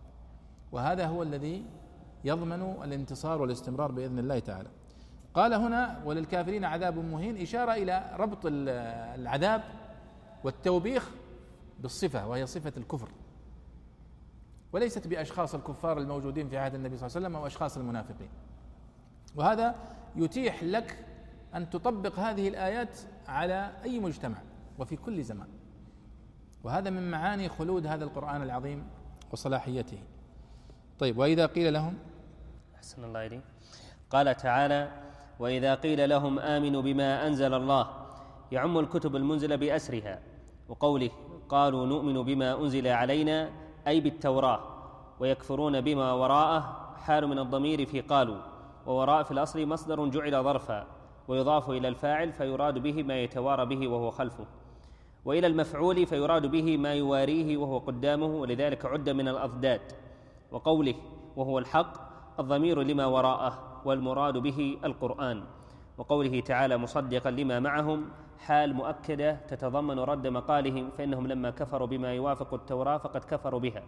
وهذا 0.72 1.08
هو 1.08 1.24
الذي 1.24 1.66
يضمن 2.24 2.62
الانتصار 2.84 3.42
والاستمرار 3.42 3.92
بإذن 3.92 4.20
الله 4.20 4.40
تعالى. 4.40 4.70
قال 5.34 5.54
هنا 5.54 6.02
وللكافرين 6.06 6.66
عذاب 6.66 6.98
مهين 6.98 7.42
إشارة 7.42 7.72
إلى 7.74 8.16
ربط 8.18 8.40
العذاب 8.46 9.64
والتوبيخ 10.44 11.10
بالصفة 11.80 12.28
وهي 12.28 12.46
صفة 12.46 12.74
الكفر. 12.78 13.10
وليست 14.74 15.08
بأشخاص 15.08 15.56
الكفار 15.56 15.98
الموجودين 15.98 16.50
في 16.50 16.58
عهد 16.58 16.76
النبي 16.76 16.98
صلى 16.98 17.08
الله 17.08 17.18
عليه 17.18 17.28
وسلم 17.28 17.36
أو 17.36 17.48
أشخاص 17.48 17.78
المنافقين. 17.78 18.30
وهذا 19.36 19.76
يتيح 20.16 20.64
لك 20.64 21.06
أن 21.56 21.70
تطبق 21.70 22.20
هذه 22.20 22.48
الآيات 22.48 23.00
على 23.28 23.72
أي 23.84 24.00
مجتمع 24.00 24.38
وفي 24.80 24.96
كل 24.96 25.24
زمان. 25.24 25.48
وهذا 26.64 26.90
من 26.90 27.12
معاني 27.12 27.50
خلود 27.50 27.88
هذا 27.88 28.04
القرآن 28.04 28.42
العظيم 28.42 28.88
وصلاحيته. 29.32 30.00
طيب 31.00 31.18
وإذا 31.18 31.46
قيل 31.46 31.74
لهم؟ 31.74 31.98
أحسن 32.76 33.04
الله 33.04 33.26
إليك. 33.26 33.42
قال 34.10 34.38
تعالى 34.38 34.92
وإذا 35.40 35.76
قيل 35.76 36.10
لهم 36.10 36.40
آمنوا 36.40 36.82
بما 36.82 37.28
أنزل 37.28 37.54
الله 37.54 37.88
يعم 38.52 38.80
الكتب 38.80 39.16
المنزلة 39.16 39.56
بأسرها. 39.56 40.20
وقوله 40.70 41.10
قالوا 41.50 41.86
نؤمن 41.86 42.24
بما 42.24 42.62
أنزل 42.62 42.88
علينا 42.88 43.50
أي 43.88 44.00
بالتوراة. 44.00 44.60
ويكفرون 45.20 45.82
بما 45.82 46.14
وراءه 46.14 46.96
حال 46.98 47.28
من 47.28 47.40
الضمير 47.40 47.86
في 47.86 48.02
قالوا. 48.02 48.38
ووراء 48.86 49.24
في 49.24 49.32
الأصل 49.32 49.66
مصدر 49.66 50.08
جعل 50.08 50.44
ظرفا. 50.44 50.88
ويضاف 51.28 51.70
إلى 51.70 51.88
الفاعل 51.88 52.34
فيراد 52.34 52.78
به 52.78 53.04
ما 53.04 53.20
يتوارى 53.20 53.66
به 53.66 53.88
وهو 53.88 54.12
خلفه. 54.12 54.46
وإلى 55.26 55.48
المفعول 55.48 56.06
فيراد 56.06 56.46
به 56.46 56.78
ما 56.78 56.94
يواريه 56.94 57.58
وهو 57.58 57.78
قدامه 57.78 58.26
ولذلك 58.26 58.86
عد 58.86 59.10
من 59.10 59.28
الأضداد. 59.28 59.82
وقوله 60.52 60.96
وهو 61.36 61.60
الحق 61.60 61.94
الضمير 62.40 62.82
لما 62.82 63.06
وراءه 63.06 63.82
والمراد 63.86 64.38
به 64.38 64.78
القرآن. 64.84 65.44
وقوله 65.98 66.40
تعالى 66.40 66.78
مصدقا 66.78 67.32
لما 67.32 67.60
معهم 67.60 68.06
حال 68.40 68.74
مؤكدة 68.74 69.32
تتضمن 69.48 70.00
رد 70.00 70.28
مقالهم 70.28 70.90
فإنهم 70.90 71.28
لما 71.28 71.50
كفروا 71.50 71.88
بما 71.88 72.14
يوافق 72.14 72.54
التوراة 72.54 72.98
فقد 72.98 73.24
كفروا 73.24 73.60
بها. 73.60 73.84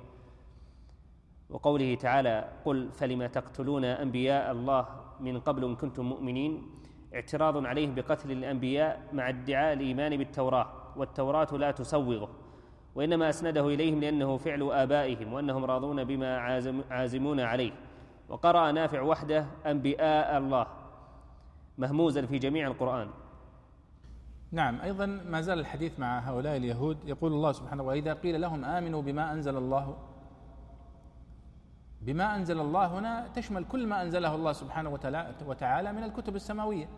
وقوله 1.49 1.95
تعالى 1.95 2.49
قل 2.66 2.91
فلم 2.91 3.26
تقتلون 3.26 3.86
أنبياء 3.86 4.51
الله 4.51 4.86
من 5.20 5.39
قبل 5.39 5.66
إن 5.66 5.76
كنتم 5.76 6.05
مؤمنين؟ 6.05 6.62
اعتراض 7.16 7.66
عليه 7.66 7.95
بقتل 7.95 8.32
الأنبياء 8.32 9.09
مع 9.14 9.30
ادعاء 9.30 9.74
الإيمان 9.74 10.18
بالتوراة 10.18 10.68
والتوراة 10.95 11.47
لا 11.57 11.72
تسوغه. 11.72 12.30
وإنما 12.95 13.29
أسنده 13.29 13.67
إليهم 13.67 13.99
لأنه 13.99 14.37
فعل 14.37 14.71
آبائهم 14.71 15.33
وأنهم 15.33 15.65
راضون 15.65 16.03
بما 16.03 16.37
عازم 16.37 16.81
عازمون 16.89 17.39
عليه. 17.39 17.71
وقرأ 18.29 18.71
نافع 18.71 19.01
وحده 19.01 19.45
أنبياء 19.65 20.37
الله 20.37 20.67
مهموزا 21.77 22.25
في 22.25 22.37
جميع 22.37 22.67
القرآن. 22.67 23.07
نعم 24.51 24.81
أيضا 24.81 25.05
ما 25.05 25.41
زال 25.41 25.59
الحديث 25.59 25.99
مع 25.99 26.19
هؤلاء 26.19 26.57
اليهود 26.57 26.97
يقول 27.05 27.31
الله 27.31 27.51
سبحانه 27.51 27.83
وإذا 27.83 28.13
قيل 28.13 28.41
لهم 28.41 28.65
آمنوا 28.65 29.01
بما 29.01 29.33
أنزل 29.33 29.57
الله 29.57 29.97
بما 32.01 32.35
أنزل 32.35 32.59
الله 32.59 32.99
هنا 32.99 33.27
تشمل 33.35 33.65
كل 33.65 33.87
ما 33.87 34.01
أنزله 34.01 34.35
الله 34.35 34.53
سبحانه 34.53 34.99
وتعالى 35.47 35.93
من 35.93 36.03
الكتب 36.03 36.35
السماوية. 36.35 36.89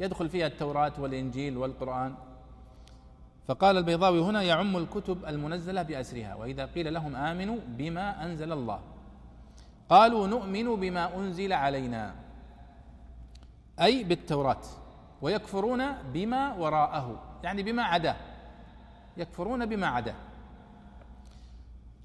يدخل 0.00 0.28
فيها 0.28 0.46
التوراة 0.46 0.92
والإنجيل 0.98 1.56
والقرآن. 1.56 2.14
فقال 3.50 3.76
البيضاوي 3.76 4.20
هنا 4.20 4.42
يعم 4.42 4.76
الكتب 4.76 5.24
المنزلة 5.24 5.82
بأسرها 5.82 6.34
وإذا 6.34 6.66
قيل 6.66 6.94
لهم 6.94 7.16
آمنوا 7.16 7.58
بما 7.66 8.24
أنزل 8.24 8.52
الله. 8.52 8.80
قالوا 9.88 10.26
نؤمن 10.26 10.76
بما 10.76 11.16
أنزل 11.16 11.52
علينا 11.52 12.14
أي 13.80 14.04
بالتوراة 14.04 14.62
ويكفرون 15.22 15.92
بما 16.02 16.54
وراءه 16.54 17.22
يعني 17.42 17.62
بما 17.62 17.82
عداه 17.82 18.16
يكفرون 19.16 19.66
بما 19.66 19.86
عداه. 19.86 20.14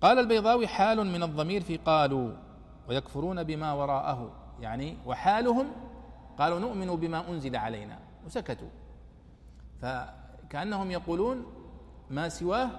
قال 0.02 0.20
البيضاوي 0.20 0.68
حال 0.68 1.06
من 1.06 1.24
الضمير 1.24 1.62
في 1.62 1.78
قالوا 1.78 2.32
ويكفرون 2.89 3.43
بما 3.43 3.74
وراءه 3.74 4.32
يعني 4.62 4.98
وحالهم 5.06 5.68
قالوا 6.38 6.60
نؤمن 6.60 6.96
بما 6.96 7.30
أنزل 7.30 7.56
علينا 7.56 8.00
وسكتوا. 8.26 8.70
فكأنهم 10.46 10.91
يقولون 10.91 11.46
ما 12.10 12.30
سواه 12.30 12.70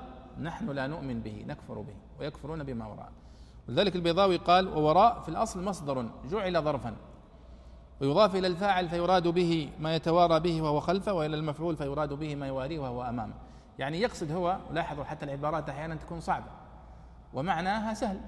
نحن 0.41 0.71
لا 0.71 0.87
نؤمن 0.87 1.21
به 1.21 1.45
نكفر 1.49 1.81
به 1.81 1.95
ويكفرون 2.21 2.63
بما 2.63 2.87
وراءه. 2.87 3.13
ولذلك 3.69 3.97
البيضاوي 3.97 4.37
قال 4.37 4.69
ووراء 4.69 5.21
في 5.21 5.29
الأصل 5.29 5.65
مصدر 5.65 6.11
جعل 6.31 6.63
ظرفا. 6.63 6.97
ويضاف 8.01 8.37
إلى 8.37 8.47
الفاعل 8.47 8.89
فيراد 8.89 9.29
به 9.29 9.71
ما 9.81 9.95
يتوارى 9.95 10.41
به 10.41 10.63
وهو 10.63 10.81
خلفه 10.81 11.13
وإلى 11.13 11.37
المفعول 11.37 11.77
فيراد 11.77 12.13
به 12.13 12.35
ما 12.35 12.47
يواريه 12.47 12.79
وهو 12.79 13.03
أمامه. 13.03 13.35
يعني 13.79 14.01
يقصد 14.01 14.33
هو 14.33 14.59
لاحظوا 14.73 15.05
حتى 15.05 15.25
العبارات 15.25 15.69
أحيانا 15.69 15.95
تكون 15.95 16.21
صعبة 16.21 16.51
ومعناها 17.35 17.95
سهل. 17.95 18.21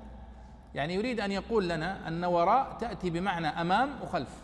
يعني 0.74 0.94
يريد 0.94 1.20
أن 1.20 1.32
يقول 1.32 1.68
لنا 1.68 2.08
أن 2.08 2.24
وراء 2.24 2.76
تأتي 2.80 3.10
بمعنى 3.10 3.46
أمام 3.46 3.90
وخلف. 4.02 4.42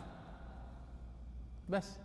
بس. 1.69 1.99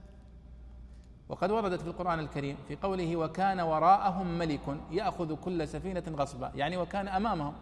وقد 1.29 1.51
وردت 1.51 1.81
في 1.81 1.87
القرآن 1.87 2.19
الكريم 2.19 2.57
في 2.67 2.75
قوله 2.75 3.15
وكان 3.15 3.59
وراءهم 3.59 4.37
ملك 4.37 4.77
يأخذ 4.91 5.35
كل 5.35 5.67
سفينة 5.67 6.03
غصبا 6.09 6.51
يعني 6.55 6.77
وكان 6.77 7.07
أمامهم. 7.07 7.53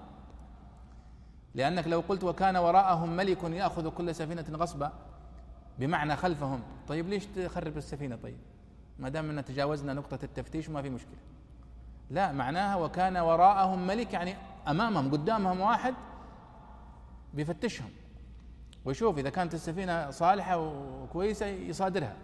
لأنك 1.56 1.88
لو 1.88 2.00
قلت 2.00 2.24
وكان 2.24 2.58
وراءهم 2.58 3.10
ملك 3.10 3.44
يأخذ 3.44 3.90
كل 3.90 4.16
سفينة 4.16 4.46
غصبا 4.52 4.92
بمعنى 5.80 6.16
خلفهم. 6.16 6.62
طيب 6.88 7.10
ليش 7.10 7.26
تخرب 7.26 7.78
السفينة 7.78 8.16
طيب؟ 8.16 8.38
ما 9.00 9.10
دام 9.10 9.30
أن 9.30 9.46
تجاوزنا 9.46 9.94
نقطة 9.94 10.20
التفتيش 10.24 10.70
ما 10.70 10.82
في 10.82 10.90
مشكلة. 10.90 11.18
لا 12.10 12.32
معناها 12.32 12.76
وكان 12.76 13.18
وراءهم 13.18 13.88
ملك 13.88 14.14
يعني 14.14 14.36
أمامهم 14.68 15.12
قدامهم 15.12 15.62
واحد 15.62 15.94
بيفتشهم. 17.34 17.90
ويشوف 18.86 19.18
إذا 19.18 19.30
كانت 19.30 19.54
السفينة 19.54 20.12
صالحة 20.12 20.58
وكويسة 20.58 21.46
يصادرها. 21.46 22.16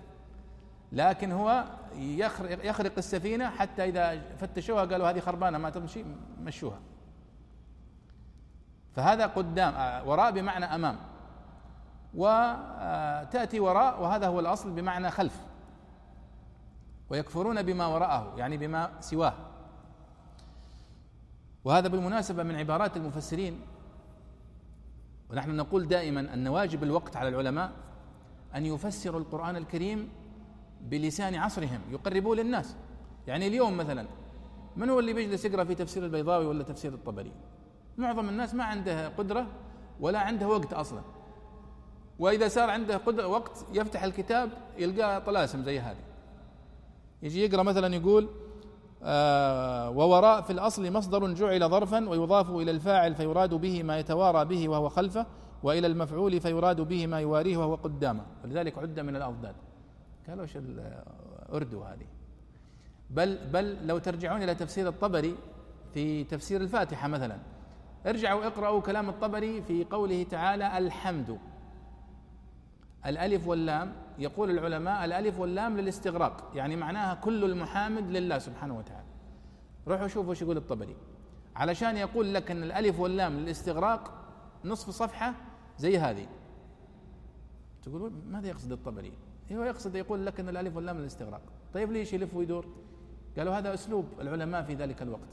لكن 0.94 1.32
هو 1.32 1.64
يخرق, 1.96 2.66
يخرق 2.66 2.92
السفينة 2.98 3.50
حتى 3.50 3.86
إذا 3.86 4.22
فتشوها 4.38 4.86
قالوا 4.86 5.10
هذه 5.10 5.20
خربانة 5.20 5.58
ما 5.58 5.70
تمشي 5.70 6.04
مشوها. 6.40 6.80
فهذا 8.96 9.26
قدام 9.26 9.74
آه، 9.74 10.08
وراء 10.08 10.32
بمعنى 10.32 10.66
أمام. 10.66 10.98
وتاتي 12.14 13.60
وراء 13.60 14.02
وهذا 14.02 14.28
هو 14.28 14.40
الأصل 14.40 14.72
بمعنى 14.72 15.12
خلف. 15.12 15.42
ويكفرون 17.10 17.62
بما 17.62 17.86
وراءه 17.86 18.34
يعني 18.38 18.58
بما 18.58 18.92
سواه. 19.00 19.34
وهذا 21.64 21.88
بالمناسبة 21.88 22.44
من 22.44 22.56
عبارات 22.56 22.98
المفسرين. 22.98 23.62
ونحن 25.30 25.56
نقول 25.56 25.88
دائما 25.88 26.34
أن 26.34 26.48
واجب 26.48 26.84
الوقت 26.84 27.16
على 27.16 27.30
العلماء 27.30 27.72
أن 28.56 28.66
يفسروا 28.66 29.20
القرآن 29.20 29.56
الكريم 29.56 30.10
بلسان 30.90 31.36
عصرهم 31.36 31.82
يقربوه 31.92 32.36
للناس. 32.36 32.76
يعني 33.28 33.48
اليوم 33.48 33.78
مثلا 33.78 34.06
من 34.76 34.90
هو 34.90 35.00
اللي 35.00 35.14
بيجلس 35.14 35.46
يقرأ 35.46 35.64
في 35.64 35.76
تفسير 35.76 36.06
البيضاوي 36.06 36.46
ولا 36.46 36.64
تفسير 36.64 36.94
الطبري؟ 36.94 37.32
معظم 37.98 38.30
الناس 38.30 38.54
ما 38.54 38.64
عنده 38.64 39.08
قدرة 39.08 39.48
ولا 40.00 40.20
عنده 40.20 40.48
وقت 40.48 40.74
أصلا. 40.74 41.02
وإذا 42.20 42.48
صار 42.48 42.70
عنده 42.70 42.98
قدرة 42.98 43.28
وقت 43.28 43.66
يفتح 43.74 44.04
الكتاب 44.04 44.50
يلقى 44.78 45.22
طلاسم 45.22 45.64
زي 45.64 45.80
هذه. 45.80 46.04
يجي 47.24 47.46
يقرأ 47.46 47.64
مثلا 47.64 47.96
يقول 47.96 48.30
آه 49.04 49.90
ووراء 49.90 50.42
في 50.42 50.54
الأصل 50.54 50.92
مصدر 50.92 51.34
جعل 51.34 51.70
ظرفا 51.70 52.10
ويضاف 52.10 52.50
إلى 52.50 52.72
الفاعل 52.72 53.16
فيراد 53.16 53.54
به 53.54 53.84
ما 53.84 54.00
يتوارى 54.00 54.46
به 54.46 54.70
وهو 54.70 54.90
خلفه 54.90 55.26
وإلى 55.64 55.88
المفعول 55.88 56.42
فيراد 56.42 56.82
به 56.82 57.08
ما 57.08 57.20
يواريه 57.20 57.58
وهو 57.58 57.76
قدامه. 57.76 58.26
ولذلك 58.44 58.78
عد 58.78 59.00
من 59.00 59.16
الأضداد 59.16 59.56
قالوا 60.30 60.44
إيش 60.44 60.58
الأردو 60.58 61.84
هذه. 61.84 62.06
بل 63.10 63.38
بل 63.54 63.88
لو 63.88 63.98
ترجعون 63.98 64.44
إلى 64.44 64.56
تفسير 64.56 64.88
الطبري 64.88 65.36
في 65.94 66.24
تفسير 66.24 66.62
الفاتحة 66.62 67.08
مثلا 67.08 67.38
ارجعوا 68.06 68.48
اقرأوا 68.48 68.82
كلام 68.82 69.10
الطبري 69.10 69.62
في 69.62 69.84
قوله 69.84 70.24
تعالى 70.24 70.78
الحمد. 70.78 71.38
الألف 73.06 73.48
واللام 73.48 73.94
يقول 74.20 74.50
العلماء 74.50 75.06
الألف 75.06 75.40
واللام 75.40 75.78
للاستغراق 75.78 76.52
يعني 76.56 76.76
معناها 76.76 77.16
كل 77.16 77.44
المحامد 77.44 78.12
لله 78.12 78.40
سبحانه 78.40 78.78
وتعالى. 78.78 79.08
روحوا 79.88 80.08
شوفوا 80.08 80.32
إيش 80.32 80.42
يقول 80.42 80.58
الطبري. 80.58 80.96
علشان 81.56 81.98
يقول 81.98 82.34
لك 82.34 82.52
إن 82.52 82.64
الألف 82.64 83.00
واللام 83.00 83.40
للاستغراق 83.40 84.12
نصف 84.66 84.90
صفحة 84.90 85.34
زي 85.78 85.98
هذه. 85.98 86.28
تقول 87.84 88.12
ماذا 88.28 88.48
يقصد 88.48 88.72
الطبري؟ 88.72 89.14
هو 89.52 89.64
يقصد؟ 89.64 89.96
يقول 89.96 90.26
لك 90.26 90.40
إن 90.40 90.50
الألف 90.50 90.76
واللام 90.76 90.98
للاستغراق. 90.98 91.42
طيب 91.74 91.92
ليش 91.92 92.14
يلف 92.14 92.36
ويدور؟ 92.36 92.66
قالوا 93.38 93.54
هذا 93.54 93.74
أسلوب 93.74 94.06
العلماء 94.22 94.64
في 94.64 94.74
ذلك 94.74 95.02
الوقت. 95.02 95.30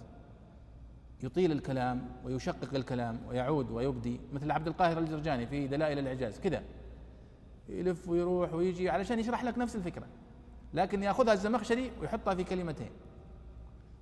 يطيل 1.23 1.53
الكلام 1.53 2.09
ويشقق 2.25 2.75
الكلام 2.75 3.21
ويعود 3.29 3.71
ويبدي 3.71 4.21
مثل 4.33 4.51
عبد 4.51 4.67
القاهر 4.67 4.99
الجرجاني 4.99 5.47
في 5.47 5.67
دلائل 5.67 5.99
الإعجاز 5.99 6.41
كذا. 6.41 6.63
يلف 7.69 8.09
ويروح 8.09 8.55
ويجي 8.55 8.91
علشان 8.91 9.19
يشرح 9.19 9.45
لك 9.45 9.59
نفس 9.59 9.77
الفكرة 9.77 10.07
لكن 10.75 11.03
يأخذها 11.03 11.33
الزمخشري 11.33 11.91
ويحطها 12.01 12.35
في 12.35 12.45
كلمتين. 12.45 12.91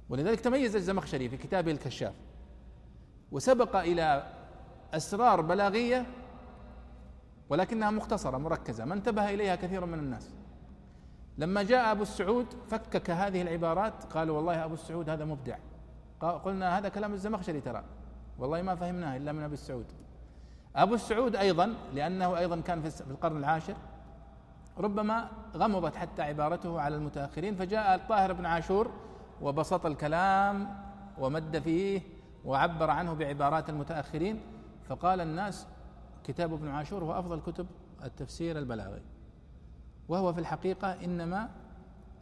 ولذلك 0.08 0.40
تميز 0.40 0.76
الزمخشري 0.76 1.28
في 1.28 1.36
كتابه 1.36 1.72
الكشاف 1.72 2.14
وسبق 3.32 3.76
إلى 3.76 4.32
أسرار 4.94 5.40
بلاغية 5.40 6.06
ولكنها 7.48 7.90
مختصرة 7.90 8.38
مركزة 8.38 8.84
ما 8.84 8.94
انتبه 8.94 9.30
إليها 9.30 9.56
كثير 9.56 9.86
من 9.86 9.98
الناس. 9.98 10.34
لما 11.38 11.62
جاء 11.62 11.92
أبو 11.92 12.02
السعود 12.02 12.46
فكك 12.68 13.10
هذه 13.10 13.42
العبارات 13.42 14.04
قالوا 14.04 14.36
والله 14.36 14.64
أبو 14.64 14.74
السعود 14.74 15.10
هذا 15.10 15.24
مبدع. 15.24 15.56
قلنا 16.20 16.78
هذا 16.78 16.88
كلام 16.88 17.12
الزمخشري 17.12 17.60
ترى. 17.60 17.82
والله 18.38 18.62
ما 18.62 18.74
فهمناه 18.74 19.16
إلا 19.16 19.32
من 19.32 19.42
أبي 19.42 19.54
السعود. 19.54 19.86
أبو 20.76 20.94
السعود 20.94 21.36
أيضا 21.36 21.74
لأنه 21.94 22.38
أيضا 22.38 22.60
كان 22.60 22.82
في 22.82 23.00
القرن 23.00 23.36
العاشر 23.36 23.74
ربما 24.78 25.28
غمضت 25.56 25.96
حتى 25.96 26.22
عبارته 26.22 26.80
على 26.80 26.96
المتأخرين 26.96 27.54
فجاء 27.54 27.94
الطاهر 27.94 28.32
بن 28.32 28.46
عاشور 28.46 28.90
وبسط 29.42 29.86
الكلام 29.86 30.74
ومد 31.18 31.58
فيه 31.58 32.00
وعبر 32.44 32.90
عنه 32.90 33.14
بعبارات 33.14 33.70
المتأخرين 33.70 34.40
فقال 34.88 35.20
الناس 35.20 35.66
كتاب 36.24 36.52
ابن 36.52 36.68
عاشور 36.68 37.04
هو 37.04 37.18
أفضل 37.18 37.40
كتب 37.40 37.66
التفسير 38.04 38.58
البلاغي. 38.58 39.02
وهو 40.08 40.32
في 40.32 40.40
الحقيقة 40.40 41.04
إنما 41.04 41.50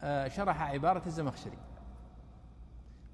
آه، 0.01 0.27
شرح 0.27 0.61
عبارة 0.61 1.01
الزمخشري. 1.05 1.57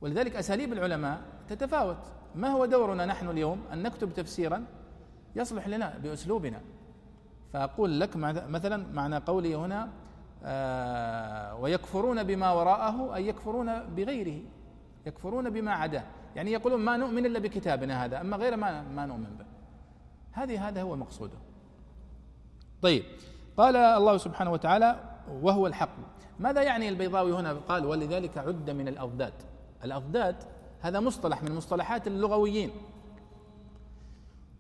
ولذلك 0.02 0.36
أساليب 0.36 0.74
العلماء 0.74 1.22
تتفاوت. 1.50 1.98
ما 2.36 2.48
هو 2.48 2.66
دورنا 2.66 3.06
نحن 3.06 3.30
اليوم؟ 3.30 3.62
أن 3.74 3.84
نكتب 3.84 4.14
تفسيرا 4.14 4.66
يصلح 5.36 5.68
لنا 5.68 5.98
بأسلوبنا. 6.04 6.62
فأقول 7.54 8.00
لك 8.00 8.18
مثلا 8.50 8.94
معنى 8.94 9.18
قولي 9.18 9.56
هنا 9.56 9.90
آه 10.44 11.56
ويكفرون 11.56 12.24
بما 12.24 12.52
وراءه 12.52 13.16
أي 13.16 13.28
يكفرون 13.28 13.84
بغيره. 13.84 14.42
يكفرون 15.06 15.50
بما 15.50 15.72
عداه. 15.72 16.04
يعني 16.36 16.52
يقولون 16.52 16.82
ما 16.82 16.98
نؤمن 16.98 17.26
إلا 17.26 17.40
بكتابنا 17.40 18.06
هذا 18.06 18.22
أما 18.22 18.38
غيره 18.38 18.56
ما, 18.56 18.82
ما 18.82 19.06
نؤمن 19.06 19.36
به. 19.40 19.46
هذه 20.34 20.68
هذا 20.68 20.82
هو 20.82 20.96
مقصوده. 20.96 21.38
طيب. 22.82 23.04
قال 23.58 23.76
الله 23.76 24.18
سبحانه 24.18 24.52
وتعالى 24.52 25.00
وهو 25.42 25.68
الحق. 25.68 25.96
ماذا 26.40 26.62
يعني 26.62 26.90
البيضاوي 26.90 27.34
هنا؟ 27.34 27.54
قال 27.54 27.86
ولذلك 27.86 28.38
عد 28.38 28.70
من 28.70 28.88
الأضداد. 28.88 29.34
الأضداد 29.84 30.36
هذا 30.82 31.00
مصطلح 31.00 31.44
من 31.44 31.56
مصطلحات 31.56 32.08
اللغويين. 32.08 32.72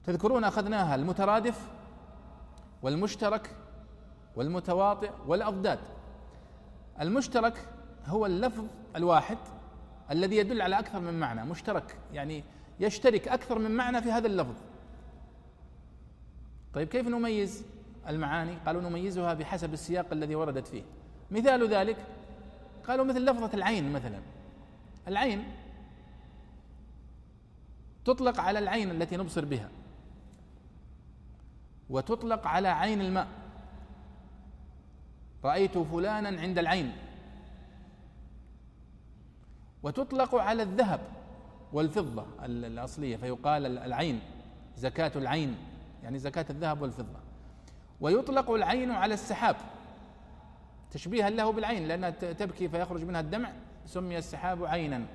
تذكرون 0.03 0.43
أخذناها 0.43 0.95
المترادف 0.95 1.67
والمشترك 2.81 3.55
والمتواطئ 4.35 5.11
والأضداد. 5.27 5.79
المشترك 7.01 7.67
هو 8.05 8.25
اللفظ 8.25 8.63
الواحد 8.95 9.37
الذي 10.11 10.37
يدل 10.37 10.61
على 10.61 10.79
أكثر 10.79 10.99
من 10.99 11.19
معنى. 11.19 11.45
مشترك 11.45 11.97
يعني 12.13 12.43
يشترك 12.79 13.27
أكثر 13.27 13.59
من 13.59 13.71
معنى 13.71 14.01
في 14.01 14.11
هذا 14.11 14.27
اللفظ. 14.27 14.55
طيب 16.73 16.87
كيف 16.87 17.07
نميز 17.07 17.65
المعاني؟ 18.07 18.55
قالوا 18.65 18.81
نميزها 18.81 19.33
بحسب 19.33 19.73
السياق 19.73 20.05
الذي 20.11 20.35
وردت 20.35 20.67
فيه. 20.67 20.83
مثال 21.31 21.69
ذلك 21.69 21.97
قالوا 22.87 23.05
مثل 23.05 23.25
لفظة 23.25 23.49
العين 23.53 23.93
مثلا. 23.93 24.19
العين 25.07 25.43
تطلق 28.05 28.39
على 28.39 28.59
العين 28.59 28.91
التي 28.91 29.17
نبصر 29.17 29.45
بها 29.45 29.69
وتطلق 31.89 32.47
على 32.47 32.67
عين 32.67 33.01
الماء. 33.01 33.27
رأيت 35.43 35.77
فلانا 35.77 36.41
عند 36.41 36.57
العين. 36.57 36.91
وتطلق 39.83 40.35
على 40.35 40.63
الذهب 40.63 40.99
والفضة 41.73 42.25
الأصلية 42.45 43.17
فيقال 43.17 43.77
العين 43.77 44.19
زكاة 44.77 45.11
العين. 45.15 45.55
يعني 46.03 46.19
زكاة 46.19 46.45
الذهب 46.49 46.81
والفضة. 46.81 47.19
ويطلق 48.01 48.51
العين 48.51 48.91
على 48.91 49.13
السحاب. 49.13 49.55
تشبيها 50.91 51.29
له 51.29 51.51
بالعين 51.51 51.87
لأنها 51.87 52.09
تبكي 52.09 52.69
فيخرج 52.69 53.03
منها 53.03 53.21
الدمع 53.21 53.51
سمي 53.85 54.17
السحاب 54.17 54.65
عينا. 54.65 55.05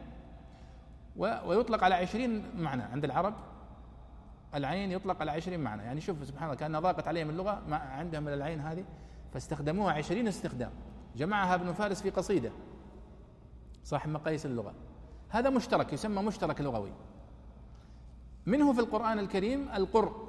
ويطلق 1.16 1.84
على 1.84 1.94
عشرين 1.94 2.44
معنى 2.56 2.82
عند 2.82 3.04
العرب. 3.04 3.34
العين 4.54 4.92
يطلق 4.92 5.20
على 5.20 5.30
عشرين 5.30 5.60
معنى. 5.60 5.82
يعني 5.82 6.00
شوف 6.00 6.26
سبحان 6.26 6.44
الله 6.44 6.56
كأنها 6.56 6.80
ضاقت 6.80 7.08
عليهم 7.08 7.30
اللغة 7.30 7.62
ما 7.68 7.76
عندهم 7.76 8.28
العين 8.28 8.60
هذه. 8.60 8.84
فاستخدموها 9.32 9.92
عشرين 9.92 10.28
استخدام. 10.28 10.70
جمعها 11.16 11.54
ابن 11.54 11.72
فارس 11.72 12.02
في 12.02 12.10
قصيدة. 12.10 12.50
صاحب 13.84 14.08
مقاييس 14.10 14.46
اللغة. 14.46 14.74
هذا 15.28 15.50
مشترك 15.50 15.92
يسمى 15.92 16.22
مشترك 16.22 16.60
لغوي. 16.60 16.92
منه 18.46 18.72
في 18.72 18.80
القرآن 18.80 19.18
الكريم 19.18 19.68
القر. 19.68 20.27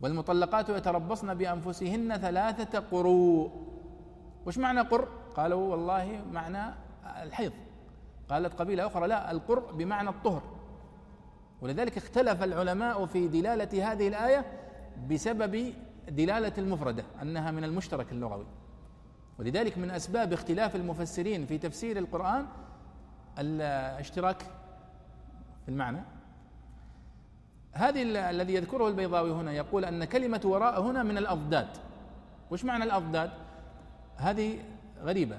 والمطلقات 0.00 0.68
يتربصن 0.68 1.34
بأنفسهن 1.34 2.16
ثلاثة 2.16 2.78
قروء. 2.78 3.50
وش 4.46 4.58
معنى 4.58 4.80
قر؟ 4.80 5.08
قالوا 5.36 5.70
والله 5.70 6.24
معنى 6.32 6.74
الحيض. 7.22 7.52
قالت 8.30 8.54
قبيلة 8.54 8.86
أخرى 8.86 9.08
لا 9.08 9.30
القر 9.30 9.72
بمعنى 9.72 10.08
الطهر. 10.08 10.42
ولذلك 11.60 11.96
اختلف 11.96 12.42
العلماء 12.42 13.06
في 13.06 13.28
دلالة 13.28 13.92
هذه 13.92 14.08
الآية 14.08 14.46
بسبب 15.10 15.74
دلالة 16.08 16.52
المفردة 16.58 17.04
أنها 17.22 17.50
من 17.50 17.64
المشترك 17.64 18.12
اللغوي. 18.12 18.46
ولذلك 19.38 19.78
من 19.78 19.90
أسباب 19.90 20.32
اختلاف 20.32 20.76
المفسرين 20.76 21.46
في 21.46 21.58
تفسير 21.58 21.98
القرآن 21.98 22.46
الاشتراك 23.38 24.42
في 25.64 25.68
المعنى 25.68 26.00
هذه 27.72 28.30
الذي 28.30 28.54
يذكره 28.54 28.88
البيضاوي 28.88 29.30
هنا 29.30 29.52
يقول 29.52 29.84
أن 29.84 30.04
كلمة 30.04 30.40
وراء 30.44 30.82
هنا 30.82 31.02
من 31.02 31.18
الأضداد. 31.18 31.68
وش 32.50 32.64
معنى 32.64 32.84
الأضداد؟ 32.84 33.30
هذه 34.16 34.58
غريبة. 35.02 35.38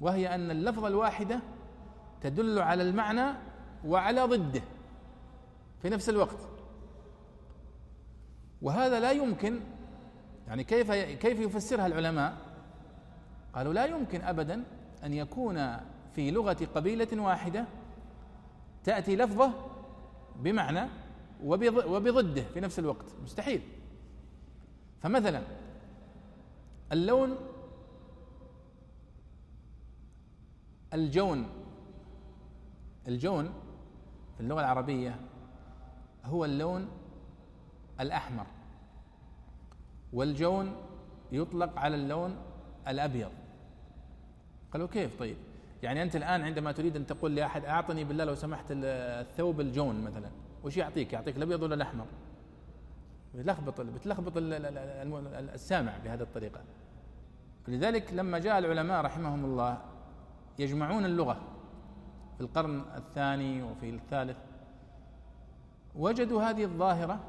وهي 0.00 0.34
أن 0.34 0.50
اللفظة 0.50 0.88
الواحدة 0.88 1.40
تدل 2.20 2.58
على 2.58 2.82
المعنى 2.82 3.34
وعلى 3.84 4.22
ضده 4.22 4.62
في 5.82 5.88
نفس 5.88 6.08
الوقت. 6.08 6.38
وهذا 8.62 9.00
لا 9.00 9.10
يمكن 9.10 9.60
يعني 10.48 10.64
كيف 10.64 10.92
كيف 10.92 11.40
يفسرها 11.40 11.86
العلماء؟ 11.86 12.36
قالوا 13.54 13.72
لا 13.72 13.84
يمكن 13.84 14.22
ابدا 14.22 14.64
أن 15.04 15.12
يكون 15.12 15.76
في 16.14 16.30
لغة 16.30 16.68
قبيلة 16.74 17.22
واحدة 17.22 17.64
تأتي 18.84 19.16
لفظة 19.16 19.52
بمعنى 20.36 20.88
وبضده 21.44 22.42
في 22.42 22.60
نفس 22.60 22.78
الوقت. 22.78 23.04
مستحيل. 23.22 23.62
فمثلا 25.00 25.42
اللون 26.92 27.36
الجون 30.94 31.46
الجون 33.08 33.52
في 34.34 34.40
اللغة 34.40 34.60
العربية 34.60 35.20
هو 36.24 36.44
اللون 36.44 36.88
الأحمر 38.00 38.46
والجون 40.12 40.76
يطلق 41.32 41.78
على 41.78 41.96
اللون 41.96 42.36
الأبيض. 42.88 43.30
قالوا 44.72 44.88
كيف 44.88 45.18
طيب؟ 45.18 45.36
يعني 45.82 46.02
أنت 46.02 46.16
الآن 46.16 46.42
عندما 46.42 46.72
تريد 46.72 46.96
أن 46.96 47.06
تقول 47.06 47.36
لأحد 47.36 47.64
أعطني 47.64 48.04
بالله 48.04 48.24
لو 48.24 48.34
سمحت 48.34 48.66
الثوب 48.70 49.60
الجون 49.60 50.04
مثلا. 50.04 50.30
وش 50.64 50.76
يعطيك؟ 50.76 51.12
يعطيك 51.12 51.36
الأبيض 51.36 51.62
ولا 51.62 51.74
الأحمر؟ 51.74 52.06
بتلخبط 53.34 53.80
بتلخبط 53.80 54.32
السامع 55.54 55.98
بهذه 56.04 56.20
الطريقة. 56.22 56.60
لذلك 57.68 58.12
لما 58.12 58.38
جاء 58.38 58.58
العلماء 58.58 59.04
رحمهم 59.04 59.44
الله 59.44 59.78
يجمعون 60.58 61.04
اللغة 61.04 61.40
في 62.36 62.40
القرن 62.40 62.82
الثاني 62.96 63.62
وفي 63.62 63.90
الثالث 63.90 64.36
وجدوا 65.94 66.42
هذه 66.42 66.64
الظاهرة 66.64 67.20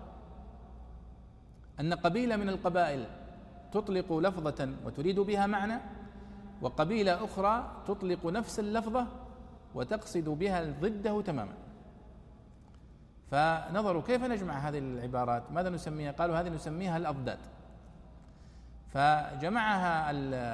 أن 1.79 1.93
قبيلة 1.93 2.35
من 2.35 2.49
القبائل 2.49 3.05
تطلق 3.71 4.13
لفظة 4.13 4.69
وتريد 4.85 5.19
بها 5.19 5.47
معنى 5.47 5.79
وقبيلة 6.61 7.25
أخرى 7.25 7.83
تطلق 7.87 8.25
نفس 8.25 8.59
اللفظة 8.59 9.07
وتقصد 9.75 10.29
بها 10.29 10.63
ضده 10.81 11.21
تماما. 11.21 11.53
فنظروا 13.33 14.01
كيف 14.01 14.23
نجمع 14.23 14.53
هذه 14.53 14.77
العبارات؟ 14.77 15.43
ماذا 15.51 15.69
نسميها؟ 15.69 16.11
قالوا 16.11 16.39
هذه 16.39 16.49
نسميها 16.49 16.97
الأضداد 16.97 17.37
فجمعها 18.89 20.11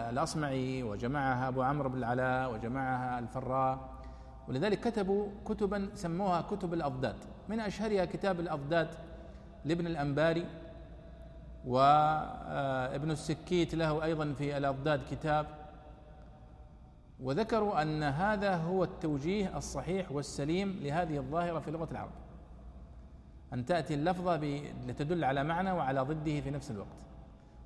الأصمعي 0.09 0.84
وجمعها 0.84 1.47
أبو 1.47 1.61
عمرو 1.61 1.89
بن 1.89 1.97
العلاء 1.97 2.53
وجمعها 2.53 3.19
الفراء. 3.19 3.80
ولذلك 4.47 4.80
كتبوا 4.80 5.27
كتبا 5.45 5.89
سموها 5.95 6.41
كتب 6.41 6.73
الأضداد 6.73 7.15
من 7.49 7.59
أشهرها 7.59 8.05
كتاب 8.05 8.39
الأضداد 8.39 8.88
لابن 9.65 9.88
الأنباري 9.88 10.45
وابن 11.65 13.11
السكيت 13.11 13.75
له 13.75 14.03
أيضا 14.03 14.34
في 14.38 14.57
الأضداد 14.57 15.01
كتاب. 15.11 15.45
وذكروا 17.19 17.82
أن 17.82 18.03
هذا 18.03 18.55
هو 18.55 18.84
التوجيه 18.84 19.57
الصحيح 19.57 20.11
والسليم 20.11 20.80
لهذه 20.82 21.17
الظاهرة 21.17 21.59
في 21.59 21.71
لغة 21.71 21.88
العرب. 21.91 22.11
أن 23.54 23.66
تأتي 23.66 23.93
اللفظة 23.93 24.62
لتدل 24.88 25.24
على 25.24 25.43
معنى 25.43 25.72
وعلى 25.72 26.02
ضده 26.02 26.41
في 26.41 26.52
نفس 26.52 26.72
الوقت. 26.72 26.97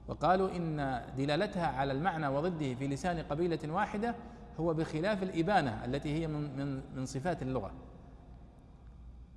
وقالوا 0.08 0.56
إن 0.56 1.02
دلالتها 1.18 1.68
على 1.68 1.92
المعنى 1.92 2.28
وضده 2.28 2.74
في 2.74 2.88
لسان 2.88 3.20
قبيلة 3.20 3.60
واحدة 3.66 4.16
هو 4.60 4.74
بخلاف 4.74 5.24
الإبانة 5.24 5.86
التي 5.86 6.14
هي 6.22 6.28
من 6.28 6.58
من 6.58 6.82
من 6.96 7.06
صفات 7.06 7.42
اللغة. 7.42 7.72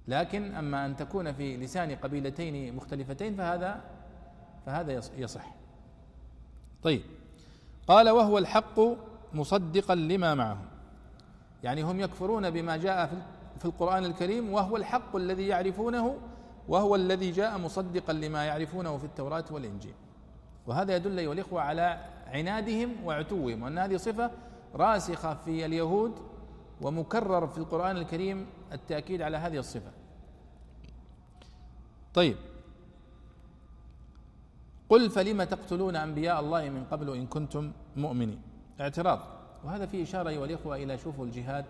لكن 0.08 0.54
أما 0.54 0.86
أن 0.86 0.96
تكون 0.96 1.32
في 1.32 1.56
لسان 1.56 1.94
قبيلتين 1.96 2.76
مختلفتين 2.76 3.36
فهذا 3.36 3.80
فهذا 4.66 5.00
يصح. 5.16 5.54
طيب. 6.82 7.02
قال 7.88 8.10
وهو 8.10 8.38
الحق 8.38 8.80
مصدقا 9.32 9.94
لما 9.94 10.34
معه. 10.34 10.58
يعني 11.64 11.82
هم 11.82 12.00
يكفرون 12.00 12.50
بما 12.50 12.76
جاء 12.76 13.06
في 13.58 13.64
القرآن 13.64 14.04
الكريم 14.04 14.52
وهو 14.52 14.76
الحق 14.76 15.16
الذي 15.16 15.46
يعرفونه 15.46 16.16
وهو 16.68 16.94
الذي 16.94 17.30
جاء 17.30 17.58
مصدقا 17.58 18.12
لما 18.12 18.44
يعرفونه 18.44 18.96
في 18.96 19.04
التوراة 19.04 19.44
والإنجيل. 19.50 19.94
وهذا 20.66 20.96
يدل 20.96 21.18
أيها 21.18 21.32
الإخوة 21.32 21.60
على 21.60 22.04
عنادهم 22.26 23.04
وعتوهم 23.04 23.62
وأن 23.62 23.78
هذه 23.78 23.96
صفة 23.96 24.30
راسخة 24.74 25.34
في 25.34 25.66
اليهود 25.66 26.12
ومكرر 26.80 27.46
في 27.46 27.58
القرآن 27.58 27.96
الكريم 27.96 28.46
التأكيد 28.72 29.22
على 29.22 29.36
هذه 29.36 29.58
الصفة. 29.58 29.90
طيب. 32.14 32.36
قل 34.88 35.10
فلم 35.10 35.42
تقتلون 35.42 35.96
أنبياء 35.96 36.40
الله 36.40 36.70
من 36.70 36.84
قبل 36.84 37.14
إن 37.14 37.26
كنتم 37.26 37.72
مؤمنين؟ 37.96 38.42
اعتراض. 38.80 39.20
وهذا 39.64 39.86
فيه 39.86 40.02
إشارة 40.02 40.28
أيها 40.28 40.44
الإخوة 40.44 40.76
إلى 40.76 40.98
شوفوا 40.98 41.24
الجهاد 41.24 41.64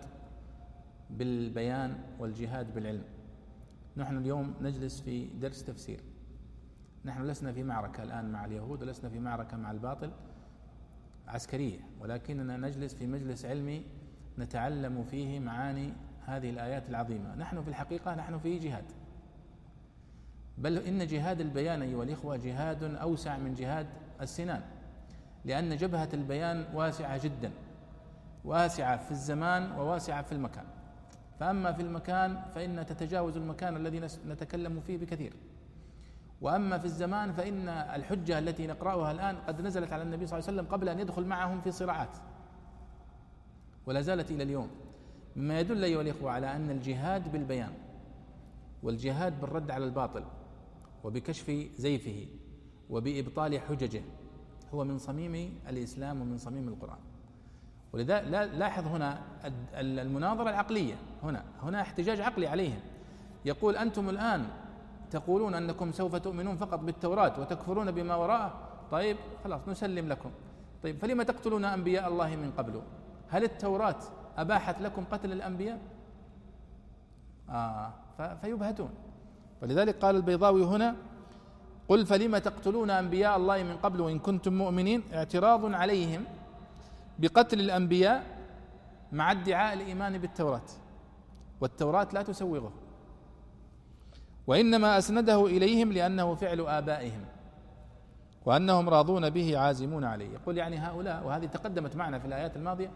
بالبيان 1.09 1.97
والجهاد 2.19 2.73
بالعلم. 2.75 3.03
نحن 3.97 4.17
اليوم 4.17 4.53
نجلس 4.61 5.01
في 5.01 5.25
درس 5.25 5.63
تفسير. 5.63 5.99
نحن 7.05 7.23
لسنا 7.23 7.51
في 7.51 7.63
معركة 7.63 8.03
الآن 8.03 8.31
مع 8.31 8.45
اليهود 8.45 8.81
ولسنا 8.81 9.09
في 9.09 9.19
معركة 9.19 9.57
مع 9.57 9.71
الباطل 9.71 10.11
عسكرية 11.27 11.79
ولكننا 11.99 12.57
نجلس 12.57 12.93
في 12.93 13.07
مجلس 13.07 13.45
علمي 13.45 13.85
نتعلم 14.39 15.03
فيه 15.03 15.39
معاني 15.39 15.93
هذه 16.25 16.49
الآيات 16.49 16.89
العظيمة. 16.89 17.35
نحن 17.35 17.61
في 17.61 17.67
الحقيقة 17.67 18.15
نحن 18.15 18.39
في 18.39 18.57
جهاد. 18.57 18.85
بل 20.57 20.77
إن 20.77 21.07
جهاد 21.07 21.41
البيان 21.41 21.81
أيها 21.81 22.03
الإخوة 22.03 22.37
جهاد 22.37 22.83
أوسع 22.83 23.37
من 23.37 23.53
جهاد 23.53 23.87
السنان 24.21 24.61
لأن 25.45 25.77
جبهة 25.77 26.09
البيان 26.13 26.65
واسعة 26.73 27.23
جدا 27.23 27.51
واسعة 28.45 28.97
في 28.97 29.11
الزمان 29.11 29.71
وواسعة 29.71 30.21
في 30.21 30.31
المكان. 30.31 30.65
فأما 31.39 31.71
في 31.73 31.81
المكان 31.81 32.41
فإن 32.55 32.85
تتجاوز 32.85 33.37
المكان 33.37 33.75
الذي 33.75 33.99
نتكلم 34.27 34.79
فيه 34.79 34.97
بكثير. 34.97 35.33
وأما 36.41 36.77
في 36.77 36.85
الزمان 36.85 37.33
فإن 37.33 37.69
الحجة 37.69 38.39
التي 38.39 38.67
نقرأها 38.67 39.11
الآن 39.11 39.35
قد 39.35 39.61
نزلت 39.61 39.93
على 39.93 40.03
النبي 40.03 40.25
صلى 40.25 40.39
الله 40.39 40.49
عليه 40.49 40.59
وسلم 40.59 40.73
قبل 40.73 40.89
أن 40.89 40.99
يدخل 40.99 41.25
معهم 41.25 41.61
في 41.61 41.71
صراعات. 41.71 42.17
ولا 43.85 44.01
زالت 44.01 44.31
إلى 44.31 44.43
اليوم. 44.43 44.69
مما 45.35 45.59
يدل 45.59 45.83
أيها 45.83 46.01
الإخوة 46.01 46.31
على 46.31 46.55
أن 46.55 46.69
الجهاد 46.69 47.31
بالبيان 47.31 47.73
والجهاد 48.83 49.41
بالرد 49.41 49.71
على 49.71 49.85
الباطل 49.85 50.23
وبكشف 51.03 51.51
زيفه 51.75 52.27
وبإبطال 52.89 53.59
حججه 53.59 54.01
هو 54.73 54.83
من 54.83 54.97
صميم 54.97 55.59
الإسلام 55.69 56.21
ومن 56.21 56.37
صميم 56.37 56.67
القرآن. 56.67 56.99
ولذا 57.93 58.21
لاحظ 58.45 58.87
هنا 58.87 59.19
المناظرة 59.75 60.49
العقلية 60.49 60.95
هنا. 61.23 61.43
هنا 61.63 61.81
احتجاج 61.81 62.21
عقلي 62.21 62.47
عليهم. 62.47 62.79
يقول 63.45 63.75
أنتم 63.75 64.09
الآن 64.09 64.45
تقولون 65.11 65.53
أنكم 65.53 65.91
سوف 65.91 66.15
تؤمنون 66.15 66.55
فقط 66.57 66.79
بالتوراة 66.79 67.39
وتكفرون 67.39 67.91
بما 67.91 68.15
وراءه؟ 68.15 68.53
طيب 68.91 69.17
خلاص 69.43 69.61
نسلم 69.67 70.09
لكم. 70.09 70.29
طيب 70.83 70.97
فلما 70.97 71.23
تقتلون 71.23 71.65
أنبياء 71.65 72.07
الله 72.07 72.35
من 72.35 72.51
قبل؟ 72.57 72.81
هل 73.29 73.43
التوراة 73.43 73.95
أباحت 74.37 74.81
لكم 74.81 75.03
قتل 75.11 75.31
الأنبياء؟ 75.31 75.79
آه 77.49 77.93
فيبهتون. 78.41 78.89
ولذلك 79.61 79.95
قال 79.95 80.15
البيضاوي 80.15 80.63
هنا 80.63 80.95
قل 81.87 82.05
فلم 82.05 82.37
تقتلون 82.37 82.89
أنبياء 82.89 83.37
الله 83.37 83.63
من 83.63 83.77
قبل 83.77 84.01
وإن 84.01 84.19
كنتم 84.19 84.53
مؤمنين؟ 84.53 85.03
اعتراض 85.13 85.73
عليهم. 85.73 86.25
بقتل 87.19 87.59
الأنبياء 87.59 88.37
مع 89.11 89.31
ادعاء 89.31 89.73
الإيمان 89.73 90.17
بالتوراة. 90.17 90.67
والتوراة 91.61 92.07
لا 92.13 92.21
تسوغه. 92.21 92.71
وإنما 94.47 94.97
أسنده 94.97 95.45
إليهم 95.45 95.91
لأنه 95.91 96.35
فعل 96.35 96.61
آبائهم. 96.61 97.25
وأنهم 98.45 98.89
راضون 98.89 99.29
به 99.29 99.57
عازمون 99.57 100.03
عليه. 100.03 100.33
يقول 100.33 100.57
يعني 100.57 100.77
هؤلاء 100.77 101.27
وهذه 101.27 101.45
تقدمت 101.45 101.95
معنا 101.95 102.19
في 102.19 102.25
الآيات 102.25 102.57
الماضية 102.57 102.91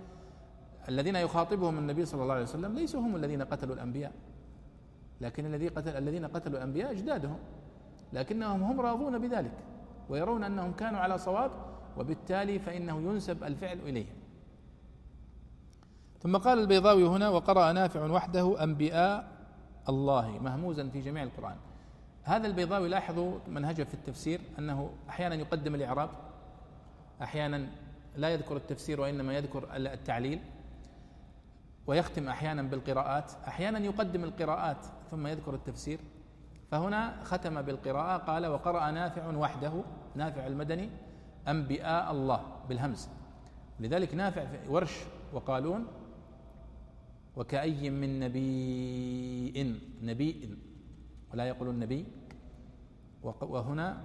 الذين 0.90 1.16
يخاطبهم 1.16 1.78
النبي 1.78 2.06
صلى 2.06 2.24
الله 2.24 2.34
عليه 2.34 2.44
وسلم 2.44 2.76
ليسوا 2.76 3.02
هم 3.02 3.16
الذين 3.16 3.42
قتلوا 3.42 3.76
الأنبياء. 3.76 4.12
لكن 5.22 5.46
الذي 5.46 5.68
قتل 5.68 5.98
الذين 5.98 6.26
قتلوا 6.26 6.58
الأنبياء 6.58 6.92
أجدادهم. 6.92 7.38
لكنهم 8.14 8.64
هم 8.64 8.82
راضون 8.82 9.20
بذلك. 9.20 9.54
ويرون 10.10 10.44
أنهم 10.44 10.74
كانوا 10.74 11.00
على 11.00 11.18
صواب 11.18 11.52
وبالتالي 11.98 12.60
فإنه 12.60 13.02
ينسب 13.02 13.44
الفعل 13.44 13.80
اليهم 13.80 14.16
ثم 16.20 16.38
قال 16.38 16.60
البيضاوي 16.60 17.08
هنا 17.08 17.30
وقرأ 17.30 17.72
نافع 17.72 18.06
وحده 18.06 18.64
أنبياء 18.64 19.28
الله 19.90 20.40
مهموزا 20.40 20.90
في 20.90 21.02
جميع 21.02 21.24
القرآن. 21.24 21.56
هذا 22.24 22.48
البيضاوي 22.48 22.90
لاحظوا 22.90 23.40
منهجه 23.48 23.84
في 23.84 23.94
التفسير 23.94 24.42
أنه 24.60 24.90
أحيانا 25.10 25.36
يقدم 25.36 25.76
الإعراب 25.76 26.10
أحيانا 27.22 27.68
لا 28.16 28.30
يذكر 28.30 28.58
التفسير 28.58 29.02
وإنما 29.02 29.34
يذكر 29.34 29.76
التعليل 29.76 30.40
ويختم 31.88 32.28
أحيانا 32.28 32.62
بالقراءات 32.62 33.32
أحيانا 33.48 33.80
يقدم 33.80 34.24
القراءات 34.24 34.86
ثم 35.12 35.28
يذكر 35.28 35.54
التفسير. 35.56 36.00
فهنا 36.72 37.24
ختم 37.24 37.62
بالقراءة 37.62 38.18
قال 38.18 38.48
وقرأ 38.48 38.92
نافع 38.92 39.38
وحده 39.38 39.74
نافع 40.16 40.48
المدني 40.48 40.90
أنبياء 41.48 42.12
الله 42.12 42.42
بالهمز. 42.70 43.10
لذلك 43.80 44.16
نافع 44.16 44.46
ورش 44.70 44.94
وقالون 45.34 45.88
وكأي 47.36 47.90
من 47.90 48.20
نبي 48.20 49.72
نبي 50.04 50.58
ولا 51.34 51.44
يقولون 51.48 51.80
نبي. 51.80 52.06
وهنا 53.24 53.98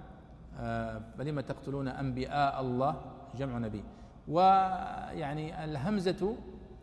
فلم 1.17 1.37
آه، 1.37 1.41
تقتلون 1.41 1.87
أنبياء 1.87 2.61
الله 2.61 3.01
جمع 3.37 3.57
نبي. 3.57 3.83
ويعني 4.27 5.63
الهمزة 5.63 6.37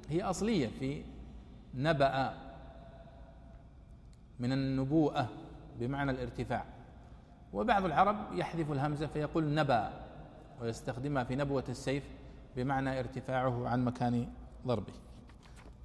هي 0.09 0.23
أصلية 0.23 0.69
في 0.79 1.03
نبأ 1.75 2.35
من 4.39 4.53
النبوءة 4.53 5.29
بمعنى 5.81 6.11
الارتفاع. 6.11 6.65
وبعض 7.53 7.85
العرب 7.85 8.17
يحذف 8.33 8.73
الهمزة 8.73 9.07
فيقول 9.07 9.55
نبأ. 9.55 10.04
ويستخدمها 10.65 11.25
في 11.25 11.37
نبوة 11.37 11.65
السيف 11.69 12.05
بمعنى 12.57 13.01
ارتفاعه 13.01 13.69
عن 13.69 13.85
مكان 13.85 14.29
ضربه. 14.67 14.93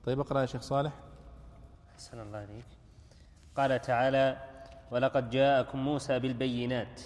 طيب 0.06 0.20
اقرأ 0.20 0.42
يا 0.42 0.46
شيخ 0.46 0.62
صالح. 0.62 0.94
أحسن 1.94 2.20
الله 2.20 2.38
عليك 2.38 2.66
قال 3.56 3.82
تعالى 3.82 4.38
ولقد 4.92 5.30
جاءكم 5.30 5.80
موسى 5.80 6.20
بالبينات. 6.20 7.02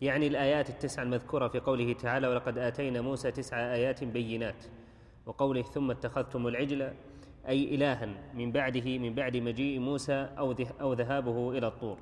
يعني 0.00 0.26
الآيات 0.26 0.70
التسعة 0.70 1.02
المذكورة 1.02 1.48
في 1.48 1.60
قوله 1.60 1.92
تعالى 1.92 2.28
ولقد 2.28 2.58
آتينا 2.58 3.00
موسى 3.00 3.30
تسع 3.30 3.56
آيات 3.56 4.04
بينات. 4.04 4.64
وقوله 5.26 5.62
ثم 5.62 5.90
اتخذتم 5.90 6.46
العجل. 6.46 6.92
أي 7.48 7.74
إلها 7.74 8.06
من 8.34 8.52
بعده 8.52 8.98
من 8.98 9.14
بعد 9.14 9.36
مجيء 9.36 9.80
موسى 9.80 10.28
أو 10.38 10.54
أو 10.80 10.92
ذهابه 10.92 11.58
إلى 11.58 11.66
الطور. 11.66 11.98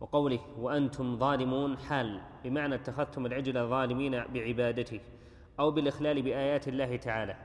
وقوله 0.00 0.40
وأنتم 0.58 1.16
ظالمون 1.16 1.78
حال 1.78 2.20
بمعنى 2.44 2.74
اتخذتم 2.74 3.26
العجل 3.26 3.68
ظالمين 3.68 4.24
بعبادته 4.34 5.00
أو 5.60 5.70
بالإخلال 5.70 6.22
بآيات 6.22 6.68
الله 6.68 6.96
تعالى 6.96 7.36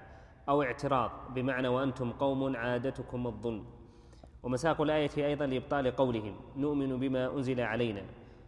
أو 0.49 0.61
اعتراض 0.61 1.11
بمعنى 1.33 1.67
وأنتم 1.67 2.11
قوم 2.11 2.55
عادتكم 2.55 3.27
الظلم. 3.27 3.65
ومساق 4.43 4.81
الآية 4.81 5.09
أيضا 5.17 5.45
لإبطال 5.45 5.91
قولهم 5.91 6.35
نؤمن 6.57 6.99
بما 6.99 7.33
أنزل 7.33 7.61
علينا 7.61 8.01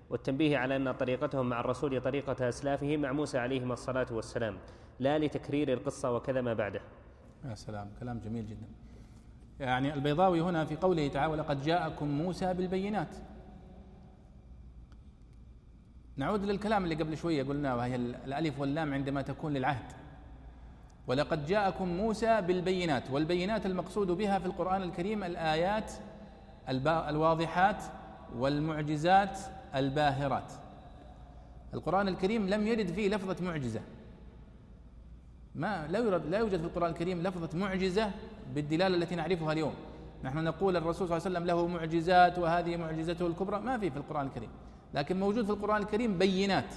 والتنبيه 0.10 0.58
على 0.58 0.76
أن 0.76 0.91
طريقتهم 0.91 1.49
مع 1.49 1.60
الرسول 1.60 2.01
طريقة 2.01 2.49
أسلافه 2.49 2.97
مع 2.97 3.12
موسى 3.12 3.38
عليهما 3.38 3.74
الصلاة 3.74 4.08
والسلام 4.12 4.58
لا 4.99 5.20
لتكرير 5.20 5.74
القصة 5.74 6.12
وكذا 6.12 6.41
ما 6.41 6.53
بعده. 6.53 6.82
يا 7.45 7.55
سلام 7.55 7.89
كلام 7.99 8.20
جميل 8.20 8.45
جدا. 8.45 8.68
يعني 9.60 9.93
البيضاوي 9.93 10.41
هنا 10.41 10.66
في 10.66 10.76
قوله 10.76 11.08
تعالى 11.08 11.36
لقد 11.36 11.62
جاءكم 11.62 12.08
موسى 12.08 12.53
بالبينات. 12.53 13.16
نعود 16.18 16.43
للكلام 16.43 16.84
اللي 16.84 16.95
قبل 16.95 17.18
شوية 17.18 17.43
قلناه 17.43 17.76
وهي 17.76 17.95
الألف 17.95 18.59
واللام 18.59 18.93
عندما 18.93 19.22
تكون 19.22 19.53
للعهد. 19.53 19.91
ولقد 21.07 21.45
جاءكم 21.45 21.88
موسى 21.88 22.41
بالبينات 22.41 23.11
والبينات 23.11 23.65
المقصود 23.65 24.07
بها 24.07 24.39
في 24.39 24.45
القرآن 24.45 24.84
الكريم 24.84 25.24
الآيات 25.24 25.91
الواضحات 26.70 27.84
والمعجزات 28.38 29.39
الباهرات. 29.76 30.51
القرآن 31.74 32.07
الكريم 32.07 32.49
لم 32.49 32.68
يرد 32.68 32.88
فيه 32.88 33.09
لفظة 33.09 33.45
معجزة. 33.45 33.82
ما 35.55 35.88
لا 35.88 36.18
لا 36.18 36.38
يوجد 36.38 36.59
في 36.59 36.65
القرآن 36.65 36.89
الكريم 36.89 37.24
لفظة 37.24 37.57
معجزة 37.57 38.11
بالدلالة 38.55 38.95
التي 38.97 39.15
نعرفها 39.15 39.51
اليوم. 39.53 39.74
نحن 40.24 40.43
نقول 40.43 40.78
الرسول 40.78 41.07
صلى 41.07 41.18
الله 41.18 41.28
عليه 41.28 41.38
وسلم 41.38 41.45
له 41.45 41.68
معجزات 41.68 42.39
وهذه 42.39 42.78
معجزته 42.78 43.28
الكبرى. 43.28 43.59
ما 43.59 43.78
في 43.78 43.89
في 43.89 43.97
القرآن 43.97 44.26
الكريم. 44.26 44.49
لكن 44.94 45.20
موجود 45.20 45.46
في 45.46 45.52
القرآن 45.52 45.82
الكريم 45.82 46.18
بينات. 46.18 46.74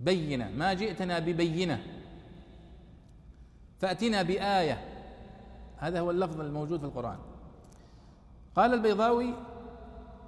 بينة. 0.00 0.50
ما 0.50 0.74
جئتنا 0.74 1.18
ببينة. 1.18 1.82
فأتنا 3.78 4.22
بآية. 4.22 4.84
هذا 5.76 6.00
هو 6.00 6.10
اللفظ 6.10 6.40
الموجود 6.40 6.80
في 6.80 6.86
القرآن. 6.86 7.18
قال 8.56 8.74
البيضاوي 8.74 9.34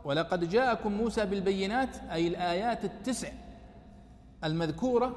ولقد 0.04 0.48
جاءكم 0.48 0.92
موسى 0.92 1.26
بالبينات 1.26 1.96
أي 1.96 2.28
الآيات 2.28 2.84
التسع 2.84 3.28
المذكورة 4.44 5.16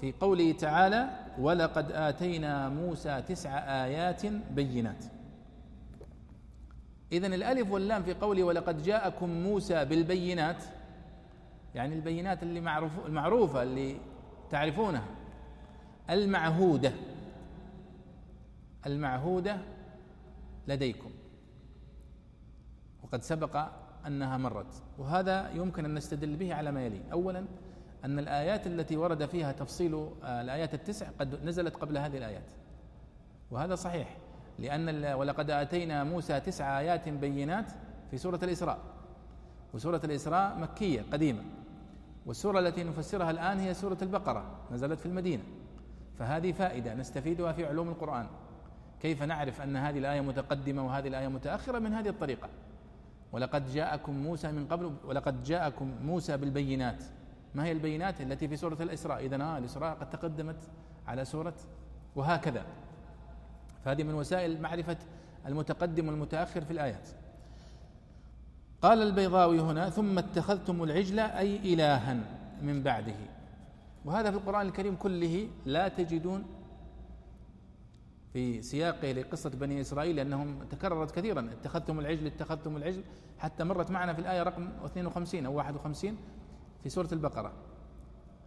في 0.00 0.12
قوله 0.20 0.52
تعالى 0.52 1.08
ولقد 1.38 1.92
آتينا 1.92 2.68
موسى 2.68 3.22
تسع 3.28 3.58
آيات 3.84 4.26
بينات. 4.26 5.04
إذن 7.12 7.34
الألف 7.34 7.70
واللام 7.70 8.02
في 8.02 8.14
قوله 8.14 8.42
ولقد 8.42 8.82
جاءكم 8.82 9.30
موسى 9.30 9.84
بالبينات 9.84 10.64
يعني 11.74 11.94
البينات 11.94 12.42
اللي 12.42 12.60
معروف 12.60 12.92
المعروفة 13.06 13.62
اللي 13.62 13.96
تعرفونها 14.50 15.04
المعهودة 16.10 16.92
المعهودة 18.86 19.58
لديكم 20.68 21.10
وقد 23.02 23.22
سبق 23.22 23.68
أنها 24.06 24.36
مرت 24.36 24.82
وهذا 24.98 25.50
يمكن 25.50 25.84
أن 25.84 25.94
نستدل 25.94 26.36
به 26.36 26.54
على 26.54 26.72
ما 26.72 26.86
يلي. 26.86 27.00
أولا 27.12 27.44
أن 28.04 28.18
الآيات 28.18 28.66
التي 28.66 28.96
ورد 28.96 29.26
فيها 29.26 29.52
تفصيل 29.52 29.94
آه، 29.94 30.40
الآيات 30.40 30.74
التسع 30.74 31.08
قد 31.20 31.44
نزلت 31.44 31.76
قبل 31.76 31.98
هذه 31.98 32.16
الآيات 32.16 32.52
وهذا 33.50 33.74
صحيح. 33.74 34.16
لأن 34.58 35.04
ولقد 35.14 35.50
آتينا 35.50 36.04
موسى 36.04 36.40
تسع 36.40 36.78
آيات 36.78 37.08
بينات 37.08 37.72
في 38.10 38.18
سورة 38.18 38.40
الإسراء. 38.42 38.78
وسورة 39.74 40.00
الإسراء 40.04 40.58
مكية 40.58 41.04
قديمة. 41.12 41.42
والسورة 42.26 42.58
التي 42.58 42.84
نفسرها 42.84 43.30
الآن 43.30 43.58
هي 43.58 43.74
سورة 43.74 43.98
البقرة 44.02 44.44
نزلت 44.72 45.00
في 45.00 45.06
المدينة. 45.06 45.42
فهذه 46.18 46.52
فائدة 46.52 46.94
نستفيدها 46.94 47.52
في 47.52 47.66
علوم 47.66 47.88
القرآن. 47.88 48.26
كيف 49.00 49.22
نعرف 49.22 49.60
أن 49.60 49.76
هذه 49.76 49.98
الآية 49.98 50.20
متقدمة 50.20 50.86
وهذه 50.86 51.08
الآية 51.08 51.28
متأخرة 51.28 51.78
من 51.78 51.94
هذه 51.94 52.08
الطريقة؟ 52.08 52.48
ولقد 53.32 53.66
جاءكم 53.72 54.12
موسى 54.12 54.52
من 54.52 54.66
قبل 54.66 54.92
ولقد 55.04 55.42
جاءكم 55.42 55.94
موسى 56.04 56.36
بالبينات. 56.36 57.04
ما 57.54 57.64
هي 57.64 57.72
البينات 57.72 58.20
التي 58.20 58.48
في 58.48 58.56
سورة 58.56 58.82
الإسراء؟ 58.82 59.24
إذا 59.24 59.42
آه 59.42 59.58
الإسراء 59.58 59.94
قد 59.94 60.10
تقدمت 60.10 60.56
على 61.06 61.24
سورة 61.24 61.54
وهكذا. 62.16 62.64
فهذه 63.84 64.02
من 64.02 64.14
وسائل 64.14 64.62
معرفة 64.62 64.96
المتقدم 65.46 66.08
والمتأخر 66.08 66.64
في 66.64 66.70
الآيات. 66.70 67.08
قال 68.82 69.02
البيضاوي 69.02 69.60
هنا 69.60 69.90
ثم 69.90 70.18
اتخذتم 70.18 70.82
العجل 70.82 71.20
أي 71.20 71.74
إلها 71.74 72.16
من 72.62 72.82
بعده. 72.82 73.14
وهذا 74.04 74.30
في 74.30 74.36
القرآن 74.36 74.66
الكريم 74.66 74.96
كله 74.96 75.48
لا 75.66 75.88
تجدون 75.88 76.44
في 78.32 78.62
سياقه 78.62 79.12
لقصة 79.12 79.50
بني 79.50 79.80
إسرائيل 79.80 80.16
لأنهم 80.16 80.64
تكررت 80.70 81.10
كثيرا. 81.10 81.50
اتخذتم 81.52 82.00
العجل 82.00 82.26
اتخذتم 82.26 82.76
العجل. 82.76 83.02
حتى 83.38 83.64
مرت 83.64 83.90
معنا 83.90 84.12
في 84.12 84.20
الآية 84.20 84.42
رقم 84.42 84.68
52 84.84 85.46
أو 85.46 85.54
51 85.54 86.16
في 86.82 86.88
سورة 86.88 87.08
البقرة. 87.12 87.52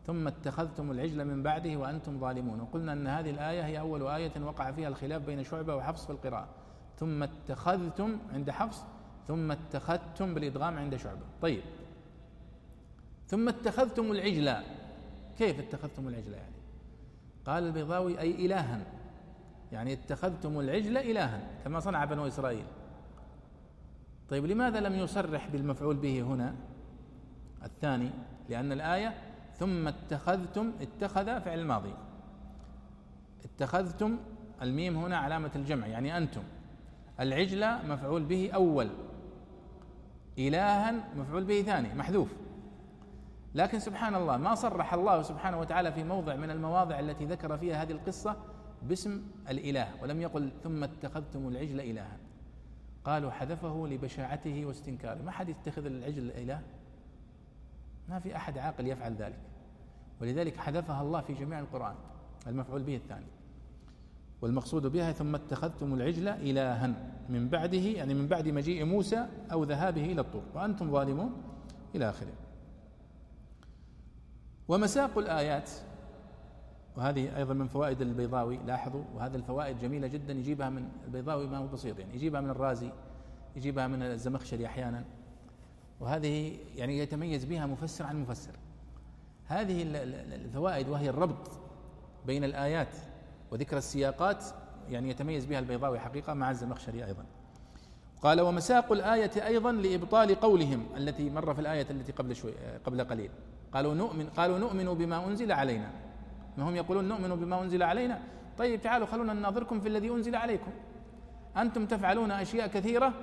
ثم 0.05 0.27
اتخذتم 0.27 0.91
العجل 0.91 1.25
من 1.25 1.43
بعده 1.43 1.75
وأنتم 1.77 2.19
ظالمون. 2.19 2.61
وقلنا 2.61 2.93
أن 2.93 3.07
هذه 3.07 3.29
الآية 3.29 3.65
هي 3.65 3.79
أول 3.79 4.07
آية 4.07 4.31
وقع 4.43 4.71
فيها 4.71 4.87
الخلاف 4.87 5.21
بين 5.21 5.43
شعبة 5.43 5.75
وحفص 5.75 6.05
في 6.05 6.11
القراءة. 6.11 6.47
ثم 6.97 7.23
اتخذتم 7.23 8.17
عند 8.33 8.51
حفص 8.51 8.83
ثم 9.27 9.51
اتخذتم 9.51 10.33
بالإدغام 10.33 10.77
عند 10.77 10.95
شعبة. 10.95 11.21
طيب. 11.41 11.61
ثم 13.27 13.49
اتخذتم 13.49 14.11
العجل. 14.11 14.55
كيف 15.37 15.59
اتخذتم 15.59 16.07
العجل 16.07 16.33
يعني؟ 16.33 16.55
قال 17.45 17.63
البيضاوي 17.63 18.19
أي 18.19 18.45
إلها. 18.45 18.85
يعني 19.71 19.93
اتخذتم 19.93 20.59
العجل 20.59 20.97
إلها 20.97 21.47
كما 21.63 21.79
صنع 21.79 22.05
بنو 22.05 22.27
إسرائيل. 22.27 22.65
طيب 24.29 24.45
لماذا 24.45 24.79
لم 24.79 24.93
يصرح 24.93 25.47
بالمفعول 25.47 25.95
به 25.95 26.21
هنا؟ 26.21 26.55
الثاني 27.63 28.09
لأن 28.49 28.71
الآية 28.71 29.13
ثم 29.61 29.87
اتخذتم 29.87 30.71
اتخذ 30.81 31.41
فعل 31.41 31.59
الماضي. 31.59 31.93
اتخذتم 33.43 34.17
الميم 34.61 34.97
هنا 34.97 35.17
علامة 35.17 35.51
الجمع 35.55 35.87
يعني 35.87 36.17
أنتم. 36.17 36.43
العجل 37.19 37.87
مفعول 37.87 38.23
به 38.23 38.51
أول. 38.55 38.89
إلها 40.37 40.91
مفعول 41.15 41.43
به 41.43 41.61
ثاني 41.61 41.93
محذوف. 41.93 42.33
لكن 43.55 43.79
سبحان 43.79 44.15
الله 44.15 44.37
ما 44.37 44.55
صرح 44.55 44.93
الله 44.93 45.21
سبحانه 45.21 45.59
وتعالى 45.59 45.91
في 45.91 46.03
موضع 46.03 46.35
من 46.35 46.51
المواضع 46.51 46.99
التي 46.99 47.25
ذكر 47.25 47.57
فيها 47.57 47.83
هذه 47.83 47.91
القصة 47.91 48.35
باسم 48.81 49.23
الإله 49.49 49.87
ولم 50.01 50.21
يقل 50.21 50.51
ثم 50.63 50.83
اتخذتم 50.83 51.47
العجل 51.47 51.79
إلها. 51.79 52.17
قالوا 53.05 53.31
حذفه 53.31 53.87
لبشاعته 53.87 54.65
واستنكاره. 54.65 55.21
ما 55.21 55.31
حد 55.31 55.49
يتخذ 55.49 55.85
العجل 55.85 56.31
إله؟ 56.31 56.61
ما 58.09 58.19
في 58.19 58.35
أحد 58.35 58.57
عاقل 58.57 58.87
يفعل 58.87 59.13
ذلك. 59.15 59.50
ولذلك 60.21 60.57
حذفها 60.57 61.01
الله 61.01 61.21
في 61.21 61.33
جميع 61.33 61.59
القرآن 61.59 61.95
المفعول 62.47 62.83
به 62.83 62.95
الثاني. 62.95 63.25
والمقصود 64.41 64.87
بها 64.87 65.11
ثم 65.11 65.35
اتخذتم 65.35 65.93
العجل 65.93 66.27
إلها 66.27 66.87
من 67.29 67.49
بعده 67.49 67.77
يعني 67.77 68.13
من 68.13 68.27
بعد 68.27 68.47
مجيء 68.47 68.85
موسى 68.85 69.27
أو 69.51 69.63
ذهابه 69.63 70.05
إلى 70.05 70.21
الطور 70.21 70.43
وأنتم 70.55 70.91
ظالمون 70.91 71.33
إلى 71.95 72.09
آخره. 72.09 72.33
ومساق 74.67 75.17
الآيات 75.17 75.69
وهذه 76.97 77.37
أيضا 77.37 77.53
من 77.53 77.67
فوائد 77.67 78.01
البيضاوي 78.01 78.57
لاحظوا 78.57 79.03
وهذه 79.15 79.35
الفوائد 79.35 79.79
جميلة 79.79 80.07
جدا 80.07 80.33
يجيبها 80.33 80.69
من 80.69 80.89
البيضاوي 81.05 81.47
ما 81.47 81.57
هو 81.57 81.67
بسيط 81.67 81.99
يعني 81.99 82.15
يجيبها 82.15 82.41
من 82.41 82.49
الرازي 82.49 82.91
يجيبها 83.55 83.87
من 83.87 84.01
الزمخشري 84.01 84.65
أحيانا. 84.65 85.05
وهذه 85.99 86.57
يعني 86.75 86.99
يتميز 86.99 87.45
بها 87.45 87.65
مفسر 87.65 88.05
عن 88.05 88.21
مفسر. 88.21 88.51
هذه 89.51 89.81
الفوائد 90.35 90.89
وهي 90.89 91.09
الربط 91.09 91.51
بين 92.25 92.43
الآيات 92.43 92.95
وذكر 93.51 93.77
السياقات 93.77 94.45
يعني 94.89 95.09
يتميز 95.09 95.45
بها 95.45 95.59
البيضاوي 95.59 95.99
حقيقة 95.99 96.33
مع 96.33 96.51
الزمخشري 96.51 97.05
أيضا. 97.05 97.25
قال 98.21 98.41
ومساق 98.41 98.91
الآية 98.91 99.47
أيضا 99.47 99.71
لإبطال 99.71 100.35
قولهم 100.35 100.85
التي 100.97 101.29
مر 101.29 101.53
في 101.53 101.61
الآية 101.61 101.85
التي 101.89 102.11
قبل 102.11 102.35
شوي 102.35 102.53
قبل 102.85 103.03
قليل. 103.03 103.29
قالوا 103.73 103.93
نؤمن 103.93 104.29
قالوا 104.29 104.57
نؤمن 104.57 104.85
بما 104.93 105.27
أنزل 105.27 105.51
علينا. 105.51 105.91
ما 106.57 106.69
هم 106.69 106.75
يقولون 106.75 107.07
نؤمن 107.07 107.35
بما 107.35 107.61
أنزل 107.61 107.83
علينا؟ 107.83 108.21
طيب 108.57 108.81
تعالوا 108.81 109.07
خلونا 109.07 109.33
نناظركم 109.33 109.79
في 109.79 109.87
الذي 109.87 110.09
أنزل 110.09 110.35
عليكم. 110.35 110.71
أنتم 111.57 111.85
تفعلون 111.85 112.31
أشياء 112.31 112.67
كثيرة 112.67 113.13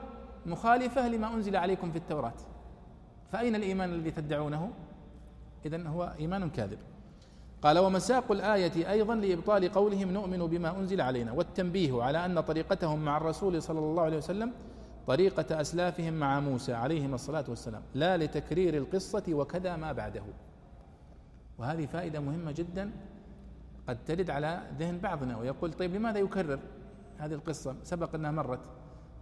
مخالفة 0.46 1.08
لما 1.08 1.34
أنزل 1.34 1.56
عليكم 1.56 1.90
في 1.90 1.98
التوراة. 1.98 2.34
فأين 3.32 3.54
الإيمان 3.54 3.90
الذي 3.90 4.10
تدعونه؟ 4.10 4.70
إذن 5.68 5.86
هو 5.86 6.14
إيمان 6.20 6.50
كاذب. 6.50 6.78
قال 7.62 7.78
ومساق 7.78 8.32
الآية 8.32 8.90
أيضا 8.90 9.14
لإبطال 9.14 9.72
قولهم 9.72 10.10
نؤمن 10.12 10.38
بما 10.38 10.78
أنزل 10.78 11.00
علينا 11.00 11.32
والتنبيه 11.32 12.02
على 12.02 12.26
أن 12.26 12.40
طريقتهم 12.40 13.04
مع 13.04 13.16
الرسول 13.16 13.62
صلى 13.62 13.78
الله 13.78 14.02
عليه 14.02 14.16
وسلم 14.16 14.52
طريقة 15.06 15.60
أسلافهم 15.60 16.14
مع 16.14 16.40
موسى 16.40 16.72
عليهم 16.72 17.14
الصلاة 17.14 17.44
والسلام 17.48 17.82
لا 17.94 18.16
لتكرير 18.16 18.76
القصة 18.76 19.22
وكذا 19.28 19.76
ما 19.76 19.92
بعده. 19.92 20.22
وهذه 21.58 21.86
فائدة 21.86 22.20
مهمة 22.20 22.52
جدا 22.52 22.90
قد 23.88 23.98
ترد 24.06 24.30
على 24.30 24.62
ذهن 24.78 24.98
بعضنا 24.98 25.38
ويقول 25.38 25.72
طيب 25.72 25.94
لماذا 25.94 26.18
يكرر 26.18 26.58
هذه 27.18 27.34
القصة؟ 27.34 27.76
سبق 27.82 28.14
أنها 28.14 28.30
مرت. 28.30 28.60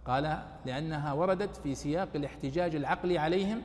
قال 0.05 0.37
لأنها 0.65 1.13
وردت 1.13 1.55
في 1.55 1.75
سياق 1.75 2.09
الاحتجاج 2.15 2.75
العقلي 2.75 3.17
عليهم 3.17 3.61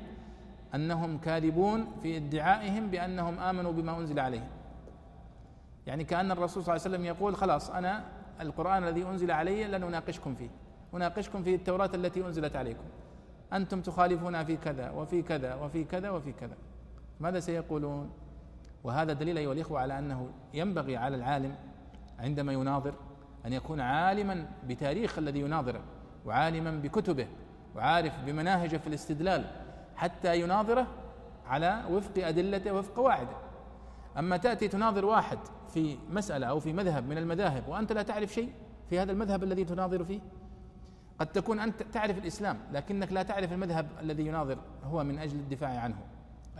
أنهم 0.74 1.18
كاذبون 1.18 1.86
في 2.02 2.16
ادعائهم 2.16 2.90
بأنهم 2.90 3.38
آمنوا 3.38 3.72
بما 3.72 3.98
أنزل 3.98 4.20
عليهم. 4.20 4.48
يعني 5.86 6.04
كأن 6.04 6.30
الرسول 6.30 6.62
صلى 6.62 6.74
الله 6.74 6.86
عليه 6.86 6.96
وسلم 6.96 7.04
يقول 7.04 7.36
خلاص 7.36 7.70
أنا 7.70 8.04
القرآن 8.40 8.84
الذي 8.84 9.02
أنزل 9.02 9.30
علي 9.30 9.64
لن 9.64 9.82
أناقشكم 9.82 10.34
فيه. 10.34 10.50
أناقشكم 10.94 11.42
في 11.42 11.54
التوراة 11.54 11.90
التي 11.94 12.26
أنزلت 12.26 12.56
عليكم. 12.56 12.84
أنتم 13.52 13.80
تخالفون 13.80 14.44
في 14.44 14.56
كذا 14.56 14.90
وفي 14.90 15.22
كذا 15.22 15.54
وفي 15.54 15.84
كذا 15.84 16.10
وفي 16.10 16.32
كذا. 16.32 16.56
ماذا 17.20 17.40
سيقولون؟ 17.40 18.10
وهذا 18.84 19.12
دليل 19.12 19.38
أيها 19.38 19.52
الإخوة 19.52 19.80
على 19.80 19.98
أنه 19.98 20.30
ينبغي 20.54 20.96
على 20.96 21.16
العالم 21.16 21.54
عندما 22.18 22.52
يناظر 22.52 22.94
أن 23.46 23.52
يكون 23.52 23.80
عالما 23.80 24.46
بتاريخ 24.68 25.18
الذي 25.18 25.40
يناظره 25.40 25.80
وعالما 26.26 26.70
بكتبه 26.70 27.26
وعارف 27.76 28.12
بمناهجه 28.26 28.76
في 28.76 28.86
الاستدلال 28.86 29.44
حتى 29.96 30.40
يناظره 30.40 30.86
على 31.46 31.84
وفق 31.90 32.26
أدلته 32.26 32.72
وفق 32.72 32.94
قواعده 32.96 33.36
أما 34.18 34.36
تأتي 34.36 34.68
تناظر 34.68 35.04
واحد 35.04 35.38
في 35.68 35.98
مسألة 36.10 36.46
أو 36.46 36.60
في 36.60 36.72
مذهب 36.72 37.08
من 37.08 37.18
المذاهب 37.18 37.68
وأنت 37.68 37.92
لا 37.92 38.02
تعرف 38.02 38.32
شيء 38.32 38.52
في 38.90 39.00
هذا 39.00 39.12
المذهب 39.12 39.42
الذي 39.42 39.64
تناظر 39.64 40.04
فيه 40.04 40.20
قد 41.18 41.26
تكون 41.26 41.60
أنت 41.60 41.82
تعرف 41.82 42.18
الإسلام 42.18 42.58
لكنك 42.72 43.12
لا 43.12 43.22
تعرف 43.22 43.52
المذهب 43.52 43.86
الذي 44.00 44.26
يناظر 44.26 44.58
هو 44.84 45.04
من 45.04 45.18
أجل 45.18 45.36
الدفاع 45.36 45.78
عنه. 45.78 45.96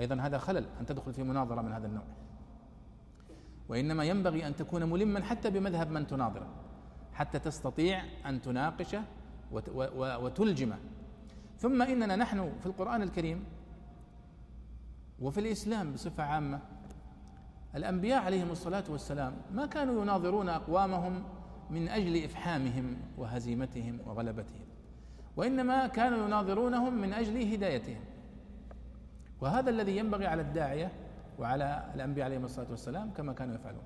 أيضا 0.01 0.15
هذا 0.21 0.39
خلل 0.39 0.65
أن 0.81 0.87
تدخل 0.87 1.13
في 1.13 1.23
مناظرة 1.23 1.63
من 1.63 1.73
هذا 1.73 1.87
النوع. 1.87 2.05
وإنما 3.69 4.05
ينبغي 4.05 4.47
أن 4.47 4.57
تكون 4.57 4.91
ملما 4.91 5.25
حتى 5.25 5.51
بمذهب 5.51 5.91
من 5.91 6.07
تناظره 6.07 6.47
حتى 7.13 7.39
تستطيع 7.39 8.05
أن 8.27 8.41
تناقشه 8.41 9.03
وتلجمه. 9.97 10.79
ثم 11.63 11.83
إننا 11.83 12.17
نحن 12.17 12.53
في 12.61 12.67
القرآن 12.67 13.03
الكريم 13.03 13.45
وفي 15.21 15.41
الإسلام 15.41 15.93
بصفة 15.93 16.23
عامة 16.23 16.61
الأنبياء 17.75 18.23
عليهم 18.23 18.51
الصلاة 18.51 18.85
والسلام 18.89 19.37
ما 19.55 19.67
كانوا 19.67 20.03
يناظرون 20.03 20.49
أقوامهم 20.49 21.23
من 21.71 21.89
أجل 21.89 22.25
إفحامهم 22.25 22.97
وهزيمتهم 23.19 23.99
وغلبتهم 24.07 24.65
وإنما 25.37 25.87
كانوا 25.87 26.27
يناظرونهم 26.27 26.95
من 26.95 27.13
أجل 27.13 27.53
هدايتهم. 27.53 28.01
وهذا 29.41 29.71
الذي 29.71 29.97
ينبغي 29.97 30.27
على 30.27 30.43
الداعية 30.43 30.93
وعلى 31.39 31.93
الأنبياء 31.95 32.25
عليهم 32.25 32.45
الصلاة 32.45 32.71
والسلام 32.71 33.11
كما 33.11 33.33
كانوا 33.33 33.55
يفعلون 33.55 33.83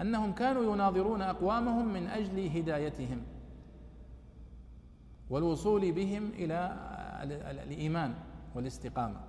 أنهم 0.00 0.32
كانوا 0.32 0.74
يناظرون 0.74 1.22
أقوامهم 1.22 1.92
من 1.92 2.06
أجل 2.06 2.48
هدايتهم 2.56 3.22
والوصول 5.30 5.92
بهم 5.92 6.30
إلى 6.30 6.91
الإيمان 7.22 8.14
والاستقامة. 8.54 9.20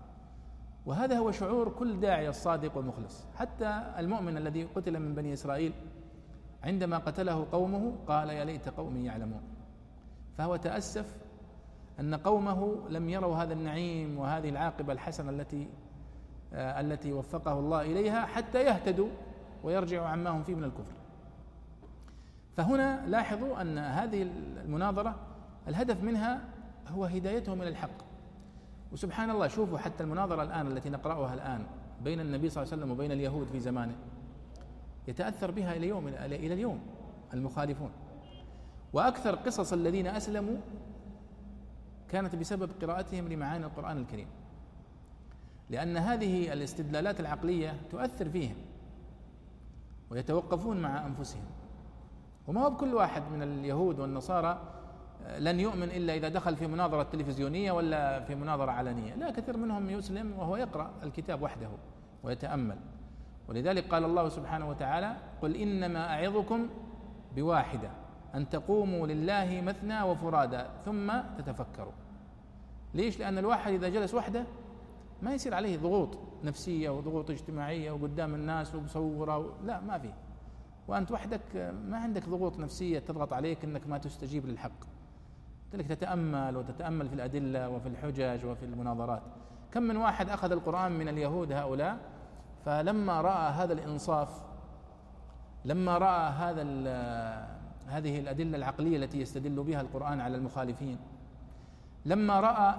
وهذا 0.86 1.18
هو 1.18 1.32
شعور 1.32 1.70
كل 1.70 2.00
داعية 2.00 2.30
الصادق 2.30 2.78
والمخلص 2.78 3.26
حتى 3.36 3.84
المؤمن 3.98 4.38
الذي 4.38 4.64
قتل 4.64 5.00
من 5.00 5.16
بني 5.16 5.34
إسرائيل 5.34 5.74
عندما 6.64 6.98
قتله 6.98 7.48
قومه 7.52 7.96
قال 8.08 8.30
يا 8.30 8.46
ليت 8.46 8.70
قومي 8.70 9.06
يعلمون. 9.06 9.42
فهو 10.38 10.56
تأسف 10.56 11.16
أن 12.00 12.16
قومه 12.16 12.90
لم 12.90 13.10
يروا 13.10 13.36
هذا 13.36 13.54
النعيم 13.54 14.18
وهذه 14.18 14.50
العاقبة 14.50 14.94
الحسنة 14.94 15.30
التي 15.30 15.70
آه 16.54 16.80
التي 16.82 17.14
وفقه 17.14 17.60
الله 17.60 17.82
إليها 17.82 18.26
حتى 18.26 18.64
يهتدوا 18.64 19.10
ويرجعوا 19.64 20.08
عما 20.08 20.30
هم 20.30 20.44
فيه 20.44 20.56
من 20.56 20.64
الكفر. 20.64 20.94
فهنا 22.58 23.08
لاحظوا 23.08 23.62
أن 23.62 23.78
هذه 23.78 24.22
المناظرة 24.64 25.16
الهدف 25.68 26.04
منها 26.04 26.42
هو 26.88 27.06
هدايتهم 27.06 27.62
إلى 27.62 27.70
الحق. 27.70 28.14
وسبحان 28.92 29.30
الله 29.30 29.48
شوفوا 29.48 29.78
حتى 29.78 30.04
المناظرة 30.04 30.44
الآن 30.44 30.68
التي 30.68 30.90
نقرأها 30.90 31.34
الآن 31.34 31.66
بين 32.04 32.20
النبي 32.20 32.50
صلى 32.50 32.64
الله 32.64 32.74
عليه 32.74 32.84
وسلم 32.84 32.92
وبين 32.92 33.12
اليهود 33.12 33.48
في 33.48 33.60
زمانه 33.60 33.96
يتأثر 35.08 35.52
بها 35.52 35.76
إلى 35.76 35.88
يوم 35.88 36.08
إلى 36.08 36.54
اليوم 36.54 36.80
المخالفون. 37.34 37.92
وأكثر 38.94 39.36
قصص 39.36 39.74
الذين 39.74 40.08
أسلموا 40.08 40.58
كانت 42.10 42.36
بسبب 42.36 42.70
قراءتهم 42.82 43.28
لمعاني 43.28 43.66
القرآن 43.66 43.98
الكريم. 43.98 44.28
لأن 45.70 45.98
هذه 45.98 46.54
الاستدلالات 46.54 47.20
العقلية 47.20 47.82
تؤثر 47.92 48.30
فيهم 48.30 48.56
ويتوقفون 50.10 50.82
مع 50.82 51.06
أنفسهم. 51.06 51.46
وما 52.48 52.66
هو 52.66 52.70
بكل 52.70 52.94
واحد 52.94 53.24
من 53.32 53.44
اليهود 53.44 54.00
والنصارى 54.00 54.73
لن 55.38 55.60
يؤمن 55.60 55.84
إلا 55.84 56.16
إذا 56.16 56.30
دخل 56.30 56.56
في 56.56 56.68
مناظرة 56.68 57.04
تلفزيونية 57.04 57.72
ولا 57.72 58.20
في 58.20 58.36
مناظرة 58.36 58.72
علنية. 58.72 59.16
لا 59.16 59.32
كثير 59.32 59.58
منهم 59.58 59.90
يسلم 59.90 60.40
وهو 60.40 60.56
يقرأ 60.56 60.92
الكتاب 61.04 61.42
وحده 61.42 61.70
ويتأمل. 62.24 62.78
ولذلك 63.48 63.88
قال 63.88 64.04
الله 64.04 64.30
سبحانه 64.30 64.70
وتعالى 64.70 65.16
قل 65.42 65.56
إنما 65.56 66.14
أعظكم 66.14 66.70
بواحدة 67.36 67.90
أن 68.36 68.50
تقوموا 68.50 69.08
لله 69.08 69.62
مثنى 69.62 70.04
وفرادا 70.04 70.70
ثم 70.86 71.14
تتفكروا. 71.38 71.94
ليش؟ 72.94 73.20
لأن 73.20 73.38
الواحد 73.38 73.74
إذا 73.74 73.90
جلس 73.90 74.14
وحده 74.14 74.46
ما 75.22 75.34
يصير 75.34 75.54
عليه 75.54 75.78
ضغوط 75.78 76.18
نفسية 76.44 76.90
وضغوط 76.90 77.32
اجتماعية 77.32 77.92
وقدام 77.92 78.36
الناس 78.36 78.76
ومصورة 78.76 79.56
لا 79.64 79.80
ما 79.80 79.98
في. 79.98 80.14
وأنت 80.88 81.12
وحدك 81.12 81.74
ما 81.86 81.98
عندك 81.98 82.30
ضغوط 82.30 82.60
نفسية 82.60 83.00
تضغط 83.00 83.34
عليك 83.34 83.64
أنك 83.64 83.88
ما 83.88 83.98
تستجيب 83.98 84.46
للحق. 84.46 84.93
لك 85.76 85.88
تتأمل 85.88 86.58
وتتأمل 86.58 87.10
في 87.10 87.16
الأدلة 87.16 87.70
وفي 87.70 87.88
الحجج 87.88 88.46
وفي 88.46 88.66
المناظرات. 88.66 89.22
كم 89.72 89.84
من 89.84 89.98
واحد 89.98 90.30
أخذ 90.30 90.52
القرآن 90.52 90.92
من 90.92 91.08
اليهود 91.10 91.52
هؤلاء؟ 91.52 91.98
فلما 92.66 93.22
رأى 93.22 93.52
هذا 93.52 93.74
الإنصاف 93.74 94.42
لما 95.66 95.98
رأى 95.98 96.30
هذا 96.30 96.62
هذه 97.88 98.20
الأدلة 98.20 98.58
العقلية 98.58 98.98
التي 98.98 99.22
يستدل 99.22 99.64
بها 99.64 99.82
القرآن 99.82 100.20
على 100.20 100.38
المخالفين 100.38 100.98
لما 102.06 102.40
رأى 102.40 102.76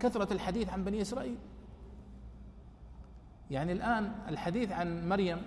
كثرة 0.00 0.32
الحديث 0.32 0.68
عن 0.68 0.84
بني 0.84 1.02
إسرائيل. 1.02 1.36
يعني 3.50 3.72
الآن 3.72 4.12
الحديث 4.28 4.72
عن 4.72 5.08
مريم 5.08 5.42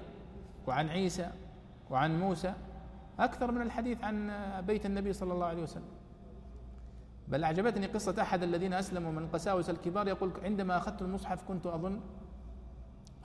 وعن 0.68 0.90
عيسى 0.90 1.32
وعن 1.90 2.20
موسى 2.20 2.54
أكثر 3.20 3.52
من 3.52 3.62
الحديث 3.62 4.04
عن 4.04 4.32
بيت 4.68 4.86
النبي 4.86 5.14
صلى 5.14 5.34
الله 5.34 5.46
عليه 5.46 5.64
وسلم. 5.64 6.01
بل 7.32 7.44
أعجبتني 7.44 7.88
قصة 7.88 8.22
أحد 8.22 8.44
الذين 8.44 8.74
أسلموا 8.74 9.12
من 9.12 9.28
قساوس 9.28 9.70
الكبار 9.70 10.08
يقول 10.08 10.32
عندما 10.44 10.78
أخذت 10.78 11.02
المصحف 11.02 11.44
كنت 11.48 11.66
أظن 11.66 12.00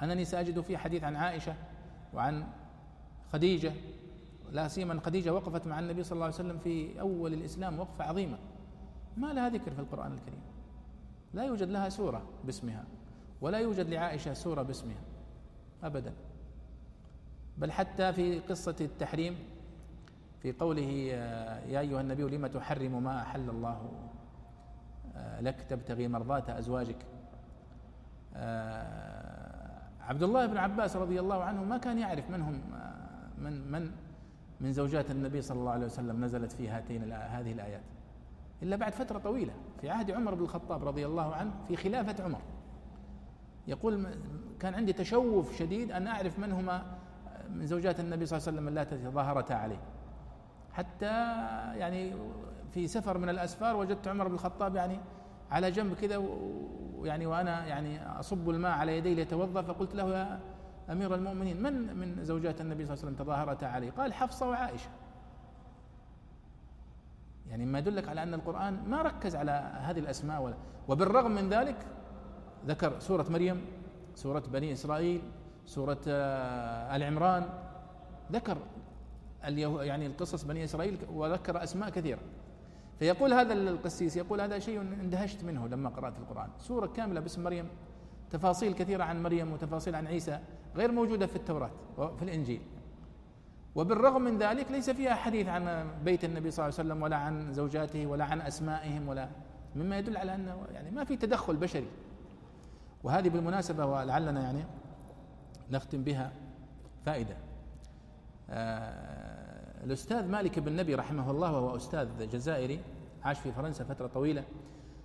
أنني 0.03 0.25
سأجد 0.25 0.61
فيه 0.61 0.77
حديث 0.77 1.05
عن 1.05 1.17
عائشة 1.17 1.55
وعن 2.15 2.47
خديجة. 3.33 3.73
لا 4.53 4.69
سيما 4.69 5.01
خديجة 5.01 5.35
وقفت 5.35 5.67
مع 5.67 5.79
النبي 5.79 6.03
صلى 6.03 6.13
الله 6.13 6.25
عليه 6.25 6.35
وسلم 6.35 6.59
في 6.59 7.01
أول 7.01 7.33
الإسلام 7.35 7.79
وقفة 7.79 8.05
عظيمة. 8.05 8.39
ما 9.17 9.33
لها 9.33 9.49
ذكر 9.49 9.71
في 9.71 9.79
القرآن 9.79 10.13
الكريم؟ 10.13 10.41
لا 11.35 11.45
يوجد 11.45 11.69
لها 11.69 11.89
سورة 11.89 12.23
باسمها 12.45 12.85
ولا 13.41 13.59
يوجد 13.59 13.89
لعائشة 13.89 14.35
سورة 14.35 14.63
باسمها 14.63 15.03
أبدا. 15.83 16.13
بل 17.59 17.73
حتى 17.73 18.13
في 18.13 18.39
قصة 18.39 18.77
التحريم 18.81 19.39
في 20.43 20.53
قوله 20.53 20.91
يا 21.69 21.81
أيها 21.81 22.01
النبي 22.01 22.23
لم 22.23 22.47
تحرم 22.47 23.03
ما 23.03 23.23
أحل 23.23 23.51
الله؟ 23.51 23.91
آه، 25.17 25.41
لك 25.41 25.63
تبتغي 25.69 26.09
مرضات 26.09 26.51
أزواجك. 26.51 26.97
آه، 28.35 29.83
عبد 30.01 30.23
الله 30.23 30.47
بن 30.47 30.57
عباس 30.57 30.97
رضي 30.97 31.21
الله 31.21 31.45
عنه 31.45 31.65
ما 31.65 31.79
كان 31.79 31.99
يعرف 31.99 32.31
من 32.31 32.43
هم 32.43 32.61
آه، 32.75 33.29
من 33.39 33.71
من 33.71 33.91
من 34.61 34.73
زوجات 34.73 35.11
النبي 35.11 35.43
صلى 35.43 35.59
الله 35.59 35.71
عليه 35.71 35.87
وسلم 35.87 36.25
نزلت 36.25 36.53
في 36.53 36.69
هاتين 36.69 37.13
هذه 37.13 37.53
الآيات. 37.53 37.83
إلا 38.63 38.77
بعد 38.77 38.93
فترة 38.93 39.19
طويلة 39.19 39.53
في 39.81 39.91
عهد 39.91 40.11
عمر 40.11 40.35
بن 40.35 40.43
الخطاب 40.43 40.89
رضي 40.89 41.07
الله 41.07 41.35
عنه 41.35 41.51
في 41.69 41.77
خلافة 41.77 42.25
عمر. 42.25 42.41
يقول 43.67 44.07
كان 44.61 44.75
عندي 44.75 44.93
تشوف 44.93 45.59
شديد 45.59 45.93
أن 45.93 46.07
أعرف 46.07 46.39
من 46.39 46.53
هما 46.53 46.83
من 47.51 47.67
زوجات 47.67 48.01
النبي 48.01 48.27
صلى 48.27 48.37
الله 48.39 48.49
عليه 48.49 48.59
وسلم 48.59 48.69
اللاتي 48.69 48.97
ظاهرتا 48.97 49.53
عليه. 49.53 49.81
حتى 50.77 51.15
يعني 51.79 52.13
في 52.73 52.89
سفر 52.89 53.19
من 53.19 53.29
الأسفار 53.29 53.77
وجدت 53.77 54.09
عمر 54.09 54.29
بن 54.29 54.35
الخطاب 54.35 54.77
يعني 54.77 55.01
على 55.51 55.71
جنب 55.71 55.95
كذا 55.95 56.17
ويعني 56.97 57.27
وأنا 57.27 57.67
يعني 57.67 58.07
أصب 58.21 58.51
الماء 58.51 58.73
على 58.73 58.99
يدي 58.99 59.15
ليتوضأ 59.15 59.63
فقلت 59.63 59.95
له 59.95 60.19
يا 60.19 60.41
أمير 60.93 61.15
المؤمنين 61.15 61.63
من 61.63 61.97
من 61.97 62.25
زوجات 62.25 62.61
النبي 62.61 62.87
صلى 62.87 62.95
الله 62.95 63.05
عليه 63.05 63.15
وسلم 63.15 63.25
تظاهرتا 63.27 63.65
عليه 63.65 63.91
قال 63.91 64.15
حفصة 64.15 64.49
وعائشة. 64.49 64.89
يعني 67.51 67.67
ما 67.67 67.79
يدلك 67.79 68.09
على 68.09 68.23
أن 68.23 68.35
القرآن 68.35 68.89
ما 68.89 69.03
ركز 69.03 69.37
على 69.37 69.73
هذه 69.81 69.99
الأسماء 69.99 70.43
ولا. 70.43 70.55
وبالرغم 70.89 71.31
من 71.31 71.49
ذلك 71.49 71.77
ذكر 72.67 72.99
سورة 72.99 73.27
مريم 73.31 73.65
سورة 74.15 74.43
بني 74.53 74.73
إسرائيل 74.73 75.23
سورة 75.67 75.99
آه، 76.09 76.97
آل 76.97 77.03
عمران 77.03 77.49
ذكر 78.33 78.59
يعني 79.49 80.07
القصص 80.07 80.45
بني 80.45 80.65
إسرائيل 80.65 80.99
وذكر 81.13 81.63
أسماء 81.63 81.91
كثيرة. 81.91 82.21
فيقول 82.99 83.33
هذا 83.33 83.53
القسيس 83.53 84.17
يقول 84.17 84.41
هذا 84.41 84.59
شيء 84.59 84.81
اندهشت 84.81 85.45
منه 85.45 85.69
لما 85.69 85.89
قرأت 85.89 86.19
القرآن. 86.19 86.49
سورة 86.59 86.87
كاملة 86.87 87.21
باسم 87.21 87.45
مريم 87.45 87.69
تفاصيل 88.31 88.75
كثيرة 88.75 89.05
عن 89.05 89.23
مريم 89.23 89.53
وتفاصيل 89.53 89.95
عن 89.95 90.07
عيسى 90.07 90.41
غير 90.77 90.93
موجودة 90.93 91.27
في 91.27 91.37
التوراة 91.37 91.71
وفي 91.99 92.23
الإنجيل. 92.23 92.61
وبالرغم 93.75 94.23
من 94.23 94.39
ذلك 94.39 94.71
ليس 94.71 94.91
فيها 94.91 95.15
حديث 95.15 95.49
عن 95.49 95.91
بيت 96.05 96.25
النبي 96.25 96.51
صلى 96.51 96.65
الله 96.65 96.79
عليه 96.79 96.89
وسلم 96.89 97.03
ولا 97.03 97.17
عن 97.17 97.53
زوجاته 97.53 98.07
ولا 98.07 98.25
عن 98.25 98.41
أسمائهم 98.41 99.09
ولا 99.09 99.29
مما 99.77 99.99
يدل 99.99 100.17
على 100.17 100.35
أنه 100.35 100.67
يعني 100.75 100.91
ما 100.91 101.05
في 101.05 101.17
تدخل 101.17 101.57
بشري. 101.57 101.89
وهذه 103.05 103.29
بالمناسبة 103.29 103.87
ولعلنا 103.87 104.43
يعني 104.43 104.65
نختم 105.71 106.05
بها 106.05 106.33
فائدة. 107.07 107.37
آه 108.51 109.26
الأستاذ 109.85 110.29
مالك 110.29 110.59
بن 110.59 110.77
نبي 110.77 110.95
رحمه 110.95 111.31
الله 111.31 111.53
وهو 111.53 111.77
أستاذ 111.77 112.29
جزائري 112.31 112.81
عاش 113.23 113.39
في 113.39 113.53
فرنسا 113.53 113.85
فترة 113.85 114.07
طويلة 114.07 114.45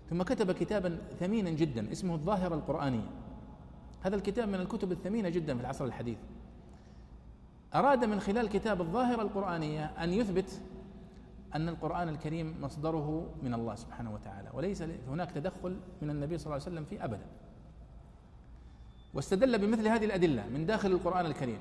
ثم 0.10 0.24
كتب 0.24 0.52
كتابا 0.52 0.98
ثمينا 1.20 1.50
جدا 1.50 1.92
اسمه 1.92 2.14
الظاهرة 2.14 2.56
القرآنية. 2.56 3.10
هذا 4.02 4.16
الكتاب 4.16 4.48
من 4.48 4.56
الكتب 4.56 4.92
الثمينة 4.92 5.30
جدا 5.30 5.56
في 5.56 5.62
العصر 5.62 5.86
الحديث. 5.86 6.18
أراد 7.76 8.06
من 8.06 8.20
خلال 8.20 8.50
كتاب 8.50 8.82
الظاهرة 8.82 9.22
القرآنية 9.22 9.86
أن 9.86 10.14
يثبت 10.14 10.62
أن 11.56 11.70
القرآن 11.70 12.10
الكريم 12.10 12.56
مصدره 12.62 13.30
من 13.44 13.54
الله 13.54 13.76
سبحانه 13.76 14.14
وتعالى 14.14 14.50
وليس 14.54 14.84
هناك 15.08 15.32
تدخل 15.32 15.80
من 16.02 16.10
النبي 16.10 16.38
صلى 16.38 16.46
الله 16.46 16.66
عليه 16.66 16.76
وسلم 16.76 16.86
فيه 16.86 17.06
أبدا. 17.06 17.26
واستدل 19.14 19.58
بمثل 19.58 19.88
هذه 19.88 20.06
الأدلة 20.06 20.50
من 20.50 20.66
داخل 20.66 20.92
القرآن 20.92 21.26
الكريم. 21.26 21.60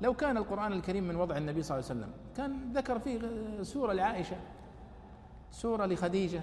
لو 0.00 0.14
كان 0.14 0.36
القرآن 0.36 0.72
الكريم 0.72 1.08
من 1.08 1.16
وضع 1.16 1.36
النبي 1.36 1.62
صلى 1.62 1.78
الله 1.78 1.90
عليه 1.90 2.00
وسلم 2.00 2.12
كان 2.36 2.72
ذكر 2.72 2.98
فيه 2.98 3.20
سورة 3.62 3.92
لعائشة 3.92 4.36
سورة 5.50 5.86
لخديجة 5.86 6.42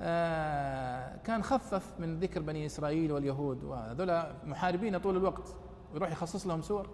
آه 0.00 1.16
كان 1.16 1.42
خفف 1.42 1.92
من 1.98 2.20
ذكر 2.20 2.42
بني 2.42 2.66
إسرائيل 2.66 3.12
واليهود 3.12 3.64
وهذول 3.64 4.22
محاربين 4.46 4.98
طول 4.98 5.16
الوقت 5.16 5.54
ويروح 5.92 6.10
يخصص 6.10 6.46
لهم 6.46 6.62
سور. 6.62 6.88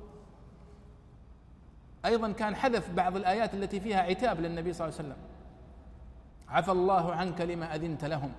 أيضا 2.04 2.32
كان 2.32 2.56
حذف 2.56 2.90
بعض 2.90 3.16
الآيات 3.16 3.54
التي 3.54 3.80
فيها 3.80 4.00
عتاب 4.00 4.40
للنبي 4.40 4.72
صلى 4.72 4.88
الله 4.88 4.98
عليه 4.98 5.08
وسلم. 5.08 5.22
عفى 6.48 6.70
الله 6.70 7.14
عنك 7.14 7.40
لما 7.40 7.74
أذنت 7.74 8.04
لهم. 8.04 8.32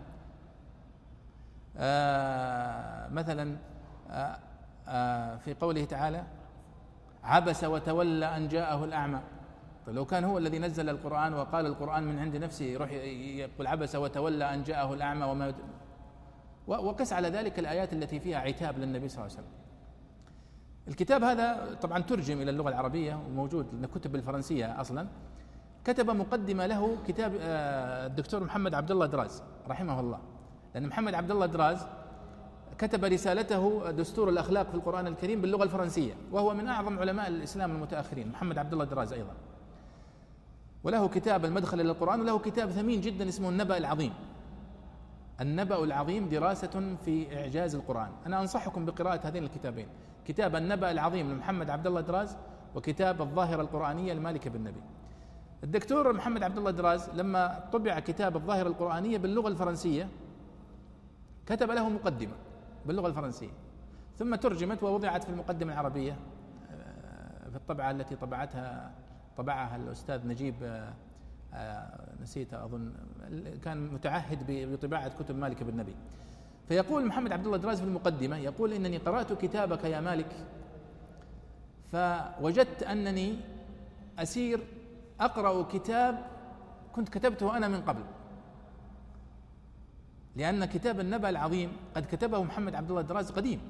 آه 1.77 3.09
مثلا 3.09 3.57
آه 4.09 4.37
آه 4.87 5.37
في 5.37 5.53
قوله 5.53 5.85
تعالى 5.85 6.23
عبس 7.23 7.63
وتولى 7.63 8.37
أن 8.37 8.47
جاءه 8.47 8.83
الأعمى. 8.85 9.19
طيب 9.85 9.95
لو 9.95 10.05
كان 10.05 10.23
هو 10.23 10.37
الذي 10.37 10.59
نزل 10.59 10.89
القرآن 10.89 11.33
وقال 11.33 11.65
القرآن 11.65 12.03
من 12.03 12.19
عند 12.19 12.35
نفسه 12.35 12.65
يروح 12.65 12.91
يقول 12.91 13.67
عبس 13.67 13.95
وتولى 13.95 14.53
أن 14.53 14.63
جاءه 14.63 14.93
الأعمى 14.93 15.25
وما 15.25 15.53
وقس 16.67 17.13
على 17.13 17.29
ذلك 17.29 17.59
الآيات 17.59 17.93
التي 17.93 18.19
فيها 18.19 18.39
عتاب 18.39 18.77
للنبي 18.79 19.07
صلى 19.07 19.25
الله 19.25 19.37
عليه 19.37 19.41
وسلم. 19.41 19.61
الكتاب 20.87 21.23
هذا 21.23 21.77
طبعا 21.81 21.99
ترجم 21.99 22.41
إلى 22.41 22.51
اللغة 22.51 22.69
العربية 22.69 23.15
وموجود 23.15 23.89
كتب 23.95 24.11
بالفرنسية 24.11 24.81
أصلا. 24.81 25.07
كتب 25.85 26.09
مقدمة 26.09 26.65
له 26.65 26.97
كتاب 27.07 27.33
آه، 27.39 28.07
الدكتور 28.07 28.43
محمد 28.43 28.73
عبد 28.73 28.91
الله 28.91 29.05
دراز 29.05 29.43
رحمه 29.67 29.99
الله. 29.99 30.19
لأن 30.73 30.87
محمد 30.87 31.13
عبد 31.13 31.31
الله 31.31 31.45
دراز 31.45 31.85
كتب 32.81 33.05
رسالته 33.05 33.91
دستور 33.91 34.29
الأخلاق 34.29 34.69
في 34.69 34.75
القرآن 34.75 35.07
الكريم 35.07 35.41
باللغة 35.41 35.63
الفرنسية 35.63 36.13
وهو 36.31 36.53
من 36.53 36.67
أعظم 36.67 36.99
علماء 36.99 37.27
الإسلام 37.27 37.71
المتأخرين 37.71 38.31
محمد 38.31 38.57
عبد 38.57 38.73
الله 38.73 38.85
دراز 38.85 39.13
أيضا. 39.13 39.33
وله 40.83 41.07
كتاب 41.07 41.45
المدخل 41.45 41.81
إلى 41.81 41.91
القرآن 41.91 42.21
وله 42.21 42.39
كتاب 42.39 42.69
ثمين 42.69 43.01
جدا 43.01 43.29
اسمه 43.29 43.49
النبأ 43.49 43.77
العظيم. 43.77 44.13
النبأ 45.41 45.83
العظيم 45.83 46.29
دراسة 46.29 46.95
في 47.05 47.37
إعجاز 47.37 47.75
القرآن. 47.75 48.09
أنا 48.25 48.41
أنصحكم 48.41 48.85
بقراءة 48.85 49.27
هذين 49.27 49.43
الكتابين 49.43 49.87
كتاب 50.27 50.55
النبأ 50.55 50.91
العظيم 50.91 51.31
لمحمد 51.31 51.69
عبد 51.69 51.87
الله 51.87 52.01
دراز 52.01 52.37
وكتاب 52.75 53.21
الظاهرة 53.21 53.61
القرآنية 53.61 54.13
لمالك 54.13 54.47
بن 54.47 54.63
نبي. 54.63 54.81
الدكتور 55.63 56.13
محمد 56.13 56.43
عبد 56.43 56.57
الله 56.57 56.71
دراز 56.71 57.09
لما 57.09 57.63
طبع 57.73 57.99
كتاب 57.99 58.35
الظاهرة 58.35 58.67
القرآنية 58.67 59.17
باللغة 59.17 59.47
الفرنسية 59.47 60.09
كتب 61.45 61.71
له 61.71 61.89
مقدمة. 61.89 62.33
باللغة 62.85 63.07
الفرنسية. 63.07 63.49
ثم 64.17 64.35
ترجمت 64.35 64.83
ووضعت 64.83 65.23
في 65.23 65.29
المقدمة 65.29 65.73
العربية 65.73 66.17
آه، 66.71 67.49
في 67.49 67.55
الطبعة 67.55 67.91
التي 67.91 68.15
طبعتها 68.15 68.91
طبعها 69.37 69.75
الأستاذ 69.75 70.27
نجيب 70.27 70.55
آه، 70.63 70.93
آه، 71.53 72.09
نسيت 72.21 72.53
أظن 72.53 72.93
كان 73.63 73.93
متعهد 73.93 74.39
بطباعة 74.49 75.23
كتب 75.23 75.35
مالك 75.35 75.63
بن 75.63 75.77
نبي. 75.77 75.95
فيقول 76.67 77.05
محمد 77.05 77.31
عبد 77.31 77.45
الله 77.45 77.57
دراز 77.57 77.79
في 77.79 77.85
المقدمة 77.87 78.37
يقول 78.37 78.73
إنني 78.73 78.97
قرأت 78.97 79.33
كتابك 79.33 79.83
يا 79.83 80.01
مالك 80.01 80.45
فوجدت 81.91 82.83
أنني 82.83 83.35
أسير 84.19 84.59
أقرأ 85.19 85.63
كتاب 85.63 86.25
كنت 86.95 87.09
كتبته 87.09 87.57
أنا 87.57 87.67
من 87.67 87.81
قبل. 87.81 88.01
لأن 90.35 90.65
كتاب 90.65 90.99
النبأ 90.99 91.29
العظيم 91.29 91.69
قد 91.95 92.05
كتبه 92.05 92.43
محمد 92.43 92.75
عبد 92.75 92.89
الله 92.89 93.01
دراز 93.01 93.31
قديم 93.31 93.61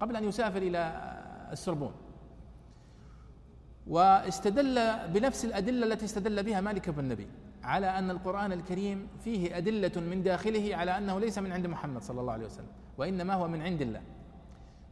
قبل 0.00 0.16
أن 0.16 0.24
يسافر 0.24 0.62
إلى 0.62 1.12
السربون 1.52 1.92
واستدل 3.86 4.96
بنفس 5.14 5.44
الأدلة 5.44 5.86
التي 5.86 6.04
استدل 6.04 6.42
بها 6.42 6.60
مالك 6.60 6.90
بن 6.90 7.00
نبي 7.00 7.28
على 7.62 7.98
أن 7.98 8.10
القرآن 8.10 8.52
الكريم 8.52 9.08
فيه 9.24 9.56
أدلة 9.56 10.00
من 10.00 10.22
داخله 10.22 10.76
على 10.76 10.98
أنه 10.98 11.20
ليس 11.20 11.38
من 11.38 11.52
عند 11.52 11.66
محمد 11.66 12.02
صلى 12.02 12.20
الله 12.20 12.32
عليه 12.32 12.46
وسلم 12.46 12.68
وإنما 12.98 13.34
هو 13.34 13.48
من 13.48 13.62
عند 13.62 13.82
الله. 13.82 14.02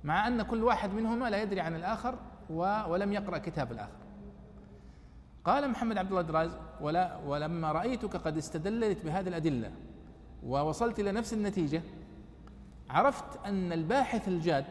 مع 0.04 0.28
أن 0.28 0.42
كل 0.42 0.62
واحد 0.64 0.94
منهما 0.94 1.30
لا 1.30 1.42
يدري 1.42 1.60
عن 1.60 1.76
الآخر 1.76 2.18
ولم 2.88 3.12
يقرأ 3.12 3.38
كتاب 3.38 3.72
الآخر. 3.72 3.98
قال 5.44 5.70
محمد 5.70 5.98
عبد 5.98 6.10
الله 6.10 6.22
دراز 6.22 6.50
ولا 6.80 7.16
ولما 7.16 7.72
رأيتك 7.72 8.16
قد 8.16 8.36
استدلت 8.36 9.04
بهذه 9.04 9.28
الأدلة 9.28 9.72
ووصلت 10.46 11.00
إلى 11.00 11.12
نفس 11.12 11.32
النتيجة. 11.32 11.82
عرفت 12.90 13.46
أن 13.46 13.72
الباحث 13.72 14.28
الجاد 14.28 14.66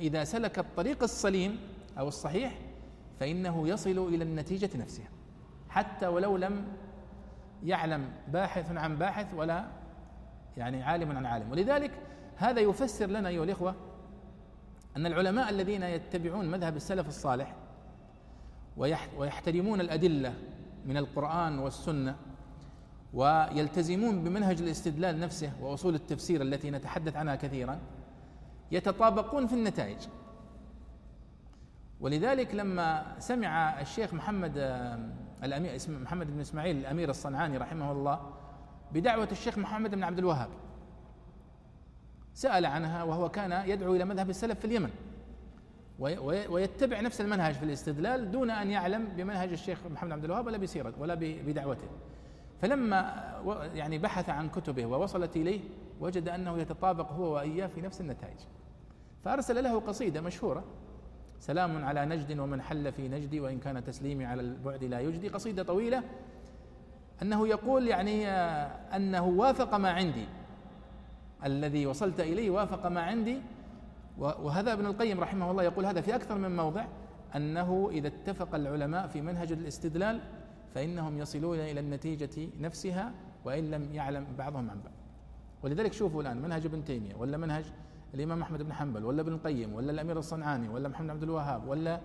إذا 0.00 0.24
سلك 0.24 0.58
الطريق 0.58 1.02
السليم 1.02 1.58
أو 1.98 2.08
الصحيح 2.08 2.58
فإنه 3.20 3.68
يصل 3.68 4.08
إلى 4.08 4.24
النتيجة 4.24 4.70
نفسها. 4.78 5.08
حتى 5.68 6.06
ولو 6.06 6.36
لم 6.36 6.66
يعلم 7.64 8.12
باحث 8.28 8.70
عن 8.76 8.96
باحث 8.96 9.34
ولا 9.34 9.66
يعني 10.56 10.82
عالم 10.82 11.16
عن 11.16 11.26
عالم. 11.26 11.50
ولذلك 11.50 11.90
هذا 12.36 12.60
يفسر 12.60 13.06
لنا 13.06 13.28
أيها 13.28 13.44
الإخوة 13.44 13.74
أن 14.96 15.06
العلماء 15.06 15.50
الذين 15.50 15.82
يتبعون 15.82 16.50
مذهب 16.50 16.76
السلف 16.76 17.08
الصالح 17.08 17.54
ويحترمون 19.16 19.80
الأدلة 19.80 20.34
من 20.86 20.96
القرآن 20.96 21.58
والسنة 21.58 22.16
ويلتزمون 23.14 24.24
بمنهج 24.24 24.62
الاستدلال 24.62 25.20
نفسه 25.20 25.52
وأصول 25.60 25.94
التفسير 25.94 26.42
التي 26.42 26.70
نتحدث 26.70 27.16
عنها 27.16 27.36
كثيرا 27.36 27.78
يتطابقون 28.72 29.46
في 29.46 29.54
النتائج. 29.54 29.98
ولذلك 32.00 32.54
لما 32.54 33.16
سمع 33.18 33.80
الشيخ 33.80 34.14
محمد 34.14 34.52
الامير 35.42 35.76
اسم 35.76 36.02
محمد 36.02 36.26
بن 36.30 36.40
إسماعيل 36.40 36.76
الأمير 36.76 37.10
الصنعاني 37.10 37.56
رحمه 37.56 37.92
الله 37.92 38.20
بدعوة 38.92 39.28
الشيخ 39.32 39.58
محمد 39.58 39.90
بن 39.90 40.04
عبد 40.04 40.18
الوهاب 40.18 40.48
سأل 42.34 42.66
عنها 42.66 43.02
وهو 43.02 43.28
كان 43.28 43.68
يدعو 43.68 43.94
إلى 43.94 44.04
مذهب 44.04 44.30
السلف 44.30 44.58
في 44.58 44.64
اليمن 44.64 44.90
ويتبع 46.48 47.00
نفس 47.00 47.20
المنهج 47.20 47.54
في 47.54 47.62
الاستدلال 47.62 48.30
دون 48.30 48.50
أن 48.50 48.70
يعلم 48.70 49.04
بمنهج 49.16 49.52
الشيخ 49.52 49.78
محمد 49.86 50.12
عبد 50.12 50.24
الوهاب 50.24 50.46
ولا 50.46 50.58
بسيرته 50.58 51.00
ولا 51.00 51.14
بدعوته. 51.14 51.88
فلما 52.60 53.24
يعني 53.74 53.98
بحث 53.98 54.28
عن 54.28 54.48
كتبه 54.48 54.86
ووصلت 54.86 55.36
إليه 55.36 55.60
وجد 56.00 56.28
أنه 56.28 56.58
يتطابق 56.58 57.12
هو 57.12 57.34
وإياه 57.34 57.66
في 57.66 57.80
نفس 57.80 58.00
النتائج. 58.00 58.38
فأرسل 59.24 59.64
له 59.64 59.80
قصيدة 59.80 60.20
مشهورة 60.20 60.64
سلام 61.40 61.84
على 61.84 62.06
نجد 62.06 62.38
ومن 62.38 62.62
حل 62.62 62.92
في 62.92 63.08
نجدي 63.08 63.40
وإن 63.40 63.58
كان 63.58 63.84
تسليمي 63.84 64.24
على 64.24 64.42
البعد 64.42 64.84
لا 64.84 65.00
يجدي. 65.00 65.28
قصيدة 65.28 65.62
طويلة 65.62 66.02
أنه 67.22 67.48
يقول 67.48 67.88
يعني 67.88 68.28
أنه 68.96 69.26
وافق 69.26 69.74
ما 69.74 69.90
عندي. 69.90 70.26
الذي 71.44 71.86
وصلت 71.86 72.20
إليه 72.20 72.50
وافق 72.50 72.86
ما 72.86 73.00
عندي. 73.00 73.38
وهذا 74.18 74.72
ابن 74.72 74.86
القيم 74.86 75.20
رحمه 75.20 75.50
الله 75.50 75.62
يقول 75.62 75.86
هذا 75.86 76.00
في 76.00 76.14
أكثر 76.14 76.38
من 76.38 76.56
موضع 76.56 76.84
أنه 77.36 77.88
إذا 77.92 78.08
اتفق 78.08 78.54
العلماء 78.54 79.06
في 79.06 79.20
منهج 79.20 79.52
الاستدلال 79.52 80.20
فإنهم 80.76 81.18
يصلون 81.18 81.58
إلى 81.58 81.80
النتيجة 81.80 82.48
نفسها 82.60 83.12
وإن 83.44 83.70
لم 83.70 83.94
يعلم 83.94 84.26
بعضهم 84.38 84.70
عن 84.70 84.80
بعض. 84.80 84.92
ولذلك 85.62 85.92
شوفوا 85.92 86.22
الآن 86.22 86.42
منهج 86.42 86.66
ابن 86.66 86.84
تيمية 86.84 87.14
ولا 87.14 87.36
منهج 87.36 87.64
الإمام 88.14 88.42
أحمد 88.42 88.62
بن 88.62 88.72
حنبل 88.72 89.04
ولا 89.04 89.20
ابن 89.20 89.32
القيم 89.32 89.74
ولا 89.74 89.92
الأمير 89.92 90.18
الصنعاني 90.18 90.68
ولا 90.68 90.88
محمد 90.88 91.10
عبد 91.10 91.22
الوهاب 91.22 91.68
ولا 91.68 92.00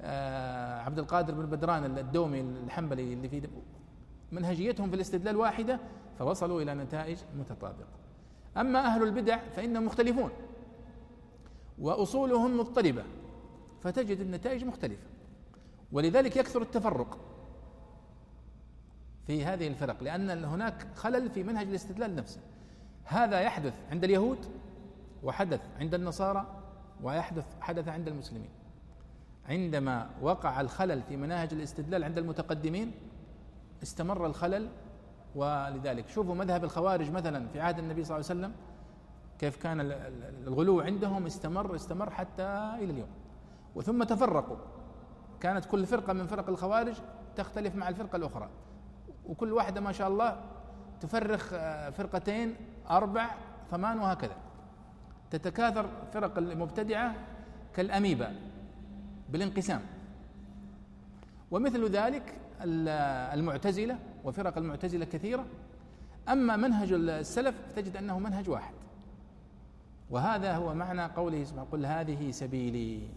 آه 0.00 0.80
عبد 0.80 0.98
القادر 0.98 1.34
بن 1.34 1.46
بدران 1.46 1.98
الدومي 1.98 2.40
الحنبلي 2.40 3.12
اللي 3.12 3.28
في 3.28 3.48
منهجيتهم 4.32 4.90
في 4.90 4.96
الاستدلال 4.96 5.36
واحدة 5.36 5.80
فوصلوا 6.18 6.62
إلى 6.62 6.74
نتائج 6.74 7.18
متطابقة. 7.38 7.86
أما 8.56 8.78
أهل 8.78 9.02
البدع 9.02 9.38
فإنهم 9.56 9.86
مختلفون 9.86 10.30
وأصولهم 11.78 12.58
مضطربة 12.58 13.04
فتجد 13.82 14.20
النتائج 14.20 14.64
مختلفة. 14.64 15.06
ولذلك 15.92 16.36
يكثر 16.36 16.62
التفرق. 16.62 17.33
في 19.26 19.44
هذه 19.44 19.68
الفرق 19.68 20.02
لأن 20.02 20.44
هناك 20.44 20.86
خلل 20.94 21.30
في 21.30 21.42
منهج 21.42 21.66
الاستدلال 21.68 22.16
نفسه. 22.16 22.40
هذا 23.04 23.40
يحدث 23.40 23.74
عند 23.90 24.04
اليهود 24.04 24.38
وحدث 25.22 25.60
عند 25.80 25.94
النصارى 25.94 26.46
ويحدث 27.02 27.46
حدث 27.60 27.88
عند 27.88 28.08
المسلمين. 28.08 28.50
عندما 29.48 30.10
وقع 30.22 30.60
الخلل 30.60 31.02
في 31.02 31.16
مناهج 31.16 31.52
الاستدلال 31.52 32.04
عند 32.04 32.18
المتقدمين 32.18 32.92
استمر 33.82 34.26
الخلل 34.26 34.68
ولذلك 35.34 36.08
شوفوا 36.08 36.34
مذهب 36.34 36.64
الخوارج 36.64 37.10
مثلا 37.10 37.48
في 37.48 37.60
عهد 37.60 37.78
النبي 37.78 38.04
صلى 38.04 38.16
الله 38.16 38.30
عليه 38.30 38.40
وسلم 38.40 38.52
كيف 39.38 39.56
كان 39.56 39.80
الغلو 40.46 40.80
عندهم 40.80 41.26
استمر 41.26 41.74
استمر 41.74 42.10
حتى 42.10 42.72
إلى 42.78 42.92
اليوم. 42.92 43.08
وثم 43.74 44.02
تفرقوا. 44.02 44.56
كانت 45.40 45.64
كل 45.64 45.86
فرقة 45.86 46.12
من 46.12 46.26
فرق 46.26 46.48
الخوارج 46.48 46.94
تختلف 47.36 47.74
مع 47.74 47.88
الفرقة 47.88 48.16
الأخرى. 48.16 48.48
وكل 49.28 49.52
واحدة 49.52 49.80
ما 49.80 49.92
شاء 49.92 50.08
الله 50.08 50.40
تفرخ 51.00 51.50
آه، 51.52 51.90
فرقتين 51.90 52.54
أربع 52.90 53.30
ثمان 53.70 53.98
وهكذا. 53.98 54.36
تتكاثر 55.30 55.86
فرق 56.12 56.38
المبتدعة 56.38 57.14
كالأميبا 57.74 58.36
بالانقسام. 59.28 59.80
ومثل 61.50 61.88
ذلك 61.90 62.34
المعتزلة 63.34 63.98
وفرق 64.24 64.58
المعتزلة 64.58 65.04
كثيرة. 65.04 65.44
أما 66.28 66.56
منهج 66.56 66.92
السلف 66.92 67.54
تجد 67.76 67.96
أنه 67.96 68.18
منهج 68.18 68.50
واحد. 68.50 68.74
وهذا 70.10 70.56
هو 70.56 70.74
معنى 70.74 71.04
قوله 71.04 71.44
سبحانه 71.44 71.66
قل 71.72 71.86
هذه 71.86 72.30
سبيلي 72.30 73.08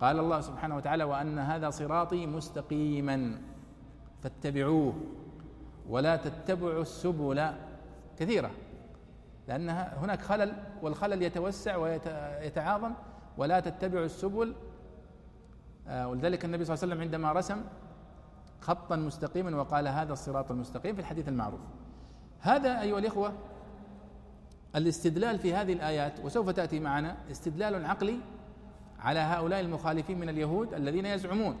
قال 0.00 0.18
الله 0.18 0.40
سبحانه 0.40 0.76
وتعالى 0.76 1.04
وأن 1.04 1.38
هذا 1.38 1.70
صراطي 1.70 2.26
مستقيما 2.26 3.38
فاتبعوه 4.22 4.94
ولا 5.88 6.16
تتبعوا 6.16 6.82
السبل 6.82 7.52
كثيرة 8.18 8.50
لأن 9.48 9.70
هناك 9.70 10.22
خلل 10.22 10.54
والخلل 10.82 11.22
يتوسع 11.22 11.76
ويتعاظم 11.76 12.92
ولا 13.36 13.60
تتبعوا 13.60 14.04
السبل. 14.04 14.54
آه، 15.88 16.08
ولذلك 16.08 16.44
النبي 16.44 16.64
صلى 16.64 16.74
الله 16.74 16.84
عليه 16.84 16.94
وسلم 16.94 17.00
عندما 17.00 17.32
رسم 17.32 17.60
خطا 18.60 18.96
مستقيما 18.96 19.56
وقال 19.56 19.88
هذا 19.88 20.12
الصراط 20.12 20.50
المستقيم 20.50 20.94
في 20.94 21.00
الحديث 21.00 21.28
المعروف. 21.28 21.60
هذا 22.40 22.80
أيها 22.80 22.98
الإخوة 22.98 23.32
الاستدلال 24.76 25.38
في 25.38 25.54
هذه 25.54 25.72
الآيات 25.72 26.20
وسوف 26.24 26.50
تأتي 26.50 26.80
معنا 26.80 27.16
استدلال 27.30 27.84
عقلي 27.84 28.18
على 29.00 29.20
هؤلاء 29.20 29.60
المخالفين 29.60 30.20
من 30.20 30.28
اليهود 30.28 30.74
الذين 30.74 31.06
يزعمون 31.06 31.56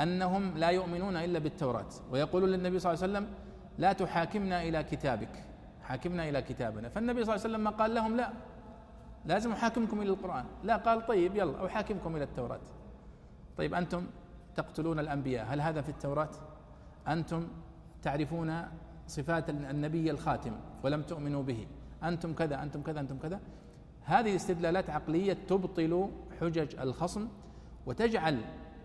أنهم 0.00 0.58
لا 0.58 0.68
يؤمنون 0.68 1.16
إلا 1.16 1.38
بالتوراة. 1.38 1.92
ويقولون 2.10 2.48
للنبي 2.50 2.78
صلى 2.78 2.92
الله 2.92 3.02
عليه 3.02 3.12
وسلم 3.12 3.34
لا 3.78 3.92
تحاكمنا 3.92 4.62
إلى 4.62 4.82
كتابك. 4.82 5.44
حاكمنا 5.82 6.28
إلى 6.28 6.42
كتابنا. 6.42 6.88
فالنبي 6.88 7.24
صلى 7.24 7.34
الله 7.34 7.44
عليه 7.44 7.54
وسلم 7.54 7.64
ما 7.64 7.70
قال 7.70 7.94
لهم 7.94 8.16
لا 8.16 8.32
لازم 9.26 9.52
أحاكمكم 9.52 10.02
إلى 10.02 10.10
القرآن. 10.10 10.44
لا 10.64 10.76
قال 10.76 11.06
طيب 11.06 11.36
يلا 11.36 11.66
أحاكمكم 11.66 12.16
إلى 12.16 12.24
التوراة. 12.24 12.60
طيب 13.56 13.74
أنتم 13.74 14.06
تقتلون 14.56 14.98
الأنبياء 14.98 15.46
هل 15.48 15.60
هذا 15.60 15.80
في 15.80 15.88
التوراة؟ 15.88 16.30
أنتم 17.08 17.48
تعرفون 18.02 18.62
صفات 19.06 19.50
النبي 19.50 20.10
الخاتم 20.10 20.52
ولم 20.82 21.02
تؤمنوا 21.02 21.42
به. 21.42 21.66
أنتم 22.04 22.34
كذا 22.34 22.62
أنتم 22.62 22.82
كذا 22.82 23.00
أنتم 23.00 23.18
كذا. 23.18 23.40
هذه 24.04 24.36
استدلالات 24.36 24.90
عقلية 24.90 25.32
تبطل 25.32 26.10
حجج 26.40 26.80
الخصم 26.80 27.28
وتجعل 27.86 28.40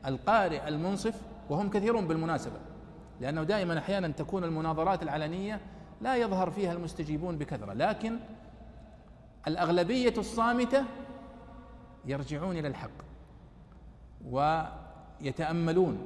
القارئ 0.06 0.68
المنصف 0.68 1.22
وهم 1.50 1.70
كثيرون 1.70 2.08
بالمناسبة 2.08 2.60
لأنه 3.22 3.44
دائما 3.44 3.78
أحيانا 3.78 4.08
تكون 4.08 4.44
المناظرات 4.44 5.04
العلنية 5.04 5.62
لا 6.02 6.16
يظهر 6.16 6.52
فيها 6.52 6.74
المستجيبون 6.74 7.38
بكثرة 7.38 7.74
لكن 7.74 8.20
الأغلبية 9.48 10.14
الصامتة 10.18 10.84
يرجعون 12.06 12.58
إلى 12.58 12.68
الحق 12.68 12.90
ويتأملون 14.30 15.98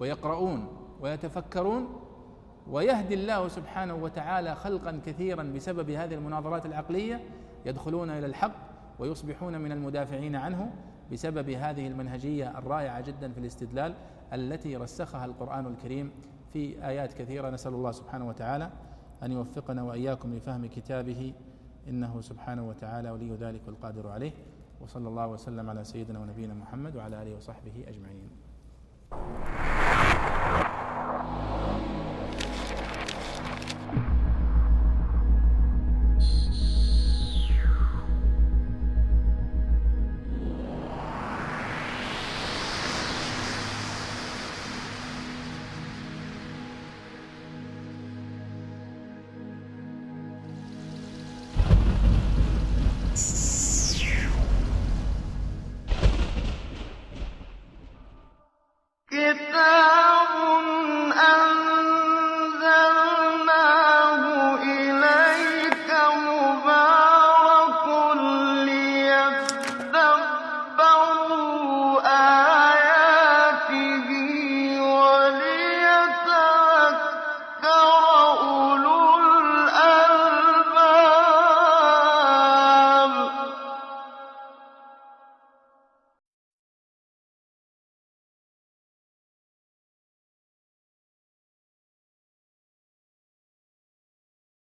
ويقرؤون 0.00 0.68
ويتفكرون 1.00 2.00
ويهدي 2.70 3.14
الله 3.14 3.48
سبحانه 3.48 3.94
وتعالى 3.94 4.54
خلقا 4.54 5.00
كثيرا 5.06 5.42
بسبب 5.42 5.90
هذه 5.90 6.14
المناظرات 6.14 6.66
العقلية 6.66 7.20
يدخلون 7.66 8.10
إلى 8.10 8.26
الحق 8.26 8.52
ويصبحون 8.98 9.60
من 9.60 9.72
المدافعين 9.72 10.36
عنه. 10.36 10.70
بسبب 11.12 11.50
هذه 11.50 11.86
المنهجية 11.86 12.58
الرائعة 12.58 13.00
جدا 13.00 13.32
في 13.32 13.40
الاستدلال 13.40 13.94
التي 14.32 14.76
رسخها 14.76 15.24
القرآن 15.24 15.66
الكريم 15.66 16.10
في 16.52 16.86
آيات 16.86 17.12
كثيرة. 17.12 17.50
نسأل 17.50 17.74
الله 17.74 17.92
سبحانه 17.92 18.28
وتعالى 18.28 18.70
أن 19.22 19.32
يوفقنا 19.32 19.82
وإياكم 19.82 20.34
لفهم 20.34 20.66
كتابه. 20.66 21.32
إنه 21.88 22.20
سبحانه 22.20 22.68
وتعالى 22.68 23.10
ولي 23.10 23.34
ذلك 23.34 23.60
والقادر 23.66 24.08
عليه. 24.08 24.32
وصلى 24.80 25.08
الله 25.08 25.26
وسلم 25.26 25.70
على 25.70 25.84
سيدنا 25.84 26.18
ونبينا 26.18 26.54
محمد 26.54 26.96
وعلى 26.96 27.22
آله 27.22 27.36
وصحبه 27.36 27.84
أجمعين. 27.88 28.30